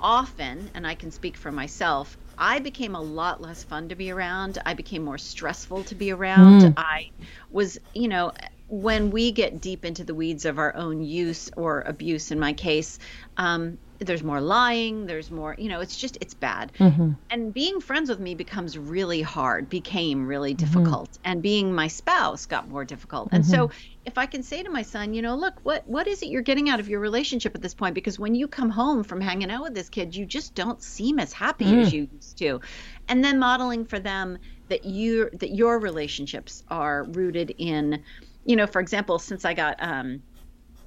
often, 0.00 0.70
and 0.74 0.86
I 0.86 0.94
can 0.94 1.10
speak 1.10 1.36
for 1.36 1.52
myself, 1.52 2.18
I 2.38 2.58
became 2.60 2.94
a 2.94 3.02
lot 3.02 3.40
less 3.40 3.62
fun 3.64 3.90
to 3.90 3.94
be 3.94 4.10
around. 4.10 4.58
I 4.66 4.74
became 4.74 5.04
more 5.04 5.18
stressful 5.18 5.84
to 5.84 5.94
be 5.94 6.10
around. 6.12 6.68
I 6.76 7.10
was, 7.50 7.78
you 7.94 8.08
know, 8.08 8.32
when 8.66 9.10
we 9.10 9.32
get 9.32 9.60
deep 9.60 9.84
into 9.84 10.04
the 10.04 10.14
weeds 10.14 10.46
of 10.46 10.58
our 10.58 10.74
own 10.74 11.02
use 11.02 11.50
or 11.56 11.82
abuse, 11.82 12.30
in 12.30 12.40
my 12.40 12.54
case, 12.54 12.98
um, 13.36 13.78
there's 14.06 14.22
more 14.22 14.40
lying. 14.40 15.06
There's 15.06 15.30
more, 15.30 15.54
you 15.58 15.68
know, 15.68 15.80
it's 15.80 15.96
just, 15.96 16.18
it's 16.20 16.34
bad. 16.34 16.72
Mm-hmm. 16.78 17.12
And 17.30 17.54
being 17.54 17.80
friends 17.80 18.08
with 18.08 18.20
me 18.20 18.34
becomes 18.34 18.76
really 18.78 19.22
hard, 19.22 19.68
became 19.68 20.26
really 20.26 20.54
mm-hmm. 20.54 20.64
difficult. 20.64 21.18
And 21.24 21.42
being 21.42 21.72
my 21.72 21.88
spouse 21.88 22.46
got 22.46 22.68
more 22.68 22.84
difficult. 22.84 23.28
And 23.32 23.44
so 23.44 23.68
mm-hmm. 23.68 23.78
if 24.04 24.18
I 24.18 24.26
can 24.26 24.42
say 24.42 24.62
to 24.62 24.70
my 24.70 24.82
son, 24.82 25.14
you 25.14 25.22
know, 25.22 25.36
look, 25.36 25.54
what 25.62 25.86
what 25.88 26.06
is 26.06 26.22
it 26.22 26.26
you're 26.26 26.42
getting 26.42 26.68
out 26.68 26.80
of 26.80 26.88
your 26.88 27.00
relationship 27.00 27.54
at 27.54 27.62
this 27.62 27.74
point? 27.74 27.94
Because 27.94 28.18
when 28.18 28.34
you 28.34 28.48
come 28.48 28.70
home 28.70 29.04
from 29.04 29.20
hanging 29.20 29.50
out 29.50 29.62
with 29.62 29.74
this 29.74 29.88
kid, 29.88 30.14
you 30.14 30.26
just 30.26 30.54
don't 30.54 30.82
seem 30.82 31.18
as 31.18 31.32
happy 31.32 31.64
as 31.80 31.90
mm. 31.90 31.92
you 31.92 32.08
used 32.12 32.38
to. 32.38 32.60
And 33.08 33.24
then 33.24 33.38
modeling 33.38 33.84
for 33.84 33.98
them 33.98 34.38
that 34.68 34.84
you 34.84 35.30
that 35.34 35.54
your 35.54 35.78
relationships 35.78 36.62
are 36.68 37.04
rooted 37.04 37.54
in, 37.58 38.02
you 38.44 38.56
know, 38.56 38.66
for 38.66 38.80
example, 38.80 39.18
since 39.18 39.44
I 39.44 39.54
got 39.54 39.76
um 39.80 40.22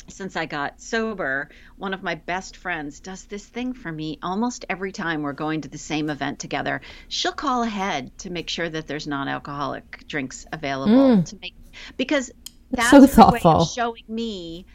since 0.07 0.35
I 0.35 0.45
got 0.45 0.81
sober, 0.81 1.49
one 1.77 1.93
of 1.93 2.03
my 2.03 2.15
best 2.15 2.57
friends 2.57 2.99
does 2.99 3.25
this 3.25 3.45
thing 3.45 3.73
for 3.73 3.91
me 3.91 4.19
almost 4.23 4.65
every 4.69 4.91
time 4.91 5.21
we're 5.21 5.33
going 5.33 5.61
to 5.61 5.69
the 5.69 5.77
same 5.77 6.09
event 6.09 6.39
together. 6.39 6.81
She'll 7.07 7.31
call 7.31 7.63
ahead 7.63 8.17
to 8.19 8.29
make 8.29 8.49
sure 8.49 8.67
that 8.67 8.87
there's 8.87 9.07
non-alcoholic 9.07 10.07
drinks 10.07 10.45
available 10.51 11.17
mm. 11.17 11.25
to 11.25 11.37
make 11.41 11.55
because 11.97 12.31
that's 12.71 12.91
so 12.91 13.05
thoughtful. 13.05 13.61
of 13.61 13.69
showing 13.69 14.03
me 14.07 14.65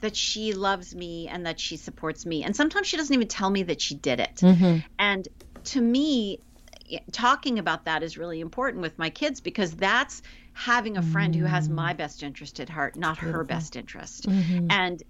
that 0.00 0.16
she 0.16 0.54
loves 0.54 0.94
me 0.94 1.28
and 1.28 1.46
that 1.46 1.60
she 1.60 1.76
supports 1.76 2.24
me. 2.24 2.42
And 2.42 2.56
sometimes 2.56 2.86
she 2.86 2.96
doesn't 2.96 3.14
even 3.14 3.28
tell 3.28 3.50
me 3.50 3.64
that 3.64 3.80
she 3.80 3.94
did 3.94 4.20
it. 4.20 4.36
Mm-hmm. 4.36 4.78
And 4.98 5.28
to 5.64 5.80
me, 5.80 6.40
talking 7.12 7.58
about 7.58 7.84
that 7.84 8.02
is 8.02 8.16
really 8.18 8.40
important 8.40 8.82
with 8.82 8.98
my 8.98 9.10
kids 9.10 9.40
because 9.40 9.72
that's 9.72 10.22
having 10.60 10.98
a 10.98 11.02
friend 11.02 11.34
who 11.34 11.46
has 11.46 11.70
my 11.70 11.94
mm. 11.94 11.96
best 11.96 12.22
interest 12.22 12.60
at 12.60 12.68
heart, 12.68 12.94
not 12.94 13.16
her 13.16 13.44
best 13.44 13.76
interest. 13.76 14.28
Mm-hmm. 14.28 14.66
And 14.70 15.02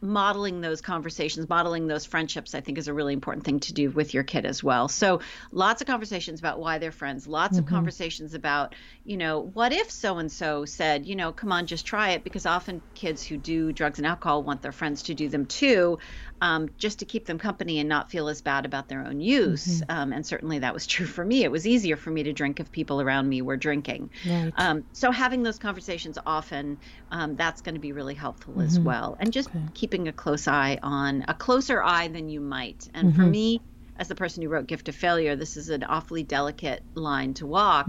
modeling 0.00 0.60
those 0.60 0.80
conversations, 0.80 1.48
modeling 1.48 1.86
those 1.86 2.04
friendships, 2.04 2.56
I 2.56 2.60
think 2.60 2.76
is 2.76 2.88
a 2.88 2.92
really 2.92 3.12
important 3.12 3.44
thing 3.44 3.60
to 3.60 3.72
do 3.72 3.88
with 3.88 4.14
your 4.14 4.24
kid 4.24 4.44
as 4.44 4.64
well. 4.64 4.88
So 4.88 5.20
lots 5.52 5.80
of 5.80 5.86
conversations 5.86 6.40
about 6.40 6.58
why 6.58 6.78
they're 6.78 6.90
friends, 6.90 7.28
lots 7.28 7.56
of 7.56 7.66
mm-hmm. 7.66 7.74
conversations 7.76 8.34
about, 8.34 8.74
you 9.04 9.16
know, 9.16 9.40
what 9.40 9.72
if 9.72 9.88
so 9.92 10.18
and 10.18 10.32
so 10.32 10.64
said, 10.64 11.06
you 11.06 11.14
know, 11.14 11.30
come 11.30 11.52
on, 11.52 11.66
just 11.66 11.86
try 11.86 12.10
it, 12.10 12.24
because 12.24 12.46
often 12.46 12.82
kids 12.94 13.22
who 13.22 13.36
do 13.36 13.70
drugs 13.70 14.00
and 14.00 14.06
alcohol 14.08 14.42
want 14.42 14.60
their 14.60 14.72
friends 14.72 15.04
to 15.04 15.14
do 15.14 15.28
them 15.28 15.46
too, 15.46 16.00
um, 16.40 16.68
just 16.78 16.98
to 16.98 17.04
keep 17.04 17.26
them 17.26 17.38
company 17.38 17.78
and 17.78 17.88
not 17.88 18.10
feel 18.10 18.28
as 18.28 18.42
bad 18.42 18.64
about 18.64 18.88
their 18.88 19.04
own 19.04 19.20
use. 19.20 19.82
Um, 19.88 20.12
and 20.12 20.26
certainly 20.26 20.58
that 20.60 20.74
was 20.74 20.86
true 20.94 21.06
for 21.06 21.24
me. 21.24 21.44
It 21.44 21.50
was 21.50 21.66
easier 21.66 21.96
for 21.96 22.10
me 22.10 22.24
to 22.24 22.32
drink 22.32 22.60
if 22.60 22.70
people 22.70 23.00
around 23.00 23.28
me 23.28 23.42
were 23.42 23.56
drinking. 23.56 24.10
Right. 24.26 24.52
Um, 24.56 24.84
so 24.92 25.10
having 25.10 25.42
those 25.42 25.58
conversations 25.58 26.18
often, 26.26 26.78
um, 27.10 27.36
that's 27.36 27.60
going 27.62 27.74
to 27.74 27.80
be 27.80 27.92
really 27.92 28.14
helpful 28.14 28.60
as 28.60 28.78
well. 28.78 29.16
And 29.18 29.32
just 29.32 29.48
keeping 29.74 30.08
a 30.08 30.12
close 30.12 30.46
eye 30.48 30.78
on 30.82 31.24
a 31.28 31.34
closer 31.34 31.82
eye 31.82 32.08
than 32.08 32.28
you 32.28 32.40
might. 32.40 32.86
And 32.94 33.14
for 33.14 33.22
me, 33.22 33.60
as 33.96 34.08
the 34.08 34.14
person 34.14 34.42
who 34.42 34.48
wrote 34.50 34.66
Gift 34.66 34.88
of 34.88 34.94
Failure, 34.94 35.36
this 35.36 35.56
is 35.56 35.70
an 35.70 35.84
awfully 35.84 36.22
delicate 36.22 36.82
line 36.94 37.32
to 37.34 37.46
walk. 37.46 37.88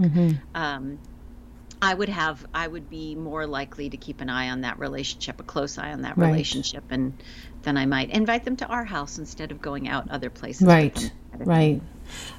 Um, 0.54 0.98
I 1.80 1.94
would 1.94 2.08
have, 2.08 2.44
I 2.54 2.66
would 2.66 2.90
be 2.90 3.14
more 3.14 3.46
likely 3.46 3.90
to 3.90 3.96
keep 3.96 4.20
an 4.20 4.28
eye 4.28 4.50
on 4.50 4.62
that 4.62 4.78
relationship, 4.78 5.40
a 5.40 5.44
close 5.44 5.78
eye 5.78 5.92
on 5.92 6.02
that 6.02 6.16
Right. 6.18 6.28
relationship, 6.30 6.84
and 6.90 7.12
then 7.62 7.76
I 7.76 7.86
might 7.86 8.10
invite 8.10 8.44
them 8.44 8.56
to 8.56 8.66
our 8.66 8.84
house 8.84 9.18
instead 9.18 9.52
of 9.52 9.60
going 9.60 9.88
out 9.88 10.10
other 10.10 10.30
places. 10.30 10.66
Right. 10.66 11.12
Right. 11.38 11.80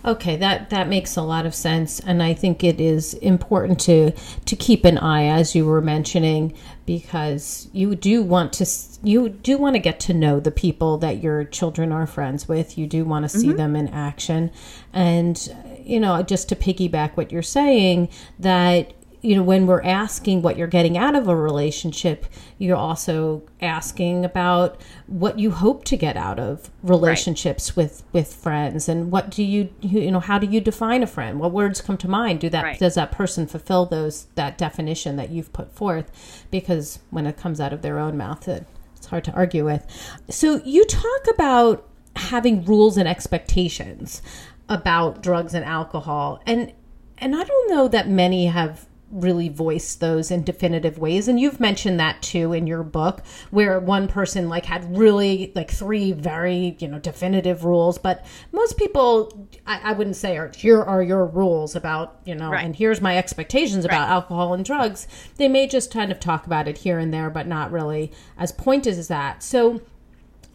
Okay, 0.04 0.36
that 0.38 0.72
that 0.72 0.90
makes 0.90 1.16
a 1.16 1.22
lot 1.22 1.46
of 1.46 1.54
sense, 1.54 2.00
and 2.00 2.24
I 2.24 2.34
think 2.34 2.64
it 2.64 2.82
is 2.82 3.14
important 3.16 3.80
to 3.82 4.12
to 4.46 4.56
keep 4.56 4.84
an 4.84 4.98
eye, 4.98 5.26
as 5.26 5.56
you 5.56 5.66
were 5.66 5.82
mentioning, 5.82 6.54
because 6.86 7.70
you 7.72 7.96
do 7.96 8.24
want 8.24 8.52
to 8.54 8.66
you 9.04 9.30
do 9.30 9.58
want 9.58 9.76
to 9.76 9.80
get 9.80 10.00
to 10.02 10.14
know 10.14 10.40
the 10.40 10.52
people 10.52 10.98
that 10.98 11.22
your 11.22 11.44
children 11.44 11.92
are 11.92 12.08
friends 12.08 12.48
with. 12.48 12.78
You 12.78 12.88
do 12.88 13.06
want 13.06 13.24
to 13.24 13.30
see 13.30 13.50
mm-hmm. 13.50 13.58
them 13.58 13.76
in 13.76 13.90
action, 13.90 14.52
and 14.92 15.38
you 15.84 16.00
know, 16.00 16.22
just 16.24 16.50
to 16.50 16.56
piggyback 16.56 17.16
what 17.16 17.32
you're 17.32 17.42
saying, 17.44 18.10
that 18.40 18.94
you 19.22 19.36
know 19.36 19.44
when 19.44 19.68
we're 19.68 19.82
asking 19.84 20.42
what 20.42 20.58
you're 20.58 20.68
getting 20.68 20.98
out 20.98 21.16
of 21.16 21.28
a 21.28 21.36
relationship 21.36 22.26
you're 22.58 22.78
also 22.78 23.42
asking 23.62 24.24
about 24.24 24.80
what 25.08 25.38
you 25.38 25.52
hope 25.52 25.84
to 25.84 25.98
get 25.98 26.16
out 26.16 26.40
of 26.40 26.70
relationships 26.84 27.76
with 27.76 28.04
with 28.14 28.34
friends 28.34 28.88
and 28.88 29.12
what 29.12 29.30
do 29.30 29.44
you 29.44 29.70
you 29.82 30.00
you 30.02 30.12
know 30.12 30.20
how 30.20 30.38
do 30.40 30.48
you 30.48 30.62
define 30.62 31.04
a 31.04 31.08
friend? 31.08 31.40
What 31.40 31.52
words 31.52 31.82
come 31.82 31.98
to 31.98 32.08
mind? 32.08 32.40
Do 32.40 32.50
that 32.50 32.64
Right. 32.64 32.80
does 32.80 32.96
that 32.96 33.12
person 33.12 33.48
fulfill 33.48 33.86
those 33.86 34.28
that 34.36 34.58
definition 34.58 35.16
that 35.18 35.30
you've 35.30 35.52
put 35.54 35.72
forth? 35.74 36.46
Because 36.52 37.00
when 37.10 37.26
it 37.26 37.38
comes 37.38 37.60
out 37.60 37.74
of 37.74 37.82
their 37.82 38.00
own 38.00 38.18
mouth 38.18 38.48
it, 38.48 38.66
it's 38.96 39.08
hard 39.08 39.24
to 39.26 39.32
argue 39.34 39.66
with. 39.66 39.86
So 40.30 40.62
you 40.66 40.86
talk 40.86 41.28
about 41.34 41.88
having 42.16 42.64
rules 42.66 42.98
and 42.98 43.08
expectations 43.08 44.22
about 44.68 45.22
drugs 45.24 45.54
and 45.54 45.66
alcohol 45.66 46.42
and 46.46 46.74
and 47.18 47.36
I 47.36 47.44
don't 47.44 47.70
know 47.70 47.88
that 47.90 48.08
many 48.08 48.46
have 48.48 48.86
really 49.12 49.50
voice 49.50 49.96
those 49.96 50.30
in 50.30 50.44
definitive 50.44 51.00
ways 51.00 51.28
and 51.28 51.40
you've 51.40 51.60
mentioned 51.60 52.00
that 52.00 52.22
too 52.22 52.54
in 52.54 52.68
your 52.68 52.84
book 52.84 53.24
where 53.50 53.80
one 53.80 54.08
person 54.08 54.48
like 54.50 54.66
had 54.66 54.96
really 54.98 55.52
like 55.56 55.72
three 55.72 56.12
very 56.12 56.76
you 56.80 56.88
know 56.88 57.00
definitive 57.00 57.66
rules 57.66 57.98
but 57.98 58.24
most 58.52 58.78
people 58.78 59.48
i, 59.66 59.80
I 59.86 59.92
wouldn't 59.94 60.16
say 60.16 60.38
are 60.38 60.52
here 60.56 60.80
are 60.82 61.02
your 61.02 61.26
rules 61.26 61.76
about 61.76 62.20
you 62.26 62.36
know 62.36 62.52
Right. 62.52 62.64
and 62.64 62.76
here's 62.76 63.02
my 63.02 63.18
expectations 63.18 63.84
about 63.84 64.02
Right. 64.08 64.14
alcohol 64.14 64.54
and 64.54 64.64
drugs 64.64 65.08
they 65.38 65.48
may 65.48 65.66
just 65.68 65.92
kind 65.92 66.12
of 66.12 66.20
talk 66.20 66.46
about 66.46 66.68
it 66.68 66.78
here 66.80 67.00
and 67.00 67.12
there 67.14 67.30
but 67.32 67.48
not 67.48 67.72
really 67.72 68.12
as 68.38 68.52
pointed 68.52 68.98
as 68.98 69.08
that 69.08 69.42
so 69.42 69.82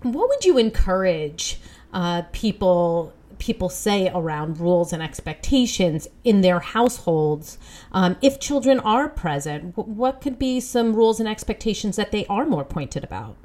what 0.03 0.29
would 0.29 0.45
you 0.45 0.59
encourage 0.59 1.59
uh, 1.93 2.23
people 2.33 3.13
people 3.45 3.69
say 3.69 4.11
around 4.15 4.59
rules 4.59 4.91
and 4.91 5.03
expectations 5.03 6.09
in 6.25 6.41
their 6.41 6.61
households 6.61 7.59
um, 7.93 8.17
if 8.23 8.41
children 8.41 8.81
are 8.81 9.07
present 9.07 9.75
wh- 9.75 9.87
what 9.87 10.23
could 10.23 10.39
be 10.39 10.59
some 10.61 10.95
rules 10.95 11.21
and 11.21 11.29
expectations 11.29 11.97
that 11.97 12.11
they 12.11 12.25
are 12.27 12.47
more 12.47 12.65
pointed 12.65 13.05
about? 13.05 13.37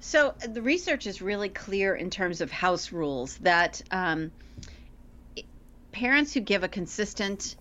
So 0.00 0.28
uh, 0.28 0.46
the 0.46 0.62
research 0.62 1.06
is 1.06 1.20
really 1.20 1.50
clear 1.50 1.94
in 1.94 2.08
terms 2.08 2.40
of 2.40 2.50
house 2.50 2.92
rules 2.92 3.36
that 3.38 3.82
um, 3.90 4.32
parents 5.92 6.32
who 6.32 6.40
give 6.40 6.64
a 6.64 6.68
consistent 6.68 7.56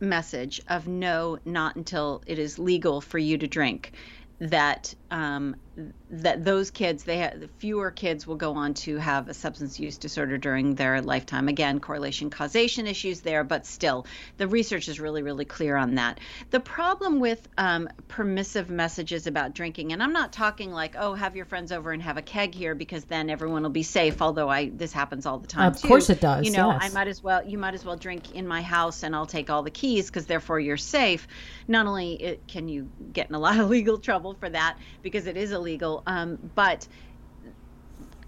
message 0.00 0.60
of 0.68 0.86
no, 0.86 1.38
not 1.46 1.74
until 1.76 2.22
it 2.26 2.38
is 2.38 2.58
legal 2.58 3.00
for 3.00 3.18
you 3.18 3.38
to 3.38 3.46
drink, 3.46 3.92
that 4.40 4.94
um, 5.10 5.56
that 6.10 6.42
those 6.44 6.70
kids 6.70 7.04
they 7.04 7.18
have 7.18 7.48
fewer 7.58 7.90
kids 7.90 8.26
will 8.26 8.36
go 8.36 8.54
on 8.54 8.72
to 8.72 8.96
have 8.96 9.28
a 9.28 9.34
substance 9.34 9.78
use 9.78 9.98
disorder 9.98 10.38
during 10.38 10.74
their 10.74 11.02
lifetime 11.02 11.48
again 11.48 11.80
correlation 11.80 12.30
causation 12.30 12.86
issues 12.86 13.20
there 13.20 13.44
but 13.44 13.66
still 13.66 14.06
the 14.38 14.48
research 14.48 14.88
is 14.88 14.98
really 14.98 15.22
really 15.22 15.44
clear 15.44 15.76
on 15.76 15.96
that 15.96 16.18
the 16.50 16.60
problem 16.60 17.20
with 17.20 17.46
um, 17.58 17.88
permissive 18.08 18.70
messages 18.70 19.26
about 19.26 19.54
drinking 19.54 19.92
and 19.92 20.02
i'm 20.02 20.14
not 20.14 20.32
talking 20.32 20.72
like 20.72 20.96
oh 20.98 21.12
have 21.12 21.36
your 21.36 21.44
friends 21.44 21.72
over 21.72 21.92
and 21.92 22.02
have 22.02 22.16
a 22.16 22.22
keg 22.22 22.54
here 22.54 22.74
because 22.74 23.04
then 23.04 23.28
everyone 23.28 23.62
will 23.62 23.68
be 23.68 23.82
safe 23.82 24.22
although 24.22 24.48
i 24.48 24.70
this 24.70 24.92
happens 24.92 25.26
all 25.26 25.38
the 25.38 25.46
time 25.46 25.72
of 25.72 25.80
too. 25.80 25.88
course 25.88 26.08
it 26.08 26.20
does 26.20 26.46
you 26.46 26.52
know 26.52 26.70
yes. 26.70 26.80
i 26.82 26.88
might 26.94 27.08
as 27.08 27.22
well 27.22 27.46
you 27.46 27.58
might 27.58 27.74
as 27.74 27.84
well 27.84 27.96
drink 27.96 28.34
in 28.34 28.48
my 28.48 28.62
house 28.62 29.02
and 29.02 29.14
i'll 29.14 29.26
take 29.26 29.50
all 29.50 29.62
the 29.62 29.70
keys 29.70 30.06
because 30.06 30.24
therefore 30.24 30.58
you're 30.58 30.78
safe 30.78 31.28
not 31.66 31.86
only 31.86 32.14
it, 32.14 32.48
can 32.48 32.66
you 32.66 32.88
get 33.12 33.28
in 33.28 33.34
a 33.34 33.38
lot 33.38 33.60
of 33.60 33.68
legal 33.78 33.98
trouble 33.98 34.32
for 34.32 34.48
that 34.48 34.78
because 35.02 35.26
it 35.26 35.36
is 35.36 35.52
illegal 35.52 35.97
um, 36.06 36.38
but 36.54 36.86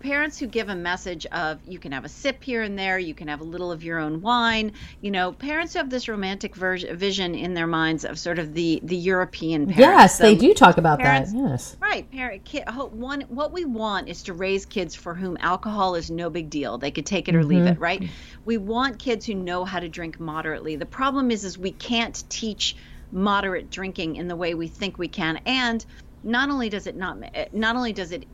parents 0.00 0.38
who 0.38 0.46
give 0.46 0.68
a 0.70 0.74
message 0.74 1.26
of 1.26 1.60
you 1.66 1.78
can 1.78 1.92
have 1.92 2.04
a 2.04 2.08
sip 2.08 2.42
here 2.42 2.62
and 2.62 2.78
there, 2.78 2.98
you 2.98 3.14
can 3.14 3.28
have 3.28 3.40
a 3.40 3.44
little 3.44 3.70
of 3.70 3.84
your 3.84 3.98
own 3.98 4.20
wine. 4.22 4.72
You 5.00 5.10
know, 5.10 5.32
parents 5.32 5.74
who 5.74 5.78
have 5.78 5.90
this 5.90 6.08
romantic 6.08 6.56
ver- 6.56 6.94
vision 6.94 7.34
in 7.34 7.54
their 7.54 7.66
minds 7.66 8.04
of 8.04 8.18
sort 8.18 8.38
of 8.38 8.54
the 8.54 8.80
the 8.82 8.96
European 8.96 9.66
parents. 9.66 9.78
Yes, 9.78 10.18
so 10.18 10.24
they 10.24 10.34
do 10.34 10.54
talk 10.54 10.78
about 10.78 10.98
parents, 10.98 11.32
that. 11.32 11.38
Yes, 11.38 11.76
right. 11.80 12.10
Parent, 12.10 12.44
kid, 12.44 12.64
one. 12.92 13.22
What 13.28 13.52
we 13.52 13.64
want 13.64 14.08
is 14.08 14.24
to 14.24 14.32
raise 14.32 14.66
kids 14.66 14.94
for 14.94 15.14
whom 15.14 15.36
alcohol 15.40 15.94
is 15.94 16.10
no 16.10 16.30
big 16.30 16.50
deal. 16.50 16.78
They 16.78 16.90
could 16.90 17.06
take 17.06 17.28
it 17.28 17.34
or 17.34 17.40
mm-hmm. 17.40 17.48
leave 17.48 17.66
it. 17.66 17.78
Right. 17.78 18.08
We 18.44 18.56
want 18.56 18.98
kids 18.98 19.26
who 19.26 19.34
know 19.34 19.64
how 19.64 19.80
to 19.80 19.88
drink 19.88 20.18
moderately. 20.18 20.76
The 20.76 20.86
problem 20.86 21.30
is, 21.30 21.44
is 21.44 21.58
we 21.58 21.72
can't 21.72 22.24
teach 22.28 22.76
moderate 23.12 23.70
drinking 23.70 24.16
in 24.16 24.28
the 24.28 24.36
way 24.36 24.54
we 24.54 24.68
think 24.68 24.96
we 24.96 25.08
can, 25.08 25.40
and 25.44 25.84
not 26.22 26.50
only 26.50 26.68
does 26.68 26.86
it 26.86 26.96
not 26.96 27.18
not 27.52 27.76
only 27.76 27.92
does 27.92 28.12
it 28.12 28.26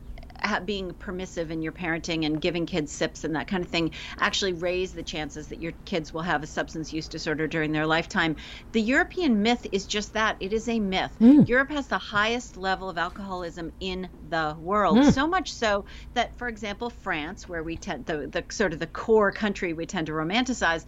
being 0.65 0.93
permissive 0.93 1.51
in 1.51 1.61
your 1.61 1.71
parenting 1.71 2.25
and 2.25 2.39
giving 2.39 2.65
kids 2.65 2.91
sips 2.91 3.23
and 3.23 3.35
that 3.35 3.47
kind 3.47 3.63
of 3.63 3.69
thing 3.69 3.91
actually 4.19 4.53
raise 4.53 4.93
the 4.93 5.03
chances 5.03 5.47
that 5.47 5.59
your 5.59 5.71
kids 5.85 6.13
will 6.13 6.21
have 6.21 6.43
a 6.43 6.47
substance 6.47 6.93
use 6.93 7.07
disorder 7.07 7.47
during 7.47 7.71
their 7.71 7.87
lifetime. 7.87 8.35
The 8.71 8.81
European 8.81 9.41
myth 9.41 9.65
is 9.71 9.87
just 9.87 10.13
that 10.13 10.37
it 10.39 10.53
is 10.53 10.67
a 10.67 10.79
myth. 10.79 11.15
Mm. 11.19 11.47
Europe 11.47 11.71
has 11.71 11.87
the 11.87 11.97
highest 11.97 12.57
level 12.57 12.89
of 12.89 12.97
alcoholism 12.97 13.71
in 13.79 14.09
the 14.29 14.55
world, 14.59 14.97
mm. 14.97 15.11
so 15.11 15.27
much 15.27 15.51
so 15.51 15.85
that, 16.13 16.37
for 16.37 16.47
example, 16.47 16.89
France, 16.89 17.47
where 17.47 17.63
we 17.63 17.77
tend 17.77 18.05
the, 18.05 18.27
the 18.27 18.45
sort 18.51 18.73
of 18.73 18.79
the 18.79 18.87
core 18.87 19.31
country 19.31 19.73
we 19.73 19.85
tend 19.85 20.07
to 20.07 20.13
romanticize, 20.13 20.85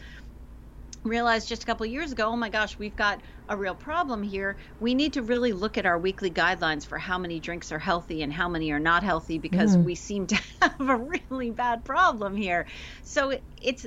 realized 1.03 1.47
just 1.47 1.63
a 1.63 1.65
couple 1.65 1.85
of 1.85 1.91
years 1.91 2.11
ago, 2.11 2.27
oh 2.27 2.35
my 2.35 2.49
gosh, 2.49 2.77
we've 2.77 2.95
got 2.95 3.21
a 3.47 3.55
real 3.55 3.75
problem 3.75 4.23
here. 4.23 4.57
We 4.79 4.95
need 4.95 5.13
to 5.13 5.21
really 5.21 5.53
look 5.53 5.77
at 5.77 5.85
our 5.85 5.97
weekly 5.97 6.29
guidelines 6.29 6.85
for 6.85 6.97
how 6.97 7.17
many 7.17 7.39
drinks 7.39 7.71
are 7.71 7.79
healthy 7.79 8.21
and 8.21 8.31
how 8.31 8.49
many 8.49 8.71
are 8.71 8.79
not 8.79 9.03
healthy 9.03 9.37
because 9.37 9.75
mm. 9.75 9.83
we 9.83 9.95
seem 9.95 10.27
to 10.27 10.35
have 10.61 10.89
a 10.89 10.95
really 10.95 11.51
bad 11.51 11.85
problem 11.85 12.35
here. 12.35 12.65
So 13.03 13.31
it, 13.31 13.43
it's 13.61 13.85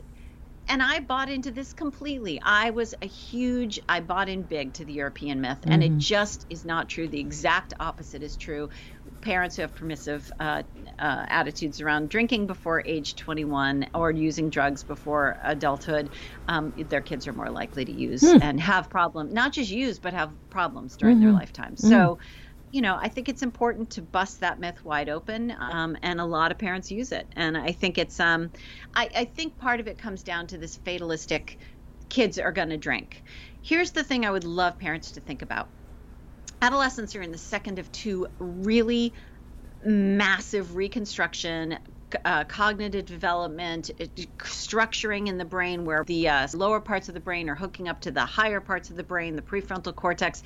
and 0.69 0.83
I 0.83 1.01
bought 1.01 1.29
into 1.29 1.51
this 1.51 1.73
completely. 1.73 2.41
I 2.41 2.71
was 2.71 2.95
a 3.03 3.07
huge, 3.07 3.81
I 3.89 4.01
bought 4.01 4.29
in 4.29 4.43
big 4.43 4.75
to 4.75 4.85
the 4.85 4.93
European 4.93 5.41
myth, 5.41 5.61
mm-hmm. 5.63 5.73
and 5.73 5.83
it 5.83 5.91
mm-hmm. 5.91 5.99
just 5.99 6.47
is 6.51 6.65
not 6.65 6.89
true. 6.89 7.09
The 7.09 7.21
exact 7.21 7.75
opposite 7.81 8.23
is 8.23 8.37
true 8.37 8.71
parents 9.23 9.57
who 9.57 9.63
have 9.63 9.75
permissive 9.75 10.31
uh, 10.39 10.63
uh, 10.99 11.27
attitudes 11.29 11.81
around 11.81 12.11
drinking 12.11 12.47
before 12.47 12.83
age 12.85 13.17
21 13.17 13.87
or 13.95 14.11
using 14.11 14.51
drugs 14.51 14.83
before 14.83 15.39
adulthood, 15.43 16.11
um, 16.49 16.73
their 16.89 17.01
kids 17.01 17.27
are 17.27 17.33
more 17.33 17.49
likely 17.49 17.85
to 17.85 17.93
use 17.93 18.23
mm. 18.23 18.43
and 18.43 18.61
have 18.61 18.91
problems, 18.91 19.33
not 19.33 19.53
just 19.53 19.71
use, 19.71 19.99
but 19.99 20.13
have 20.13 20.31
problems 20.51 20.97
during 20.97 21.17
mm-hmm. 21.17 21.27
their 21.27 21.33
lifetime. 21.33 21.75
Mm. 21.77 21.89
So, 21.89 22.19
you 22.71 22.83
know, 22.83 22.97
I 23.01 23.09
think 23.09 23.29
it's 23.29 23.43
important 23.43 23.91
to 23.91 24.03
bust 24.03 24.41
that 24.41 24.59
myth 24.59 24.85
wide 24.85 25.09
open, 25.09 25.55
um, 25.59 25.97
and 26.03 26.21
a 26.21 26.25
lot 26.25 26.51
of 26.51 26.59
parents 26.59 26.91
use 26.91 27.13
it. 27.13 27.27
And 27.37 27.57
I 27.57 27.73
think 27.73 27.99
it's, 27.99 28.19
um, 28.19 28.51
I, 28.95 29.09
I 29.15 29.25
think 29.25 29.59
part 29.59 29.81
of 29.81 29.89
it 29.89 29.99
comes 29.99 30.23
down 30.23 30.47
to 30.49 30.59
this 30.59 30.77
fatalistic 30.77 31.59
kids 32.09 32.39
are 32.39 32.53
going 32.53 32.71
to 32.71 32.77
drink. 32.77 33.23
Here's 33.63 33.93
the 33.93 34.03
thing 34.03 34.27
I 34.27 34.31
would 34.31 34.45
love 34.45 34.79
parents 34.79 35.13
to 35.13 35.21
think 35.21 35.43
about 35.43 35.69
adolescents 36.63 37.15
are 37.17 37.23
in 37.23 37.33
the 37.33 37.39
second 37.39 37.79
of 37.79 37.91
two 37.93 38.27
really 38.39 39.13
massive 39.85 40.77
reconstruction 40.77 41.77
uh, 42.25 42.45
cognitive 42.45 43.07
development, 43.07 43.91
structuring 44.39 45.29
in 45.29 45.39
the 45.39 45.45
brain 45.45 45.85
where 45.85 46.05
the 46.07 46.29
uh, 46.29 46.47
lower 46.55 46.81
parts 46.81 47.09
of 47.09 47.15
the 47.15 47.21
brain 47.21 47.49
are 47.49 47.55
hooking 47.55 47.89
up 47.89 48.01
to 48.01 48.11
the 48.11 48.25
higher 48.25 48.61
parts 48.61 48.91
of 48.91 48.97
the 48.97 49.03
brain, 49.03 49.35
the 49.35 49.43
prefrontal 49.43 49.95
cortex. 49.95 50.43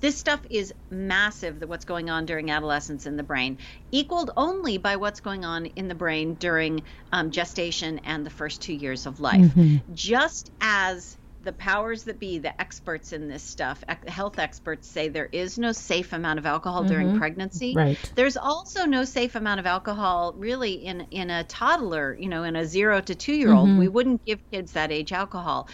This 0.00 0.16
stuff 0.16 0.40
is 0.48 0.72
massive, 0.90 1.60
that 1.60 1.68
what's 1.68 1.84
going 1.84 2.08
on 2.08 2.24
during 2.24 2.50
adolescence 2.50 3.06
in 3.06 3.16
the 3.16 3.22
brain, 3.22 3.58
equaled 3.90 4.30
only 4.36 4.78
by 4.78 4.96
what's 4.96 5.20
going 5.20 5.44
on 5.44 5.66
in 5.66 5.88
the 5.88 5.94
brain 5.94 6.34
during 6.34 6.82
um, 7.12 7.30
gestation 7.30 7.98
and 8.04 8.24
the 8.24 8.30
first 8.30 8.62
two 8.62 8.74
years 8.74 9.06
of 9.06 9.20
life. 9.20 9.40
Mm-hmm. 9.40 9.92
Just 9.94 10.50
as 10.60 11.17
the 11.42 11.52
powers 11.52 12.04
that 12.04 12.18
be, 12.18 12.38
the 12.38 12.60
experts 12.60 13.12
in 13.12 13.28
this 13.28 13.42
stuff, 13.42 13.82
health 14.06 14.38
experts 14.38 14.88
say 14.88 15.08
there 15.08 15.28
is 15.30 15.58
no 15.58 15.72
safe 15.72 16.12
amount 16.12 16.38
of 16.38 16.46
alcohol 16.46 16.80
mm-hmm. 16.80 16.92
during 16.92 17.18
pregnancy. 17.18 17.74
Right. 17.76 17.98
There's 18.14 18.36
also 18.36 18.86
no 18.86 19.04
safe 19.04 19.34
amount 19.34 19.60
of 19.60 19.66
alcohol 19.66 20.34
really 20.36 20.72
in 20.72 21.06
in 21.10 21.30
a 21.30 21.44
toddler, 21.44 22.16
you 22.18 22.28
know, 22.28 22.42
in 22.42 22.56
a 22.56 22.66
0 22.66 23.00
to 23.02 23.14
2 23.14 23.32
year 23.32 23.52
old. 23.52 23.68
Mm-hmm. 23.68 23.78
We 23.78 23.88
wouldn't 23.88 24.24
give 24.24 24.40
kids 24.50 24.72
that 24.72 24.90
age 24.90 25.12
alcohol. 25.12 25.68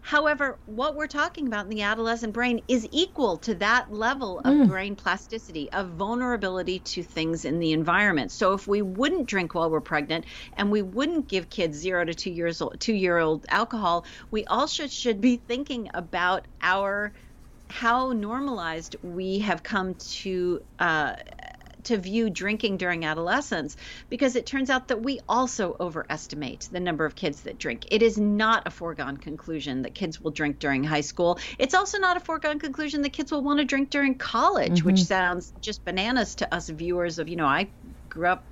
However, 0.00 0.58
what 0.64 0.96
we're 0.96 1.06
talking 1.06 1.46
about 1.46 1.64
in 1.64 1.70
the 1.70 1.82
adolescent 1.82 2.32
brain 2.32 2.60
is 2.68 2.88
equal 2.90 3.36
to 3.38 3.54
that 3.56 3.92
level 3.92 4.40
of 4.40 4.54
mm. 4.54 4.68
brain 4.68 4.96
plasticity, 4.96 5.70
of 5.72 5.90
vulnerability 5.90 6.80
to 6.80 7.02
things 7.02 7.44
in 7.44 7.58
the 7.58 7.72
environment. 7.72 8.32
So 8.32 8.52
if 8.54 8.66
we 8.66 8.82
wouldn't 8.82 9.28
drink 9.28 9.54
while 9.54 9.70
we're 9.70 9.80
pregnant 9.80 10.24
and 10.54 10.70
we 10.70 10.82
wouldn't 10.82 11.28
give 11.28 11.50
kids 11.50 11.76
zero 11.78 12.04
to 12.04 12.14
two 12.14 12.30
years 12.30 12.60
old, 12.60 12.80
two 12.80 12.94
year 12.94 13.18
old 13.18 13.44
alcohol, 13.50 14.06
we 14.30 14.44
also 14.46 14.86
should 14.86 15.20
be 15.20 15.36
thinking 15.36 15.90
about 15.94 16.48
our 16.62 17.12
how 17.70 18.10
normalized 18.12 18.96
we 19.02 19.38
have 19.38 19.62
come 19.62 19.94
to 19.94 20.60
uh, 20.80 21.14
to 21.84 21.98
view 21.98 22.30
drinking 22.30 22.76
during 22.76 23.04
adolescence 23.04 23.76
because 24.08 24.36
it 24.36 24.46
turns 24.46 24.70
out 24.70 24.88
that 24.88 25.02
we 25.02 25.20
also 25.28 25.76
overestimate 25.78 26.68
the 26.72 26.80
number 26.80 27.04
of 27.04 27.14
kids 27.14 27.42
that 27.42 27.58
drink. 27.58 27.86
It 27.90 28.02
is 28.02 28.18
not 28.18 28.66
a 28.66 28.70
foregone 28.70 29.16
conclusion 29.16 29.82
that 29.82 29.94
kids 29.94 30.20
will 30.20 30.30
drink 30.30 30.58
during 30.58 30.84
high 30.84 31.00
school. 31.00 31.38
It's 31.58 31.74
also 31.74 31.98
not 31.98 32.16
a 32.16 32.20
foregone 32.20 32.58
conclusion 32.58 33.02
that 33.02 33.10
kids 33.10 33.32
will 33.32 33.42
want 33.42 33.58
to 33.58 33.64
drink 33.64 33.90
during 33.90 34.16
college, 34.16 34.78
mm-hmm. 34.78 34.86
which 34.86 35.04
sounds 35.04 35.52
just 35.60 35.84
bananas 35.84 36.36
to 36.36 36.54
us 36.54 36.68
viewers 36.68 37.18
of, 37.18 37.28
you 37.28 37.36
know, 37.36 37.46
I 37.46 37.68
grew 38.08 38.26
up 38.26 38.44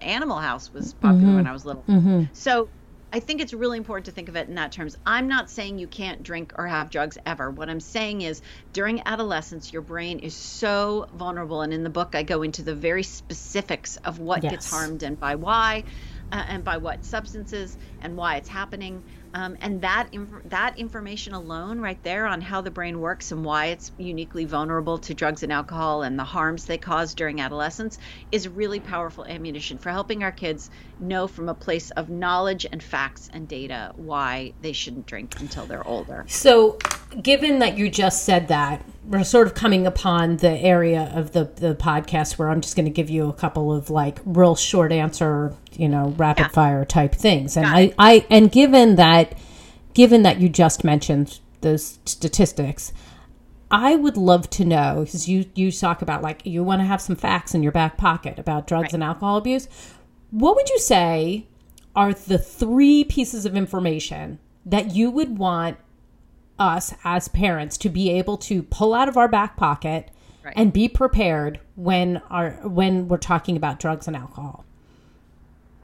Animal 0.00 0.38
House 0.38 0.72
was 0.72 0.94
popular 0.94 1.26
mm-hmm. 1.26 1.36
when 1.36 1.46
I 1.46 1.52
was 1.52 1.66
little. 1.66 1.84
Mm-hmm. 1.88 2.24
So 2.32 2.68
I 3.14 3.20
think 3.20 3.42
it's 3.42 3.52
really 3.52 3.76
important 3.76 4.06
to 4.06 4.10
think 4.12 4.30
of 4.30 4.36
it 4.36 4.48
in 4.48 4.54
that 4.54 4.72
terms. 4.72 4.96
I'm 5.04 5.28
not 5.28 5.50
saying 5.50 5.78
you 5.78 5.86
can't 5.86 6.22
drink 6.22 6.54
or 6.56 6.66
have 6.66 6.88
drugs 6.88 7.18
ever. 7.26 7.50
What 7.50 7.68
I'm 7.68 7.80
saying 7.80 8.22
is 8.22 8.40
during 8.72 9.02
adolescence, 9.06 9.70
your 9.70 9.82
brain 9.82 10.18
is 10.20 10.34
so 10.34 11.06
vulnerable. 11.12 11.60
And 11.60 11.74
in 11.74 11.84
the 11.84 11.90
book, 11.90 12.14
I 12.14 12.22
go 12.22 12.42
into 12.42 12.62
the 12.62 12.74
very 12.74 13.02
specifics 13.02 13.98
of 13.98 14.18
what 14.18 14.42
yes. 14.42 14.52
gets 14.52 14.70
harmed 14.70 15.02
and 15.02 15.20
by 15.20 15.34
why, 15.34 15.84
uh, 16.32 16.42
and 16.48 16.64
by 16.64 16.78
what 16.78 17.04
substances 17.04 17.76
and 18.00 18.16
why 18.16 18.36
it's 18.36 18.48
happening. 18.48 19.02
Um, 19.34 19.56
and 19.60 19.80
that 19.80 20.08
inf- 20.12 20.42
that 20.46 20.78
information 20.78 21.32
alone, 21.32 21.80
right 21.80 22.02
there, 22.02 22.26
on 22.26 22.40
how 22.40 22.60
the 22.60 22.70
brain 22.70 23.00
works 23.00 23.32
and 23.32 23.44
why 23.44 23.66
it's 23.66 23.90
uniquely 23.96 24.44
vulnerable 24.44 24.98
to 24.98 25.14
drugs 25.14 25.42
and 25.42 25.52
alcohol 25.52 26.02
and 26.02 26.18
the 26.18 26.24
harms 26.24 26.66
they 26.66 26.78
cause 26.78 27.14
during 27.14 27.40
adolescence, 27.40 27.98
is 28.30 28.48
really 28.48 28.80
powerful 28.80 29.24
ammunition 29.24 29.78
for 29.78 29.90
helping 29.90 30.22
our 30.22 30.32
kids 30.32 30.70
know 31.00 31.26
from 31.26 31.48
a 31.48 31.54
place 31.54 31.90
of 31.92 32.10
knowledge 32.10 32.66
and 32.70 32.82
facts 32.82 33.30
and 33.32 33.48
data 33.48 33.92
why 33.96 34.52
they 34.60 34.72
shouldn't 34.72 35.06
drink 35.06 35.40
until 35.40 35.66
they're 35.66 35.86
older. 35.86 36.24
So, 36.28 36.78
given 37.22 37.60
that 37.60 37.78
you 37.78 37.90
just 37.90 38.24
said 38.24 38.48
that, 38.48 38.84
we're 39.04 39.24
sort 39.24 39.46
of 39.46 39.54
coming 39.54 39.86
upon 39.86 40.36
the 40.38 40.50
area 40.50 41.10
of 41.14 41.32
the 41.32 41.44
the 41.56 41.74
podcast 41.74 42.38
where 42.38 42.48
I'm 42.48 42.60
just 42.60 42.76
going 42.76 42.86
to 42.86 42.92
give 42.92 43.10
you 43.10 43.28
a 43.28 43.32
couple 43.32 43.72
of 43.72 43.90
like 43.90 44.20
real 44.24 44.54
short 44.54 44.92
answer, 44.92 45.54
you 45.72 45.88
know, 45.88 46.14
rapid 46.16 46.42
yeah. 46.42 46.48
fire 46.48 46.84
type 46.84 47.14
things. 47.14 47.56
And 47.56 47.66
I 47.66 47.92
I 47.98 48.24
and 48.30 48.50
given 48.50 48.96
that 48.96 49.36
given 49.94 50.22
that 50.22 50.40
you 50.40 50.48
just 50.48 50.84
mentioned 50.84 51.40
those 51.62 51.98
statistics, 52.04 52.92
I 53.70 53.96
would 53.96 54.16
love 54.16 54.48
to 54.50 54.64
know 54.64 55.02
because 55.04 55.28
you 55.28 55.46
you 55.54 55.72
talk 55.72 56.02
about 56.02 56.22
like 56.22 56.46
you 56.46 56.62
want 56.62 56.80
to 56.80 56.86
have 56.86 57.00
some 57.00 57.16
facts 57.16 57.54
in 57.54 57.62
your 57.62 57.72
back 57.72 57.96
pocket 57.96 58.38
about 58.38 58.66
drugs 58.66 58.84
right. 58.84 58.94
and 58.94 59.04
alcohol 59.04 59.36
abuse. 59.36 59.68
What 60.30 60.54
would 60.54 60.68
you 60.68 60.78
say 60.78 61.46
are 61.96 62.14
the 62.14 62.38
three 62.38 63.04
pieces 63.04 63.44
of 63.44 63.56
information 63.56 64.38
that 64.64 64.94
you 64.94 65.10
would 65.10 65.38
want 65.38 65.76
us 66.62 66.94
as 67.04 67.28
parents 67.28 67.76
to 67.78 67.88
be 67.88 68.10
able 68.10 68.36
to 68.38 68.62
pull 68.62 68.94
out 68.94 69.08
of 69.08 69.16
our 69.16 69.28
back 69.28 69.56
pocket 69.56 70.10
right. 70.44 70.54
and 70.56 70.72
be 70.72 70.88
prepared 70.88 71.60
when 71.74 72.18
our 72.30 72.52
when 72.62 73.08
we're 73.08 73.18
talking 73.18 73.56
about 73.56 73.80
drugs 73.80 74.06
and 74.06 74.16
alcohol. 74.16 74.64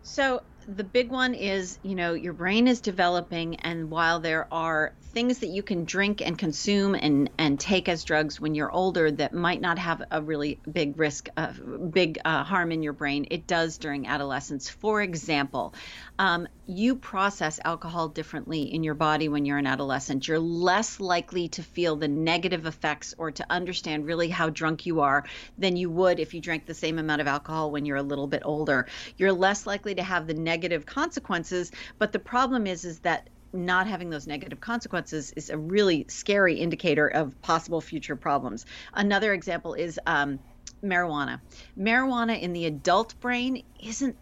So 0.02 0.42
the 0.68 0.84
big 0.84 1.10
one 1.10 1.32
is, 1.32 1.78
you 1.82 1.94
know, 1.94 2.12
your 2.12 2.34
brain 2.34 2.68
is 2.68 2.82
developing, 2.82 3.56
and 3.56 3.90
while 3.90 4.20
there 4.20 4.46
are 4.52 4.92
things 5.00 5.38
that 5.38 5.46
you 5.46 5.62
can 5.62 5.86
drink 5.86 6.20
and 6.20 6.36
consume 6.36 6.94
and 6.94 7.30
and 7.38 7.58
take 7.58 7.88
as 7.88 8.04
drugs 8.04 8.38
when 8.38 8.54
you're 8.54 8.70
older 8.70 9.10
that 9.10 9.32
might 9.32 9.62
not 9.62 9.78
have 9.78 10.02
a 10.10 10.20
really 10.20 10.60
big 10.70 10.98
risk, 10.98 11.30
uh, 11.38 11.52
big 11.90 12.18
uh, 12.24 12.44
harm 12.44 12.70
in 12.70 12.82
your 12.82 12.92
brain, 12.92 13.26
it 13.30 13.46
does 13.46 13.78
during 13.78 14.06
adolescence. 14.06 14.68
For 14.68 15.00
example, 15.00 15.74
um, 16.18 16.46
you 16.66 16.96
process 16.96 17.58
alcohol 17.64 18.08
differently 18.08 18.62
in 18.62 18.82
your 18.82 18.94
body 18.94 19.30
when 19.30 19.46
you're 19.46 19.56
an 19.56 19.66
adolescent. 19.66 20.28
You're 20.28 20.38
less 20.38 21.00
likely 21.00 21.48
to 21.48 21.62
feel 21.62 21.96
the 21.96 22.08
negative 22.08 22.66
effects 22.66 23.14
or 23.16 23.30
to 23.30 23.46
understand 23.48 24.04
really 24.04 24.28
how 24.28 24.50
drunk 24.50 24.84
you 24.84 25.00
are 25.00 25.24
than 25.56 25.76
you 25.76 25.88
would 25.88 26.20
if 26.20 26.34
you 26.34 26.42
drank 26.42 26.66
the 26.66 26.74
same 26.74 26.98
amount 26.98 27.22
of 27.22 27.26
alcohol 27.26 27.70
when 27.70 27.86
you're 27.86 27.96
a 27.96 28.02
little 28.02 28.26
bit 28.26 28.42
older. 28.44 28.86
You're 29.16 29.32
less 29.32 29.66
likely 29.66 29.94
to 29.94 30.02
have 30.02 30.26
the 30.26 30.34
negative 30.34 30.57
consequences, 30.86 31.72
but 31.98 32.12
the 32.12 32.18
problem 32.18 32.66
is 32.66 32.84
is 32.84 33.00
that 33.00 33.28
not 33.52 33.86
having 33.86 34.10
those 34.10 34.26
negative 34.26 34.60
consequences 34.60 35.32
is 35.36 35.50
a 35.50 35.56
really 35.56 36.04
scary 36.08 36.56
indicator 36.56 37.08
of 37.08 37.40
possible 37.42 37.80
future 37.80 38.16
problems. 38.16 38.66
Another 38.92 39.32
example 39.32 39.74
is 39.74 39.98
um, 40.06 40.38
marijuana. 40.82 41.40
Marijuana 41.78 42.40
in 42.40 42.52
the 42.52 42.66
adult 42.66 43.18
brain 43.20 43.62
isn't 43.82 44.16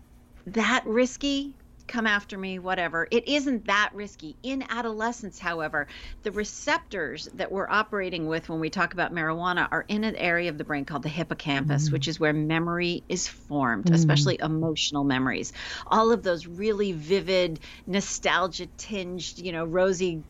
that 0.46 0.84
risky 0.86 1.54
come 1.86 2.06
after 2.06 2.36
me, 2.36 2.58
whatever. 2.58 3.06
It 3.10 3.28
isn't 3.28 3.66
that 3.66 3.90
risky. 3.94 4.36
In 4.42 4.64
adolescence, 4.68 5.38
however, 5.38 5.86
the 6.22 6.32
receptors 6.32 7.28
that 7.34 7.50
we're 7.50 7.68
operating 7.68 8.26
with 8.26 8.48
when 8.48 8.60
we 8.60 8.70
talk 8.70 8.92
about 8.92 9.14
marijuana 9.14 9.68
are 9.70 9.84
in 9.88 10.04
an 10.04 10.16
area 10.16 10.50
of 10.50 10.58
the 10.58 10.64
brain 10.64 10.84
called 10.84 11.02
the 11.02 11.08
hippocampus, 11.08 11.88
mm. 11.88 11.92
which 11.92 12.08
is 12.08 12.18
where 12.20 12.32
memory 12.32 13.02
is 13.08 13.28
formed, 13.28 13.86
mm. 13.86 13.94
especially 13.94 14.38
emotional 14.40 15.04
memories. 15.04 15.52
All 15.86 16.12
of 16.12 16.22
those 16.22 16.46
really 16.46 16.92
vivid, 16.92 17.60
nostalgia 17.86 18.66
tinged, 18.78 19.38
you 19.38 19.52
know, 19.52 19.64
rosy 19.64 20.22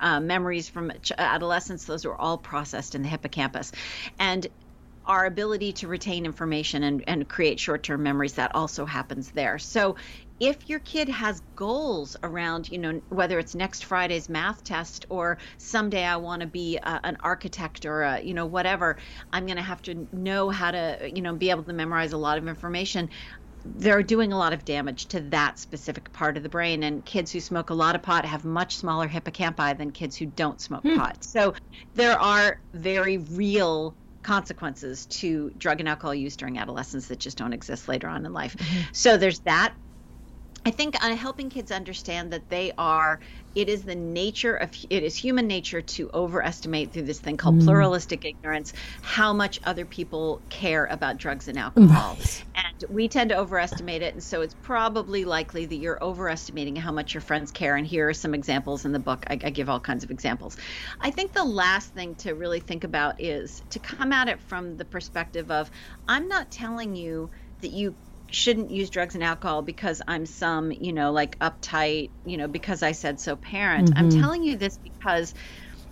uh, 0.00 0.20
memories 0.20 0.68
from 0.68 0.92
adolescence, 1.16 1.84
those 1.84 2.04
are 2.04 2.14
all 2.14 2.38
processed 2.38 2.94
in 2.94 3.02
the 3.02 3.08
hippocampus. 3.08 3.72
And 4.18 4.46
our 5.06 5.24
ability 5.24 5.72
to 5.72 5.88
retain 5.88 6.26
information 6.26 6.82
and, 6.82 7.04
and 7.06 7.28
create 7.28 7.60
short 7.60 7.82
term 7.82 8.02
memories, 8.02 8.34
that 8.34 8.54
also 8.54 8.84
happens 8.84 9.30
there. 9.30 9.58
So 9.58 9.96
if 10.40 10.68
your 10.68 10.80
kid 10.80 11.08
has 11.08 11.42
goals 11.54 12.16
around, 12.22 12.70
you 12.70 12.78
know, 12.78 13.00
whether 13.08 13.38
it's 13.38 13.54
next 13.54 13.84
Friday's 13.84 14.28
math 14.28 14.64
test 14.64 15.06
or 15.08 15.38
someday 15.58 16.04
I 16.04 16.16
want 16.16 16.40
to 16.40 16.46
be 16.46 16.76
a, 16.76 17.00
an 17.04 17.16
architect 17.20 17.86
or 17.86 18.02
a, 18.02 18.20
you 18.20 18.34
know, 18.34 18.46
whatever, 18.46 18.96
I'm 19.32 19.46
going 19.46 19.56
to 19.56 19.62
have 19.62 19.82
to 19.82 20.06
know 20.12 20.50
how 20.50 20.70
to, 20.70 21.10
you 21.12 21.22
know, 21.22 21.34
be 21.34 21.50
able 21.50 21.62
to 21.64 21.72
memorize 21.72 22.12
a 22.12 22.18
lot 22.18 22.38
of 22.38 22.48
information. 22.48 23.08
They're 23.64 24.02
doing 24.02 24.32
a 24.32 24.38
lot 24.38 24.52
of 24.52 24.64
damage 24.64 25.06
to 25.06 25.20
that 25.20 25.58
specific 25.58 26.12
part 26.12 26.36
of 26.36 26.42
the 26.42 26.48
brain. 26.48 26.82
And 26.82 27.04
kids 27.04 27.32
who 27.32 27.40
smoke 27.40 27.70
a 27.70 27.74
lot 27.74 27.94
of 27.94 28.02
pot 28.02 28.24
have 28.24 28.44
much 28.44 28.76
smaller 28.76 29.08
hippocampi 29.08 29.76
than 29.78 29.90
kids 29.90 30.16
who 30.16 30.26
don't 30.26 30.60
smoke 30.60 30.82
hmm. 30.82 30.96
pot. 30.96 31.24
So 31.24 31.54
there 31.94 32.18
are 32.20 32.60
very 32.74 33.18
real 33.18 33.94
consequences 34.22 35.06
to 35.06 35.50
drug 35.56 35.80
and 35.80 35.88
alcohol 35.88 36.14
use 36.14 36.36
during 36.36 36.58
adolescence 36.58 37.06
that 37.08 37.18
just 37.18 37.38
don't 37.38 37.52
exist 37.52 37.88
later 37.88 38.08
on 38.08 38.26
in 38.26 38.32
life. 38.32 38.56
Mm-hmm. 38.56 38.80
So 38.92 39.16
there's 39.16 39.38
that 39.40 39.72
I 40.66 40.72
think 40.72 41.02
uh, 41.02 41.14
helping 41.14 41.48
kids 41.48 41.70
understand 41.70 42.32
that 42.32 42.48
they 42.48 42.72
are, 42.76 43.20
it 43.54 43.68
is 43.68 43.84
the 43.84 43.94
nature 43.94 44.56
of, 44.56 44.70
it 44.90 45.04
is 45.04 45.14
human 45.14 45.46
nature 45.46 45.80
to 45.80 46.10
overestimate 46.12 46.92
through 46.92 47.04
this 47.04 47.20
thing 47.20 47.36
called 47.36 47.60
mm. 47.60 47.64
pluralistic 47.64 48.24
ignorance 48.24 48.72
how 49.00 49.32
much 49.32 49.60
other 49.62 49.84
people 49.84 50.42
care 50.48 50.86
about 50.86 51.18
drugs 51.18 51.46
and 51.46 51.56
alcohol. 51.56 52.16
Right. 52.18 52.44
And 52.56 52.84
we 52.90 53.06
tend 53.06 53.30
to 53.30 53.38
overestimate 53.38 54.02
it. 54.02 54.14
And 54.14 54.22
so 54.22 54.40
it's 54.40 54.56
probably 54.62 55.24
likely 55.24 55.66
that 55.66 55.76
you're 55.76 56.02
overestimating 56.02 56.74
how 56.74 56.90
much 56.90 57.14
your 57.14 57.20
friends 57.20 57.52
care. 57.52 57.76
And 57.76 57.86
here 57.86 58.08
are 58.08 58.14
some 58.14 58.34
examples 58.34 58.84
in 58.84 58.90
the 58.90 58.98
book. 58.98 59.24
I, 59.28 59.34
I 59.34 59.50
give 59.50 59.68
all 59.68 59.78
kinds 59.78 60.02
of 60.02 60.10
examples. 60.10 60.56
I 61.00 61.12
think 61.12 61.32
the 61.32 61.44
last 61.44 61.94
thing 61.94 62.16
to 62.16 62.32
really 62.34 62.58
think 62.58 62.82
about 62.82 63.20
is 63.20 63.62
to 63.70 63.78
come 63.78 64.12
at 64.12 64.26
it 64.26 64.40
from 64.40 64.76
the 64.78 64.84
perspective 64.84 65.52
of, 65.52 65.70
I'm 66.08 66.26
not 66.26 66.50
telling 66.50 66.96
you 66.96 67.30
that 67.60 67.70
you 67.70 67.94
shouldn't 68.30 68.70
use 68.70 68.90
drugs 68.90 69.14
and 69.14 69.24
alcohol 69.24 69.62
because 69.62 70.02
I'm 70.06 70.26
some, 70.26 70.72
you 70.72 70.92
know, 70.92 71.12
like 71.12 71.38
uptight, 71.38 72.10
you 72.24 72.36
know, 72.36 72.48
because 72.48 72.82
I 72.82 72.92
said 72.92 73.20
so 73.20 73.36
parent. 73.36 73.90
Mm-hmm. 73.90 73.98
I'm 73.98 74.10
telling 74.10 74.42
you 74.42 74.56
this 74.56 74.78
because 74.78 75.34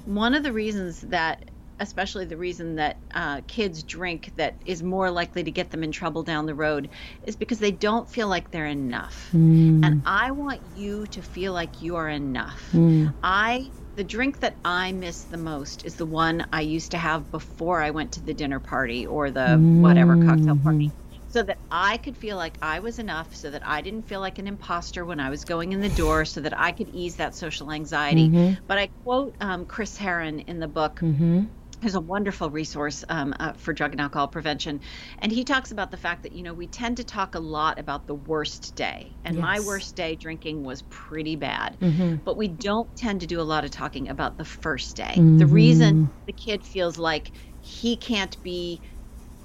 one 0.05 0.35
of 0.35 0.43
the 0.43 0.53
reasons 0.53 1.01
that 1.03 1.51
especially 1.80 2.24
the 2.24 2.37
reason 2.37 2.76
that 2.76 2.99
uh, 3.14 3.41
kids 3.47 3.82
drink 3.82 4.32
that 4.37 4.57
is 4.64 4.82
more 4.82 5.11
likely 5.11 5.43
to 5.43 5.51
get 5.51 5.70
them 5.70 5.82
in 5.82 5.91
trouble 5.91 6.22
down 6.22 6.47
the 6.47 6.55
road 6.55 6.89
is 7.26 7.37
because 7.37 7.59
they 7.59 7.72
don't 7.72 8.09
feel 8.09 8.28
like 8.28 8.51
they're 8.51 8.66
enough. 8.66 9.28
Mm. 9.32 9.85
And 9.85 10.03
I 10.07 10.30
want 10.30 10.61
you 10.76 11.07
to 11.09 11.22
feel 11.22 11.53
like 11.53 11.82
you 11.82 11.97
are 11.97 12.09
enough. 12.09 12.70
Mm. 12.72 13.12
I 13.22 13.70
the 13.97 14.05
drink 14.05 14.41
that 14.41 14.57
I 14.64 14.93
miss 14.93 15.24
the 15.24 15.37
most 15.37 15.85
is 15.85 15.95
the 15.97 16.07
one 16.07 16.47
I 16.53 16.62
used 16.62 16.93
to 16.93 16.99
have 16.99 17.30
before 17.30 17.80
I 17.80 17.91
went 17.91 18.12
to 18.12 18.20
the 18.20 18.35
dinner 18.35 18.59
party 18.59 19.07
or 19.07 19.30
the 19.30 19.41
mm. 19.41 19.80
whatever 19.80 20.16
cocktail 20.24 20.57
party 20.57 20.91
so 21.35 21.43
that 21.43 21.59
I 21.68 21.97
could 21.97 22.16
feel 22.16 22.37
like 22.37 22.55
I 22.62 22.78
was 22.78 23.01
enough, 23.01 23.35
so 23.35 23.51
that 23.51 23.66
I 23.66 23.80
didn't 23.80 24.03
feel 24.03 24.20
like 24.20 24.39
an 24.39 24.47
imposter 24.47 25.05
when 25.05 25.18
I 25.18 25.30
was 25.30 25.45
going 25.45 25.72
in 25.72 25.80
the 25.80 25.89
door, 25.89 26.24
so 26.24 26.41
that 26.41 26.57
I 26.57 26.70
could 26.70 26.95
ease 26.95 27.16
that 27.16 27.35
social 27.35 27.72
anxiety. 27.72 28.28
Mm-hmm. 28.28 28.62
But 28.68 28.78
I 28.78 28.87
quote 29.03 29.35
um, 29.41 29.66
Chris 29.66 29.97
Herren 29.97 30.39
in 30.41 30.61
the 30.61 30.68
book. 30.68 31.01
Mm-hmm 31.01 31.47
a 31.95 32.01
wonderful 32.01 32.49
resource 32.49 33.05
um, 33.11 33.35
uh, 33.39 33.53
for 33.53 33.74
drug 33.74 33.93
and 33.93 34.01
alcohol 34.01 34.26
prevention. 34.26 34.80
And 35.18 35.30
he 35.30 35.45
talks 35.45 35.70
about 35.70 35.91
the 35.91 35.99
fact 35.99 36.22
that, 36.22 36.32
you 36.32 36.43
know, 36.43 36.55
we 36.55 36.66
tend 36.66 36.97
to 36.97 37.05
talk 37.05 37.35
a 37.35 37.39
lot 37.39 37.78
about 37.78 38.07
the 38.07 38.14
worst 38.14 38.74
day. 38.74 39.12
And 39.22 39.37
yes. 39.37 39.43
my 39.43 39.61
worst 39.61 39.95
day 39.95 40.14
drinking 40.14 40.64
was 40.64 40.80
pretty 40.89 41.37
bad. 41.37 41.76
Mm-hmm. 41.78 42.14
But 42.24 42.39
we 42.39 42.49
don't 42.49 42.89
tend 42.97 43.20
to 43.20 43.26
do 43.26 43.39
a 43.39 43.43
lot 43.43 43.66
of 43.66 43.70
talking 43.70 44.09
about 44.09 44.39
the 44.39 44.47
first 44.47 44.97
day. 44.97 45.12
Mm-hmm. 45.12 45.37
The 45.37 45.47
reason 45.47 46.11
the 46.24 46.32
kid 46.32 46.64
feels 46.64 46.97
like 46.97 47.32
he 47.61 47.97
can't 47.97 48.43
be 48.43 48.80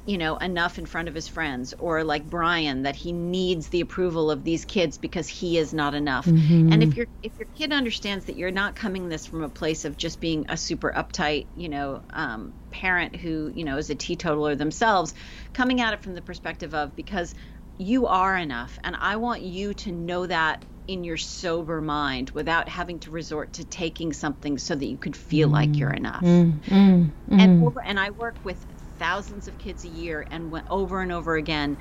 you 0.10 0.18
know 0.18 0.38
enough 0.38 0.80
in 0.80 0.88
front 0.88 1.08
of 1.08 1.14
his 1.14 1.28
friends 1.28 1.76
or 1.78 2.04
like 2.04 2.28
Brian 2.28 2.82
that 2.82 2.96
he 2.96 3.12
needs 3.12 3.70
the 3.70 3.82
approval 3.82 4.32
of 4.32 4.44
these 4.44 4.66
kids 4.66 4.98
because 4.98 5.28
he 5.28 5.60
is 5.60 5.72
not 5.72 5.94
enough. 5.94 6.26
Mm-hmm. 6.26 6.74
And 6.74 6.82
if 6.82 6.98
your 6.98 7.06
if 7.22 7.38
your 7.38 7.48
kid 7.56 7.72
understands 7.72 8.26
that 8.26 8.36
you're 8.36 8.50
not 8.50 8.76
coming 8.76 9.08
this 9.08 9.28
from 9.28 9.44
a 9.44 9.50
place 9.50 9.86
of 9.86 9.98
just 9.98 10.20
being 10.20 10.48
a 10.50 10.58
super 10.58 10.92
uptight, 10.92 11.46
you 11.56 11.70
know, 11.70 12.02
um, 12.10 12.56
parent 12.72 13.16
who 13.16 13.52
you 13.54 13.64
know 13.64 13.78
is 13.78 13.92
a 13.92 13.96
teetotaler 13.96 14.56
themselves, 14.56 15.14
coming 15.54 15.80
at 15.80 15.94
it 15.94 16.02
from 16.02 16.16
the 16.16 16.24
perspective 16.24 16.74
of 16.74 16.96
because 16.96 17.36
you 17.78 18.08
are 18.08 18.36
enough, 18.36 18.80
and 18.84 18.96
I 19.00 19.18
want 19.18 19.44
you 19.44 19.76
to 19.76 19.92
know 19.92 20.26
that 20.26 20.66
in 20.88 21.04
your 21.04 21.18
sober 21.18 21.82
mind 21.82 22.32
without 22.32 22.68
having 22.68 22.98
to 22.98 23.12
resort 23.12 23.54
to 23.54 23.64
taking 23.64 24.12
something 24.12 24.58
so 24.58 24.74
that 24.74 24.86
you 24.88 24.98
could 24.98 25.16
feel 25.16 25.48
mm. 25.50 25.52
like 25.52 25.78
you're 25.78 25.94
enough. 25.94 26.24
Mm, 26.24 26.60
mm, 26.62 27.12
and 27.30 27.62
mm. 27.62 27.68
over, 27.68 27.80
and 27.86 28.00
I 28.00 28.10
work 28.10 28.38
with 28.44 28.66
thousands 29.00 29.48
of 29.48 29.58
kids 29.58 29.84
a 29.86 29.90
year 29.90 30.26
and 30.32 30.52
went 30.52 30.68
over 30.70 31.02
and 31.02 31.12
over 31.12 31.36
again 31.36 31.78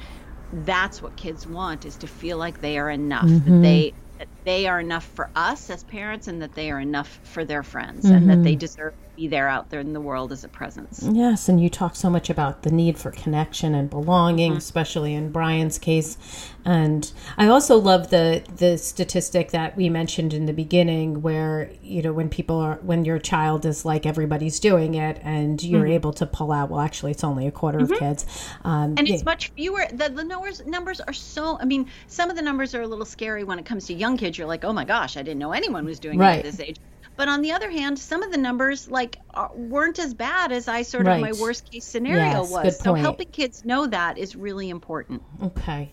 that's 0.52 1.02
what 1.02 1.16
kids 1.16 1.46
want 1.46 1.84
is 1.84 1.98
to 1.98 2.06
feel 2.06 2.38
like 2.38 2.60
they 2.60 2.78
are 2.78 2.90
enough 2.90 3.24
mm-hmm. 3.26 3.56
that 3.56 3.62
they 3.62 3.94
that 4.18 4.28
they 4.44 4.66
are 4.66 4.80
enough 4.80 5.04
for 5.04 5.30
us 5.34 5.70
as 5.70 5.84
parents 5.84 6.28
and 6.28 6.42
that 6.42 6.54
they 6.54 6.70
are 6.70 6.80
enough 6.80 7.20
for 7.24 7.44
their 7.44 7.62
friends 7.62 8.06
mm-hmm. 8.06 8.14
and 8.16 8.30
that 8.30 8.42
they 8.42 8.52
mm-hmm. 8.52 8.58
deserve 8.58 8.92
be 9.18 9.28
there 9.28 9.48
out 9.48 9.70
there 9.70 9.80
in 9.80 9.92
the 9.92 10.00
world 10.00 10.32
as 10.32 10.44
a 10.44 10.48
presence. 10.48 11.06
Yes, 11.10 11.48
and 11.48 11.60
you 11.60 11.70
talk 11.70 11.94
so 11.94 12.10
much 12.10 12.28
about 12.28 12.62
the 12.62 12.70
need 12.70 12.98
for 12.98 13.10
connection 13.12 13.74
and 13.74 13.88
belonging, 13.88 14.52
mm-hmm. 14.52 14.58
especially 14.58 15.14
in 15.14 15.30
Brian's 15.30 15.78
case. 15.78 16.18
And 16.64 17.10
I 17.38 17.46
also 17.46 17.76
love 17.76 18.10
the 18.10 18.42
the 18.56 18.76
statistic 18.76 19.52
that 19.52 19.76
we 19.76 19.88
mentioned 19.88 20.34
in 20.34 20.46
the 20.46 20.52
beginning 20.52 21.22
where, 21.22 21.70
you 21.82 22.02
know, 22.02 22.12
when 22.12 22.28
people 22.28 22.58
are 22.58 22.76
when 22.82 23.04
your 23.04 23.18
child 23.18 23.64
is 23.64 23.84
like 23.84 24.04
everybody's 24.04 24.60
doing 24.60 24.94
it 24.94 25.18
and 25.22 25.62
you're 25.62 25.84
mm-hmm. 25.84 25.92
able 25.92 26.12
to 26.14 26.26
pull 26.26 26.52
out, 26.52 26.70
well 26.70 26.80
actually 26.80 27.12
it's 27.12 27.24
only 27.24 27.46
a 27.46 27.52
quarter 27.52 27.78
of 27.78 27.88
mm-hmm. 27.88 28.04
kids. 28.04 28.26
Um, 28.64 28.94
and 28.98 29.08
it's 29.08 29.24
much 29.24 29.50
fewer 29.52 29.86
the, 29.92 30.08
the 30.10 30.24
numbers 30.24 30.66
numbers 30.66 31.00
are 31.00 31.12
so 31.12 31.58
I 31.60 31.64
mean, 31.64 31.88
some 32.08 32.28
of 32.28 32.36
the 32.36 32.42
numbers 32.42 32.74
are 32.74 32.82
a 32.82 32.86
little 32.86 33.06
scary 33.06 33.44
when 33.44 33.58
it 33.58 33.64
comes 33.64 33.86
to 33.86 33.94
young 33.94 34.08
young 34.08 34.16
kids, 34.16 34.38
you're 34.38 34.46
like, 34.46 34.64
oh 34.64 34.72
my 34.72 34.84
gosh, 34.84 35.16
I 35.16 35.22
didn't 35.22 35.38
know 35.38 35.52
anyone 35.52 35.84
was 35.84 35.98
doing 35.98 36.18
right. 36.18 36.36
it 36.36 36.38
at 36.38 36.44
this 36.44 36.60
age. 36.60 36.76
But 37.18 37.28
on 37.28 37.42
the 37.42 37.50
other 37.50 37.68
hand, 37.68 37.98
some 37.98 38.22
of 38.22 38.30
the 38.30 38.38
numbers 38.38 38.88
like 38.88 39.18
uh, 39.34 39.48
weren't 39.52 39.98
as 39.98 40.14
bad 40.14 40.52
as 40.52 40.68
I 40.68 40.82
sort 40.82 41.00
of 41.00 41.08
right. 41.08 41.20
my 41.20 41.32
worst 41.32 41.68
case 41.68 41.84
scenario 41.84 42.42
yes, 42.42 42.50
was. 42.50 42.78
So 42.78 42.94
helping 42.94 43.26
kids 43.32 43.64
know 43.64 43.88
that 43.88 44.16
is 44.16 44.36
really 44.36 44.70
important. 44.70 45.20
Okay. 45.42 45.92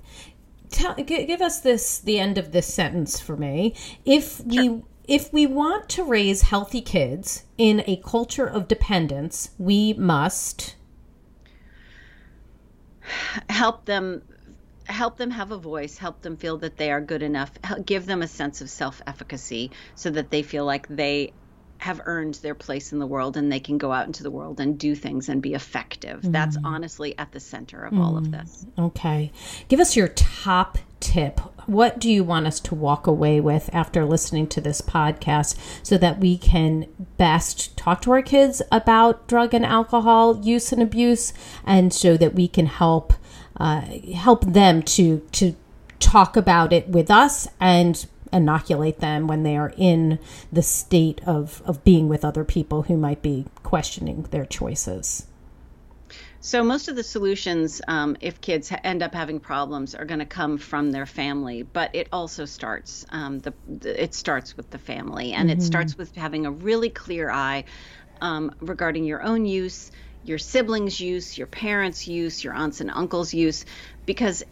Tell, 0.70 0.94
give 0.94 1.42
us 1.42 1.62
this 1.62 1.98
the 1.98 2.20
end 2.20 2.38
of 2.38 2.52
this 2.52 2.72
sentence 2.72 3.20
for 3.20 3.36
me. 3.36 3.74
If 4.06 4.38
sure. 4.38 4.46
we 4.46 4.84
if 5.08 5.34
we 5.34 5.48
want 5.48 5.90
to 5.90 6.04
raise 6.04 6.44
healthy 6.44 6.82
kids 6.82 7.46
in 7.58 7.84
a 7.88 7.96
culture 7.96 8.46
of 8.46 8.68
dependence, 8.68 9.50
we 9.58 9.94
must 9.94 10.76
help 13.50 13.86
them 13.86 14.22
help 14.86 15.18
them 15.18 15.32
have 15.32 15.52
a 15.52 15.58
voice, 15.58 15.98
help 15.98 16.22
them 16.22 16.38
feel 16.38 16.58
that 16.60 16.78
they 16.78 16.92
are 16.92 17.02
good 17.02 17.24
enough, 17.24 17.52
give 17.86 18.06
them 18.06 18.22
a 18.22 18.28
sense 18.28 18.62
of 18.62 18.70
self 18.70 19.02
efficacy 19.08 19.72
so 19.96 20.10
that 20.12 20.30
they 20.32 20.42
feel 20.42 20.66
like 20.66 20.88
they 20.88 21.34
have 21.78 22.02
earned 22.06 22.36
their 22.36 22.56
place 22.56 22.94
in 22.94 23.00
the 23.00 23.06
world 23.06 23.38
and 23.38 23.52
they 23.52 23.60
can 23.60 23.78
go 23.78 23.92
out 23.92 24.08
into 24.08 24.24
the 24.24 24.32
world 24.32 24.60
and 24.60 24.80
do 24.80 24.96
things 24.96 25.30
and 25.30 25.42
be 25.42 25.54
effective. 25.54 26.22
Mm. 26.22 26.32
That's 26.32 26.58
honestly 26.64 27.18
at 27.18 27.32
the 27.32 27.40
center 27.40 27.84
of 27.84 27.94
mm. 27.94 28.00
all 28.00 28.18
of 28.18 28.32
this. 28.32 28.66
Okay. 28.80 29.32
Give 29.68 29.80
us 29.80 29.96
your 29.96 30.08
top 30.08 30.78
tip. 31.00 31.40
What 31.68 32.00
do 32.00 32.10
you 32.10 32.24
want 32.24 32.48
us 32.48 32.60
to 32.62 32.76
walk 32.76 33.08
away 33.08 33.40
with 33.42 33.70
after 33.74 34.06
listening 34.06 34.48
to 34.48 34.62
this 34.62 34.82
podcast 34.82 35.58
so 35.84 35.98
that 35.98 36.20
we 36.20 36.38
can 36.38 36.88
best 37.18 37.76
talk 37.78 38.02
to 38.04 38.12
our 38.12 38.22
kids 38.22 38.62
about 38.72 39.28
drug 39.28 39.54
and 39.54 39.66
alcohol 39.66 40.40
use 40.44 40.72
and 40.72 40.82
abuse 40.82 41.34
and 41.66 41.94
so 41.94 42.18
that 42.18 42.34
we 42.34 42.48
can 42.48 42.68
help 42.68 43.14
uh, 43.58 43.82
help 44.14 44.46
them 44.46 44.82
to 44.84 45.20
to 45.32 45.56
talk 46.00 46.36
about 46.36 46.74
it 46.74 46.88
with 46.90 47.10
us 47.10 47.48
and 47.60 48.06
inoculate 48.32 49.00
them 49.00 49.28
when 49.28 49.44
they 49.44 49.56
are 49.56 49.74
in 49.78 50.20
the 50.52 50.62
state 50.62 51.22
of, 51.26 51.62
of 51.66 51.84
being 51.84 52.10
with 52.10 52.26
other 52.26 52.44
people 52.44 52.84
who 52.84 52.98
might 52.98 53.22
be 53.22 53.46
questioning 53.64 54.24
their 54.32 54.46
choices. 54.46 55.28
So 56.42 56.64
most 56.64 56.90
of 56.90 56.96
the 56.96 57.02
solutions, 57.02 57.82
um, 57.88 58.18
if 58.22 58.40
kids 58.40 58.72
end 58.84 59.02
up 59.02 59.16
having 59.16 59.40
problems, 59.40 59.96
are 59.96 60.06
going 60.06 60.20
to 60.20 60.28
come 60.28 60.60
from 60.60 60.92
their 60.92 61.08
family. 61.08 61.64
But 61.64 61.96
it 61.96 62.08
also 62.12 62.46
starts 62.46 63.04
um, 63.10 63.40
the, 63.40 63.54
the, 63.68 64.04
it 64.04 64.14
starts 64.14 64.56
with 64.56 64.70
the 64.70 64.78
family, 64.78 65.34
and 65.34 65.50
mm-hmm. 65.50 65.60
it 65.60 65.64
starts 65.64 65.98
with 65.98 66.16
having 66.16 66.46
a 66.46 66.52
really 66.52 66.90
clear 66.90 67.32
eye 67.32 67.64
um, 68.22 68.54
regarding 68.60 69.06
your 69.06 69.24
own 69.24 69.46
use, 69.46 69.92
your 70.28 70.38
siblings' 70.38 71.00
use, 71.00 71.38
your 71.38 71.48
parents' 71.48 72.08
use, 72.08 72.44
your 72.44 72.54
aunts 72.54 72.82
and 72.82 72.92
uncles' 72.92 73.34
use, 73.34 73.66
because 74.06 74.44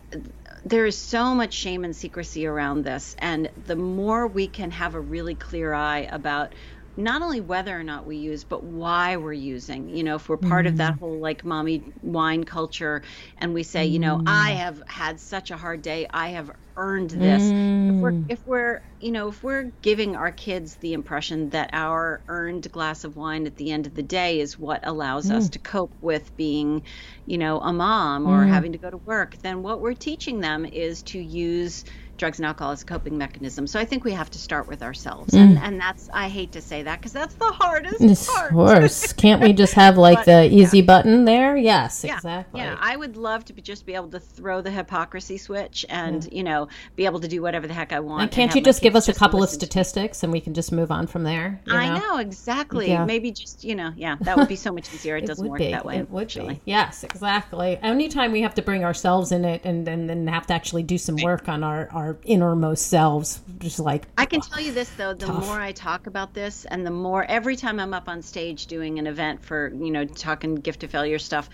there 0.63 0.85
is 0.85 0.97
so 0.97 1.33
much 1.35 1.53
shame 1.53 1.83
and 1.83 1.95
secrecy 1.95 2.45
around 2.45 2.83
this. 2.83 3.15
And 3.19 3.49
the 3.57 3.75
more 3.75 4.27
we 4.27 4.47
can 4.47 4.71
have 4.71 4.95
a 4.95 5.01
really 5.01 5.35
clear 5.35 5.73
eye 5.73 6.07
about 6.11 6.55
not 6.95 7.21
only 7.21 7.41
whether 7.41 7.77
or 7.77 7.83
not 7.83 8.05
we 8.05 8.17
use, 8.17 8.43
but 8.43 8.63
why 8.63 9.17
we're 9.17 9.33
using. 9.33 9.89
You 9.89 10.03
know, 10.03 10.15
if 10.15 10.29
we're 10.29 10.37
part 10.37 10.65
mm. 10.65 10.69
of 10.69 10.77
that 10.77 10.93
mm. 10.93 10.99
whole 10.99 11.19
like 11.19 11.43
mommy 11.43 11.83
wine 12.01 12.43
culture 12.43 13.01
and 13.37 13.53
we 13.53 13.63
say, 13.63 13.87
mm. 13.87 13.91
you 13.91 13.99
know, 13.99 14.21
I 14.25 14.51
mm. 14.51 14.57
have 14.57 14.83
had 14.87 15.19
such 15.19 15.51
a 15.51 15.57
hard 15.57 15.81
day, 15.81 16.07
I 16.09 16.29
have 16.29 16.51
earned 16.75 17.11
this. 17.11 17.43
Mm. 17.43 17.95
If 17.95 18.01
we're 18.01 18.11
mm. 18.11 18.25
if 18.29 18.47
we're, 18.47 18.81
you 18.99 19.11
know, 19.11 19.27
if 19.29 19.43
we're 19.43 19.71
giving 19.81 20.15
our 20.15 20.31
kids 20.31 20.75
the 20.75 20.93
impression 20.93 21.49
that 21.49 21.69
our 21.73 22.21
earned 22.27 22.71
glass 22.71 23.03
of 23.03 23.15
wine 23.15 23.45
at 23.47 23.55
the 23.55 23.71
end 23.71 23.87
of 23.87 23.93
the 23.95 24.03
day 24.03 24.39
is 24.39 24.57
what 24.57 24.85
allows 24.85 25.29
us 25.29 25.49
to 25.49 25.59
cope 25.59 25.93
with 26.01 26.35
being, 26.35 26.83
you 27.25 27.37
know, 27.37 27.59
a 27.59 27.73
mom 27.73 28.27
or 28.27 28.45
having 28.45 28.71
to 28.73 28.77
go 28.77 28.89
to 28.89 28.97
work, 28.97 29.37
then 29.41 29.61
what 29.61 29.81
we're 29.81 29.93
teaching 29.93 30.39
them 30.39 30.65
is 30.65 31.03
to 31.03 31.19
use 31.19 31.85
drugs 32.17 32.39
and 32.39 32.45
alcohol 32.45 32.71
as 32.71 32.81
a 32.81 32.85
coping 32.85 33.17
mechanism. 33.17 33.67
So 33.67 33.79
I 33.79 33.85
think 33.85 34.03
we 34.03 34.11
have 34.11 34.29
to 34.31 34.39
start 34.39 34.67
with 34.67 34.83
ourselves, 34.83 35.33
mm. 35.33 35.39
and, 35.39 35.57
and 35.57 35.79
that's 35.79 36.09
I 36.13 36.29
hate 36.29 36.51
to 36.53 36.61
say 36.61 36.83
that 36.83 36.99
because 36.99 37.13
that's 37.13 37.33
the 37.35 37.51
hardest 37.51 38.01
it's 38.01 38.31
part. 38.31 38.53
Worse, 38.53 39.13
can't 39.23 39.41
we 39.41 39.53
just 39.53 39.73
have 39.73 39.97
like 39.97 40.19
but, 40.19 40.25
the 40.25 40.53
easy 40.53 40.79
yeah. 40.79 40.85
button 40.85 41.25
there? 41.25 41.57
Yes, 41.57 42.03
yeah. 42.05 42.15
exactly. 42.15 42.61
Yeah, 42.61 42.77
I 42.79 42.95
would 42.95 43.17
love 43.17 43.45
to 43.45 43.53
be, 43.53 43.61
just 43.61 43.85
be 43.85 43.95
able 43.95 44.09
to 44.09 44.19
throw 44.19 44.61
the 44.61 44.71
hypocrisy 44.71 45.37
switch 45.37 45.85
and 45.89 46.23
mm. 46.23 46.33
you 46.33 46.43
know 46.43 46.67
be 46.95 47.05
able 47.05 47.19
to 47.19 47.27
do 47.27 47.41
whatever 47.41 47.67
the 47.67 47.73
heck 47.73 47.91
I 47.91 47.99
want. 47.99 48.23
And 48.23 48.31
can't 48.31 48.51
and 48.51 48.59
you 48.59 48.63
just 48.63 48.81
give 48.81 48.95
us 48.95 49.07
a 49.09 49.13
couple 49.13 49.41
of 49.41 49.49
statistics 49.49 50.23
and 50.23 50.31
we 50.31 50.41
can 50.41 50.53
just 50.53 50.71
move 50.71 50.91
on 50.91 51.07
from 51.07 51.23
there? 51.23 51.61
I 51.67 51.89
know? 51.89 51.99
know 51.99 52.17
exactly. 52.17 52.89
Yeah. 52.89 53.05
Maybe 53.05 53.31
just 53.31 53.63
you 53.63 53.75
know, 53.75 53.91
yeah, 53.95 54.17
that 54.21 54.37
would 54.37 54.47
be 54.47 54.55
so 54.55 54.71
much 54.71 54.93
easier. 54.93 55.17
It, 55.17 55.23
it 55.23 55.27
doesn't 55.27 55.47
work 55.47 55.59
be. 55.59 55.71
that 55.71 55.85
way. 55.85 55.97
It 55.97 56.09
would 56.09 56.27
be. 56.27 56.61
Yes, 56.65 57.03
exactly. 57.03 57.77
Anytime 57.81 58.31
we 58.31 58.41
have 58.41 58.55
to 58.55 58.61
bring 58.61 58.83
ourselves 58.83 59.31
in 59.31 59.45
it 59.45 59.61
and 59.63 59.87
and 59.87 60.09
then 60.09 60.27
have 60.27 60.47
to 60.47 60.53
actually 60.53 60.83
do 60.83 60.97
some 60.97 61.15
work 61.17 61.47
on 61.49 61.63
our 61.63 61.87
our 61.91 62.02
innermost 62.23 62.87
selves 62.87 63.41
just 63.59 63.79
like 63.79 64.05
i 64.17 64.25
can 64.25 64.41
tell 64.41 64.59
you 64.59 64.71
this 64.71 64.89
though 64.91 65.13
the 65.13 65.25
tough. 65.25 65.45
more 65.45 65.59
i 65.59 65.71
talk 65.71 66.07
about 66.07 66.33
this 66.33 66.65
and 66.65 66.85
the 66.85 66.91
more 66.91 67.25
every 67.25 67.55
time 67.55 67.79
i'm 67.79 67.93
up 67.93 68.07
on 68.07 68.21
stage 68.21 68.67
doing 68.67 68.99
an 68.99 69.07
event 69.07 69.43
for 69.43 69.73
you 69.75 69.91
know 69.91 70.05
talking 70.05 70.55
Gift 70.55 70.83
of 70.83 70.91
Failure 70.91 71.19
stuff 71.19 71.49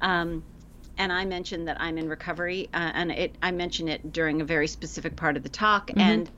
um, 0.00 0.42
and 0.98 1.12
I 1.12 1.24
mentioned 1.24 1.68
that 1.68 1.80
I'm 1.80 1.96
in 1.98 2.08
recovery, 2.08 2.68
uh, 2.74 2.90
and 2.94 3.10
it 3.10 3.34
I 3.42 3.50
mention 3.50 3.88
it 3.88 4.12
during 4.12 4.40
a 4.40 4.44
very 4.44 4.66
specific 4.66 5.16
part 5.16 5.36
of 5.36 5.42
the 5.42 5.48
talk, 5.48 5.88
mm-hmm. 5.88 6.00
and 6.00 6.30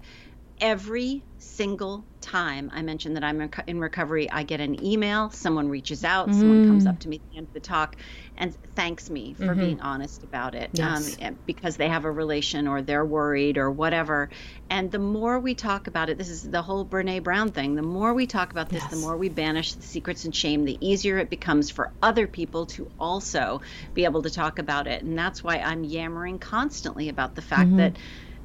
every 0.61 1.23
single 1.39 2.05
time 2.21 2.71
I 2.73 2.83
mention 2.83 3.15
that 3.15 3.25
I'm 3.25 3.51
in 3.67 3.81
recovery, 3.81 4.31
I 4.31 4.43
get 4.45 4.61
an 4.61 4.85
email, 4.85 5.31
someone 5.31 5.69
reaches 5.69 6.05
out, 6.05 6.29
mm. 6.29 6.35
someone 6.35 6.67
comes 6.67 6.87
up 6.87 6.97
mm. 6.97 7.01
to 7.01 7.09
me 7.09 7.17
at 7.17 7.31
the 7.31 7.39
end 7.39 7.47
of 7.49 7.53
the 7.53 7.61
talk 7.61 7.97
and 8.37 8.55
thanks 8.75 9.09
me 9.09 9.35
for 9.35 9.45
mm-hmm. 9.45 9.61
being 9.61 9.81
honest 9.81 10.25
about 10.25 10.55
it 10.55 10.71
yes. 10.73 11.17
um, 11.23 11.39
because 11.47 11.77
they 11.77 11.89
have 11.89 12.05
a 12.05 12.11
relation 12.11 12.67
or 12.67 12.83
they're 12.83 13.05
worried 13.05 13.59
or 13.59 13.71
whatever. 13.71 14.31
And 14.69 14.91
the 14.91 14.99
more 14.99 15.39
we 15.39 15.55
talk 15.55 15.87
about 15.87 16.11
it, 16.11 16.19
this 16.19 16.29
is 16.29 16.43
the 16.43 16.63
whole 16.63 16.85
Brene 16.85 17.23
Brown 17.23 17.51
thing. 17.51 17.77
The 17.77 17.83
more 17.83 18.13
we 18.13 18.27
talk 18.27 18.51
about 18.51 18.69
this, 18.69 18.83
yes. 18.83 18.91
the 18.91 18.97
more 18.97 19.17
we 19.17 19.29
banish 19.29 19.75
the 19.75 19.83
secrets 19.83 20.25
and 20.25 20.35
shame, 20.35 20.65
the 20.65 20.79
easier 20.81 21.19
it 21.19 21.31
becomes 21.31 21.71
for 21.71 21.93
other 22.03 22.27
people 22.27 22.67
to 22.67 22.91
also 22.99 23.61
be 23.93 24.05
able 24.05 24.23
to 24.23 24.31
talk 24.31 24.59
about 24.59 24.87
it. 24.87 25.03
And 25.03 25.17
that's 25.17 25.45
why 25.45 25.59
I'm 25.59 25.85
yammering 25.85 26.39
constantly 26.39 27.09
about 27.09 27.37
the 27.37 27.43
fact 27.43 27.69
mm-hmm. 27.69 27.77
that, 27.77 27.97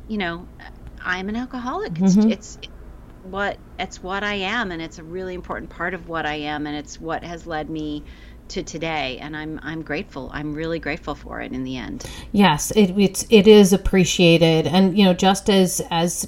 you 0.07 0.17
know, 0.19 0.47
I'm 1.03 1.29
an 1.29 1.35
alcoholic. 1.35 1.99
It's, 1.99 2.15
mm-hmm. 2.15 2.31
it's, 2.31 2.57
it's 2.61 2.67
what 3.23 3.57
it's 3.77 4.01
what 4.01 4.23
I 4.23 4.35
am 4.35 4.71
and 4.71 4.81
it's 4.81 4.97
a 4.99 5.03
really 5.03 5.33
important 5.33 5.69
part 5.69 5.93
of 5.93 6.07
what 6.07 6.25
I 6.25 6.35
am 6.35 6.67
and 6.67 6.75
it's 6.75 6.99
what 6.99 7.23
has 7.23 7.45
led 7.45 7.69
me 7.69 8.03
to 8.49 8.63
today 8.63 9.17
and 9.21 9.35
I'm 9.35 9.59
I'm 9.61 9.81
grateful. 9.81 10.29
I'm 10.33 10.53
really 10.53 10.79
grateful 10.79 11.15
for 11.15 11.41
it 11.41 11.51
in 11.51 11.63
the 11.63 11.77
end. 11.77 12.05
Yes, 12.31 12.71
it 12.71 12.91
it's 12.97 13.25
it 13.29 13.47
is 13.47 13.73
appreciated 13.73 14.67
and 14.67 14.97
you 14.97 15.05
know 15.05 15.13
just 15.13 15.49
as 15.49 15.81
as 15.91 16.27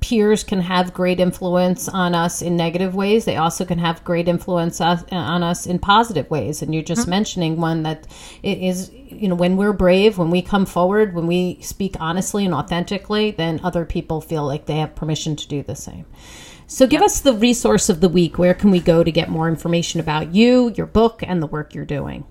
peers 0.00 0.44
can 0.44 0.60
have 0.60 0.94
great 0.94 1.20
influence 1.20 1.88
on 1.88 2.14
us 2.14 2.40
in 2.42 2.56
negative 2.56 2.94
ways 2.94 3.24
they 3.24 3.36
also 3.36 3.64
can 3.64 3.78
have 3.78 4.02
great 4.04 4.28
influence 4.28 4.80
on 4.80 5.42
us 5.42 5.66
in 5.66 5.78
positive 5.78 6.30
ways 6.30 6.62
and 6.62 6.72
you're 6.72 6.82
just 6.82 7.02
mm-hmm. 7.02 7.10
mentioning 7.10 7.60
one 7.60 7.82
that 7.82 8.06
it 8.42 8.58
is 8.58 8.90
you 8.92 9.28
know 9.28 9.34
when 9.34 9.56
we're 9.56 9.72
brave 9.72 10.18
when 10.18 10.30
we 10.30 10.42
come 10.42 10.66
forward 10.66 11.14
when 11.14 11.26
we 11.26 11.58
speak 11.60 11.96
honestly 12.00 12.44
and 12.44 12.54
authentically 12.54 13.30
then 13.32 13.60
other 13.62 13.84
people 13.84 14.20
feel 14.20 14.46
like 14.46 14.66
they 14.66 14.78
have 14.78 14.94
permission 14.94 15.34
to 15.34 15.48
do 15.48 15.62
the 15.62 15.76
same 15.76 16.04
so 16.70 16.86
give 16.86 17.00
us 17.00 17.20
the 17.20 17.32
resource 17.32 17.88
of 17.88 18.02
the 18.02 18.10
week. 18.10 18.36
Where 18.36 18.52
can 18.52 18.70
we 18.70 18.78
go 18.78 19.02
to 19.02 19.10
get 19.10 19.30
more 19.30 19.48
information 19.48 20.00
about 20.00 20.34
you, 20.34 20.70
your 20.76 20.84
book, 20.84 21.22
and 21.26 21.42
the 21.42 21.46
work 21.46 21.74
you're 21.74 21.86
doing? 21.86 22.26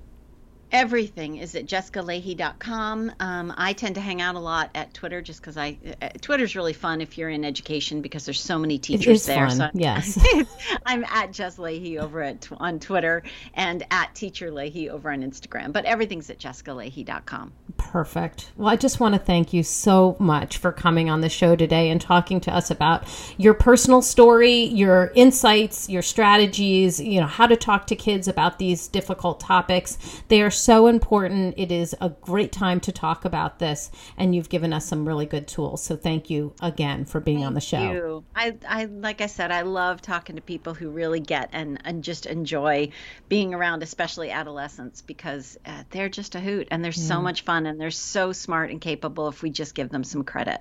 Everything 0.71 1.37
is 1.37 1.55
at 1.55 1.65
jessicalahey.com. 1.65 3.11
Um, 3.19 3.53
I 3.57 3.73
tend 3.73 3.95
to 3.95 4.01
hang 4.01 4.21
out 4.21 4.35
a 4.35 4.39
lot 4.39 4.69
at 4.75 4.93
Twitter 4.93 5.21
just 5.21 5.39
because 5.39 5.57
I 5.57 5.77
uh, 6.01 6.09
Twitter's 6.21 6.55
really 6.55 6.73
fun 6.73 6.99
if 6.99 7.17
you're 7.17 7.29
in 7.29 7.45
education 7.45 8.01
because 8.01 8.25
there's 8.25 8.41
so 8.41 8.59
many 8.59 8.77
teachers 8.77 9.25
there. 9.25 9.47
Fun. 9.47 9.57
So 9.57 9.69
yes, 9.73 10.19
I'm 10.85 11.05
at 11.05 11.31
Jess 11.31 11.57
Lahey 11.57 11.97
over 11.99 12.21
at 12.21 12.47
on 12.57 12.79
Twitter 12.79 13.23
and 13.53 13.85
at 13.91 14.13
Teacher 14.13 14.51
Lahey 14.51 14.89
over 14.89 15.09
on 15.09 15.21
Instagram. 15.21 15.71
But 15.71 15.85
everything's 15.85 16.29
at 16.29 16.37
jessicalahey.com. 16.37 17.53
Perfect. 17.77 18.51
Well, 18.57 18.67
I 18.67 18.75
just 18.75 18.99
want 18.99 19.15
to 19.15 19.19
thank 19.19 19.53
you 19.53 19.63
so 19.63 20.17
much 20.19 20.57
for 20.57 20.73
coming 20.73 21.09
on 21.09 21.21
the 21.21 21.29
show 21.29 21.55
today 21.55 21.89
and 21.89 22.01
talking 22.01 22.41
to 22.41 22.53
us 22.53 22.69
about 22.69 23.05
your 23.37 23.53
personal 23.53 24.01
story, 24.01 24.63
your 24.63 25.11
insights, 25.15 25.87
your 25.87 26.01
strategies. 26.01 26.99
You 26.99 27.21
know 27.21 27.27
how 27.27 27.47
to 27.47 27.55
talk 27.55 27.87
to 27.87 27.95
kids 27.95 28.27
about 28.27 28.59
these 28.59 28.89
difficult 28.89 29.39
topics. 29.39 29.97
They 30.27 30.41
are 30.41 30.51
so 30.57 30.87
important. 30.87 31.53
It 31.57 31.71
is 31.71 31.95
a 32.01 32.09
great 32.09 32.51
time 32.51 32.79
to 32.81 32.91
talk 32.91 33.23
about 33.23 33.59
this, 33.59 33.91
and 34.17 34.35
you've 34.35 34.49
given 34.49 34.73
us 34.73 34.85
some 34.85 35.07
really 35.07 35.25
good 35.25 35.47
tools. 35.47 35.83
So 35.83 35.95
thank 35.95 36.29
you 36.29 36.53
again 36.61 37.05
for 37.05 37.19
being 37.19 37.37
thank 37.37 37.47
on 37.47 37.53
the 37.53 37.61
show. 37.61 37.91
You. 37.91 38.23
I, 38.35 38.55
I, 38.67 38.85
like 38.85 39.21
I 39.21 39.27
said, 39.27 39.51
I 39.51 39.61
love 39.61 40.01
talking 40.01 40.35
to 40.35 40.41
people 40.41 40.73
who 40.73 40.89
really 40.89 41.19
get 41.19 41.49
and, 41.53 41.79
and 41.85 42.03
just 42.03 42.25
enjoy 42.25 42.89
being 43.29 43.53
around, 43.53 43.83
especially 43.83 44.31
adolescents, 44.31 45.01
because 45.01 45.57
uh, 45.65 45.83
they're 45.91 46.09
just 46.09 46.35
a 46.35 46.39
hoot 46.39 46.67
and 46.71 46.83
they're 46.83 46.91
yeah. 46.91 47.07
so 47.07 47.21
much 47.21 47.43
fun 47.43 47.65
and 47.65 47.79
they're 47.79 47.91
so 47.91 48.31
smart 48.31 48.71
and 48.71 48.81
capable 48.81 49.27
if 49.27 49.41
we 49.41 49.49
just 49.49 49.75
give 49.75 49.89
them 49.89 50.03
some 50.03 50.23
credit. 50.23 50.59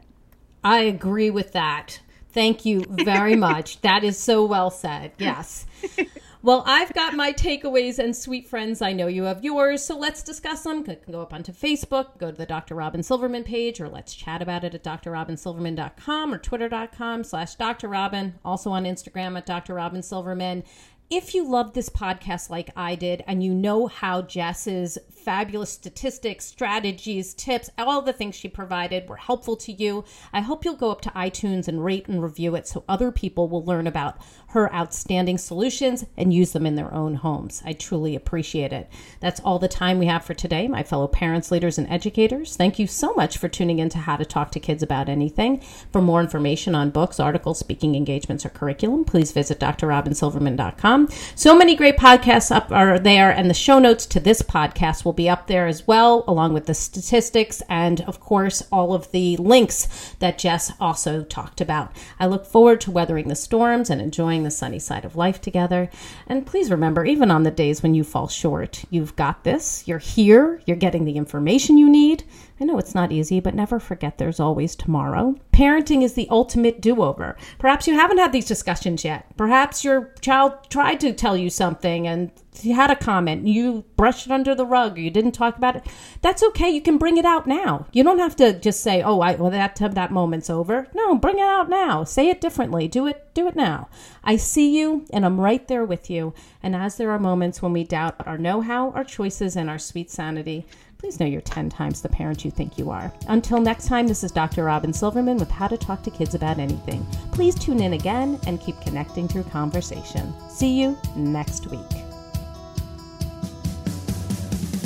I 0.62 0.80
agree 0.80 1.30
with 1.30 1.52
that. 1.52 2.00
Thank 2.30 2.64
you 2.64 2.84
very 2.88 3.36
much. 3.48 3.80
that 3.80 4.04
is 4.04 4.18
so 4.18 4.44
well 4.44 4.70
said. 4.70 5.12
Yes. 5.18 5.64
Well, 6.46 6.62
I've 6.64 6.92
got 6.92 7.14
my 7.14 7.32
takeaways, 7.32 7.98
and 7.98 8.14
sweet 8.14 8.46
friends, 8.46 8.80
I 8.80 8.92
know 8.92 9.08
you 9.08 9.24
have 9.24 9.42
yours. 9.42 9.84
So 9.84 9.98
let's 9.98 10.22
discuss 10.22 10.62
them. 10.62 10.84
Go 11.10 11.20
up 11.20 11.34
onto 11.34 11.50
Facebook, 11.50 12.18
go 12.18 12.30
to 12.30 12.36
the 12.36 12.46
Dr. 12.46 12.76
Robyn 12.76 13.02
Silverman 13.02 13.42
page, 13.42 13.80
or 13.80 13.88
let's 13.88 14.14
chat 14.14 14.40
about 14.40 14.62
it 14.62 14.72
at 14.72 14.84
drrobynsilverman.com 14.84 16.32
or 16.32 16.38
twitter.com 16.38 17.24
slash 17.24 17.56
Dr. 17.56 17.88
Robyn. 17.88 18.34
Also 18.44 18.70
on 18.70 18.84
Instagram 18.84 19.36
at 19.36 19.44
Dr. 19.44 19.74
Robyn 19.74 20.04
Silverman. 20.04 20.62
If 21.08 21.36
you 21.36 21.48
love 21.48 21.72
this 21.72 21.88
podcast 21.88 22.50
like 22.50 22.70
I 22.74 22.96
did, 22.96 23.22
and 23.28 23.40
you 23.40 23.54
know 23.54 23.86
how 23.86 24.22
Jess's 24.22 24.98
fabulous 25.08 25.70
statistics, 25.70 26.44
strategies, 26.44 27.32
tips, 27.32 27.70
all 27.78 28.02
the 28.02 28.12
things 28.12 28.34
she 28.34 28.48
provided 28.48 29.08
were 29.08 29.16
helpful 29.16 29.56
to 29.58 29.72
you, 29.72 30.04
I 30.32 30.40
hope 30.40 30.64
you'll 30.64 30.74
go 30.74 30.90
up 30.90 31.02
to 31.02 31.10
iTunes 31.10 31.68
and 31.68 31.84
rate 31.84 32.08
and 32.08 32.20
review 32.20 32.56
it 32.56 32.66
so 32.66 32.82
other 32.88 33.12
people 33.12 33.48
will 33.48 33.64
learn 33.64 33.86
about 33.86 34.18
her 34.48 34.72
outstanding 34.74 35.38
solutions 35.38 36.04
and 36.16 36.34
use 36.34 36.50
them 36.50 36.66
in 36.66 36.74
their 36.74 36.92
own 36.92 37.14
homes. 37.14 37.62
I 37.64 37.72
truly 37.72 38.16
appreciate 38.16 38.72
it. 38.72 38.88
That's 39.20 39.40
all 39.40 39.60
the 39.60 39.68
time 39.68 40.00
we 40.00 40.06
have 40.06 40.24
for 40.24 40.34
today, 40.34 40.66
my 40.66 40.82
fellow 40.82 41.06
parents, 41.06 41.52
leaders, 41.52 41.78
and 41.78 41.88
educators. 41.88 42.56
Thank 42.56 42.80
you 42.80 42.88
so 42.88 43.14
much 43.14 43.38
for 43.38 43.48
tuning 43.48 43.78
in 43.78 43.90
to 43.90 43.98
How 43.98 44.16
to 44.16 44.24
Talk 44.24 44.50
to 44.52 44.60
Kids 44.60 44.82
About 44.82 45.08
Anything. 45.08 45.60
For 45.92 46.02
more 46.02 46.20
information 46.20 46.74
on 46.74 46.90
books, 46.90 47.20
articles, 47.20 47.60
speaking 47.60 47.94
engagements, 47.94 48.44
or 48.44 48.48
curriculum, 48.48 49.04
please 49.04 49.30
visit 49.30 49.60
drrobynsilverman.com. 49.60 50.95
So 51.34 51.56
many 51.56 51.76
great 51.76 51.96
podcasts 51.96 52.54
up 52.54 52.72
are 52.72 52.98
there, 52.98 53.30
and 53.30 53.50
the 53.50 53.54
show 53.54 53.78
notes 53.78 54.06
to 54.06 54.20
this 54.20 54.42
podcast 54.42 55.04
will 55.04 55.12
be 55.12 55.28
up 55.28 55.46
there 55.46 55.66
as 55.66 55.86
well, 55.86 56.24
along 56.26 56.54
with 56.54 56.66
the 56.66 56.74
statistics 56.74 57.62
and, 57.68 58.00
of 58.02 58.20
course, 58.20 58.62
all 58.72 58.94
of 58.94 59.10
the 59.10 59.36
links 59.36 60.14
that 60.20 60.38
Jess 60.38 60.72
also 60.80 61.22
talked 61.22 61.60
about. 61.60 61.92
I 62.18 62.26
look 62.26 62.46
forward 62.46 62.80
to 62.82 62.90
weathering 62.90 63.28
the 63.28 63.34
storms 63.34 63.90
and 63.90 64.00
enjoying 64.00 64.42
the 64.42 64.50
sunny 64.50 64.78
side 64.78 65.04
of 65.04 65.16
life 65.16 65.40
together. 65.40 65.90
And 66.26 66.46
please 66.46 66.70
remember, 66.70 67.04
even 67.04 67.30
on 67.30 67.42
the 67.42 67.50
days 67.50 67.82
when 67.82 67.94
you 67.94 68.04
fall 68.04 68.28
short, 68.28 68.84
you've 68.90 69.16
got 69.16 69.44
this. 69.44 69.86
You're 69.86 69.98
here. 69.98 70.60
You're 70.66 70.76
getting 70.76 71.04
the 71.04 71.16
information 71.16 71.78
you 71.78 71.90
need. 71.90 72.24
I 72.58 72.64
know 72.64 72.78
it's 72.78 72.94
not 72.94 73.12
easy, 73.12 73.40
but 73.40 73.54
never 73.54 73.78
forget 73.78 74.18
there's 74.18 74.40
always 74.40 74.74
tomorrow. 74.74 75.34
Parenting 75.52 76.02
is 76.02 76.14
the 76.14 76.28
ultimate 76.30 76.80
do 76.80 77.02
over. 77.02 77.36
Perhaps 77.58 77.86
you 77.86 77.94
haven't 77.94 78.18
had 78.18 78.32
these 78.32 78.46
discussions 78.46 79.04
yet. 79.04 79.26
Perhaps 79.36 79.84
your 79.84 80.14
child 80.20 80.52
tried 80.70 81.00
to 81.00 81.12
tell 81.12 81.36
you 81.36 81.50
something 81.50 82.06
and 82.06 82.30
you 82.64 82.74
had 82.74 82.90
a 82.90 82.96
comment, 82.96 83.46
you 83.46 83.84
brushed 83.96 84.26
it 84.26 84.32
under 84.32 84.54
the 84.54 84.66
rug, 84.66 84.96
or 84.96 85.00
you 85.00 85.10
didn't 85.10 85.32
talk 85.32 85.56
about 85.56 85.76
it. 85.76 85.86
That's 86.22 86.42
okay. 86.42 86.70
You 86.70 86.80
can 86.80 86.98
bring 86.98 87.16
it 87.16 87.24
out 87.24 87.46
now. 87.46 87.86
You 87.92 88.02
don't 88.02 88.18
have 88.18 88.36
to 88.36 88.58
just 88.58 88.80
say, 88.80 89.02
"Oh, 89.02 89.20
I, 89.20 89.34
well, 89.34 89.50
that 89.50 89.76
that 89.76 90.12
moment's 90.12 90.50
over." 90.50 90.88
No, 90.94 91.16
bring 91.16 91.38
it 91.38 91.42
out 91.42 91.68
now. 91.68 92.04
Say 92.04 92.28
it 92.28 92.40
differently. 92.40 92.88
Do 92.88 93.06
it. 93.06 93.28
Do 93.34 93.48
it 93.48 93.56
now. 93.56 93.88
I 94.24 94.36
see 94.36 94.76
you, 94.78 95.04
and 95.12 95.24
I'm 95.24 95.40
right 95.40 95.66
there 95.68 95.84
with 95.84 96.08
you. 96.10 96.32
And 96.62 96.74
as 96.74 96.96
there 96.96 97.10
are 97.10 97.18
moments 97.18 97.60
when 97.60 97.72
we 97.72 97.84
doubt 97.84 98.16
our 98.26 98.38
know-how, 98.38 98.90
our 98.90 99.04
choices, 99.04 99.56
and 99.56 99.68
our 99.68 99.78
sweet 99.78 100.10
sanity, 100.10 100.66
please 100.98 101.20
know 101.20 101.26
you're 101.26 101.40
10 101.40 101.70
times 101.70 102.02
the 102.02 102.08
parent 102.08 102.44
you 102.44 102.50
think 102.50 102.78
you 102.78 102.90
are. 102.90 103.12
Until 103.28 103.60
next 103.60 103.86
time, 103.86 104.06
this 104.06 104.24
is 104.24 104.32
Dr. 104.32 104.64
Robyn 104.64 104.92
Silverman 104.92 105.36
with 105.36 105.50
How 105.50 105.68
to 105.68 105.76
Talk 105.76 106.02
to 106.04 106.10
Kids 106.10 106.34
About 106.34 106.58
Anything. 106.58 107.06
Please 107.32 107.54
tune 107.54 107.80
in 107.80 107.92
again 107.92 108.40
and 108.46 108.60
keep 108.60 108.80
connecting 108.80 109.28
through 109.28 109.44
conversation. 109.44 110.32
See 110.48 110.80
you 110.80 110.96
next 111.14 111.66
week. 111.68 111.80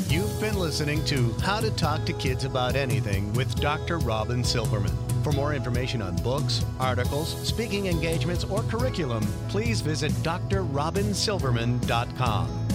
You've 0.08 0.40
been 0.40 0.58
listening 0.58 1.04
to 1.06 1.32
How 1.40 1.60
to 1.60 1.70
Talk 1.70 2.04
to 2.06 2.12
Kids 2.14 2.44
About 2.44 2.74
Anything 2.74 3.32
with 3.34 3.54
Dr. 3.60 3.98
Robyn 3.98 4.44
Silverman. 4.44 4.96
For 5.22 5.30
more 5.32 5.54
information 5.54 6.02
on 6.02 6.16
books, 6.16 6.64
articles, 6.80 7.40
speaking 7.46 7.86
engagements, 7.86 8.42
or 8.44 8.64
curriculum, 8.64 9.22
please 9.48 9.82
visit 9.82 10.10
drrobynsilverman.com. 10.12 12.66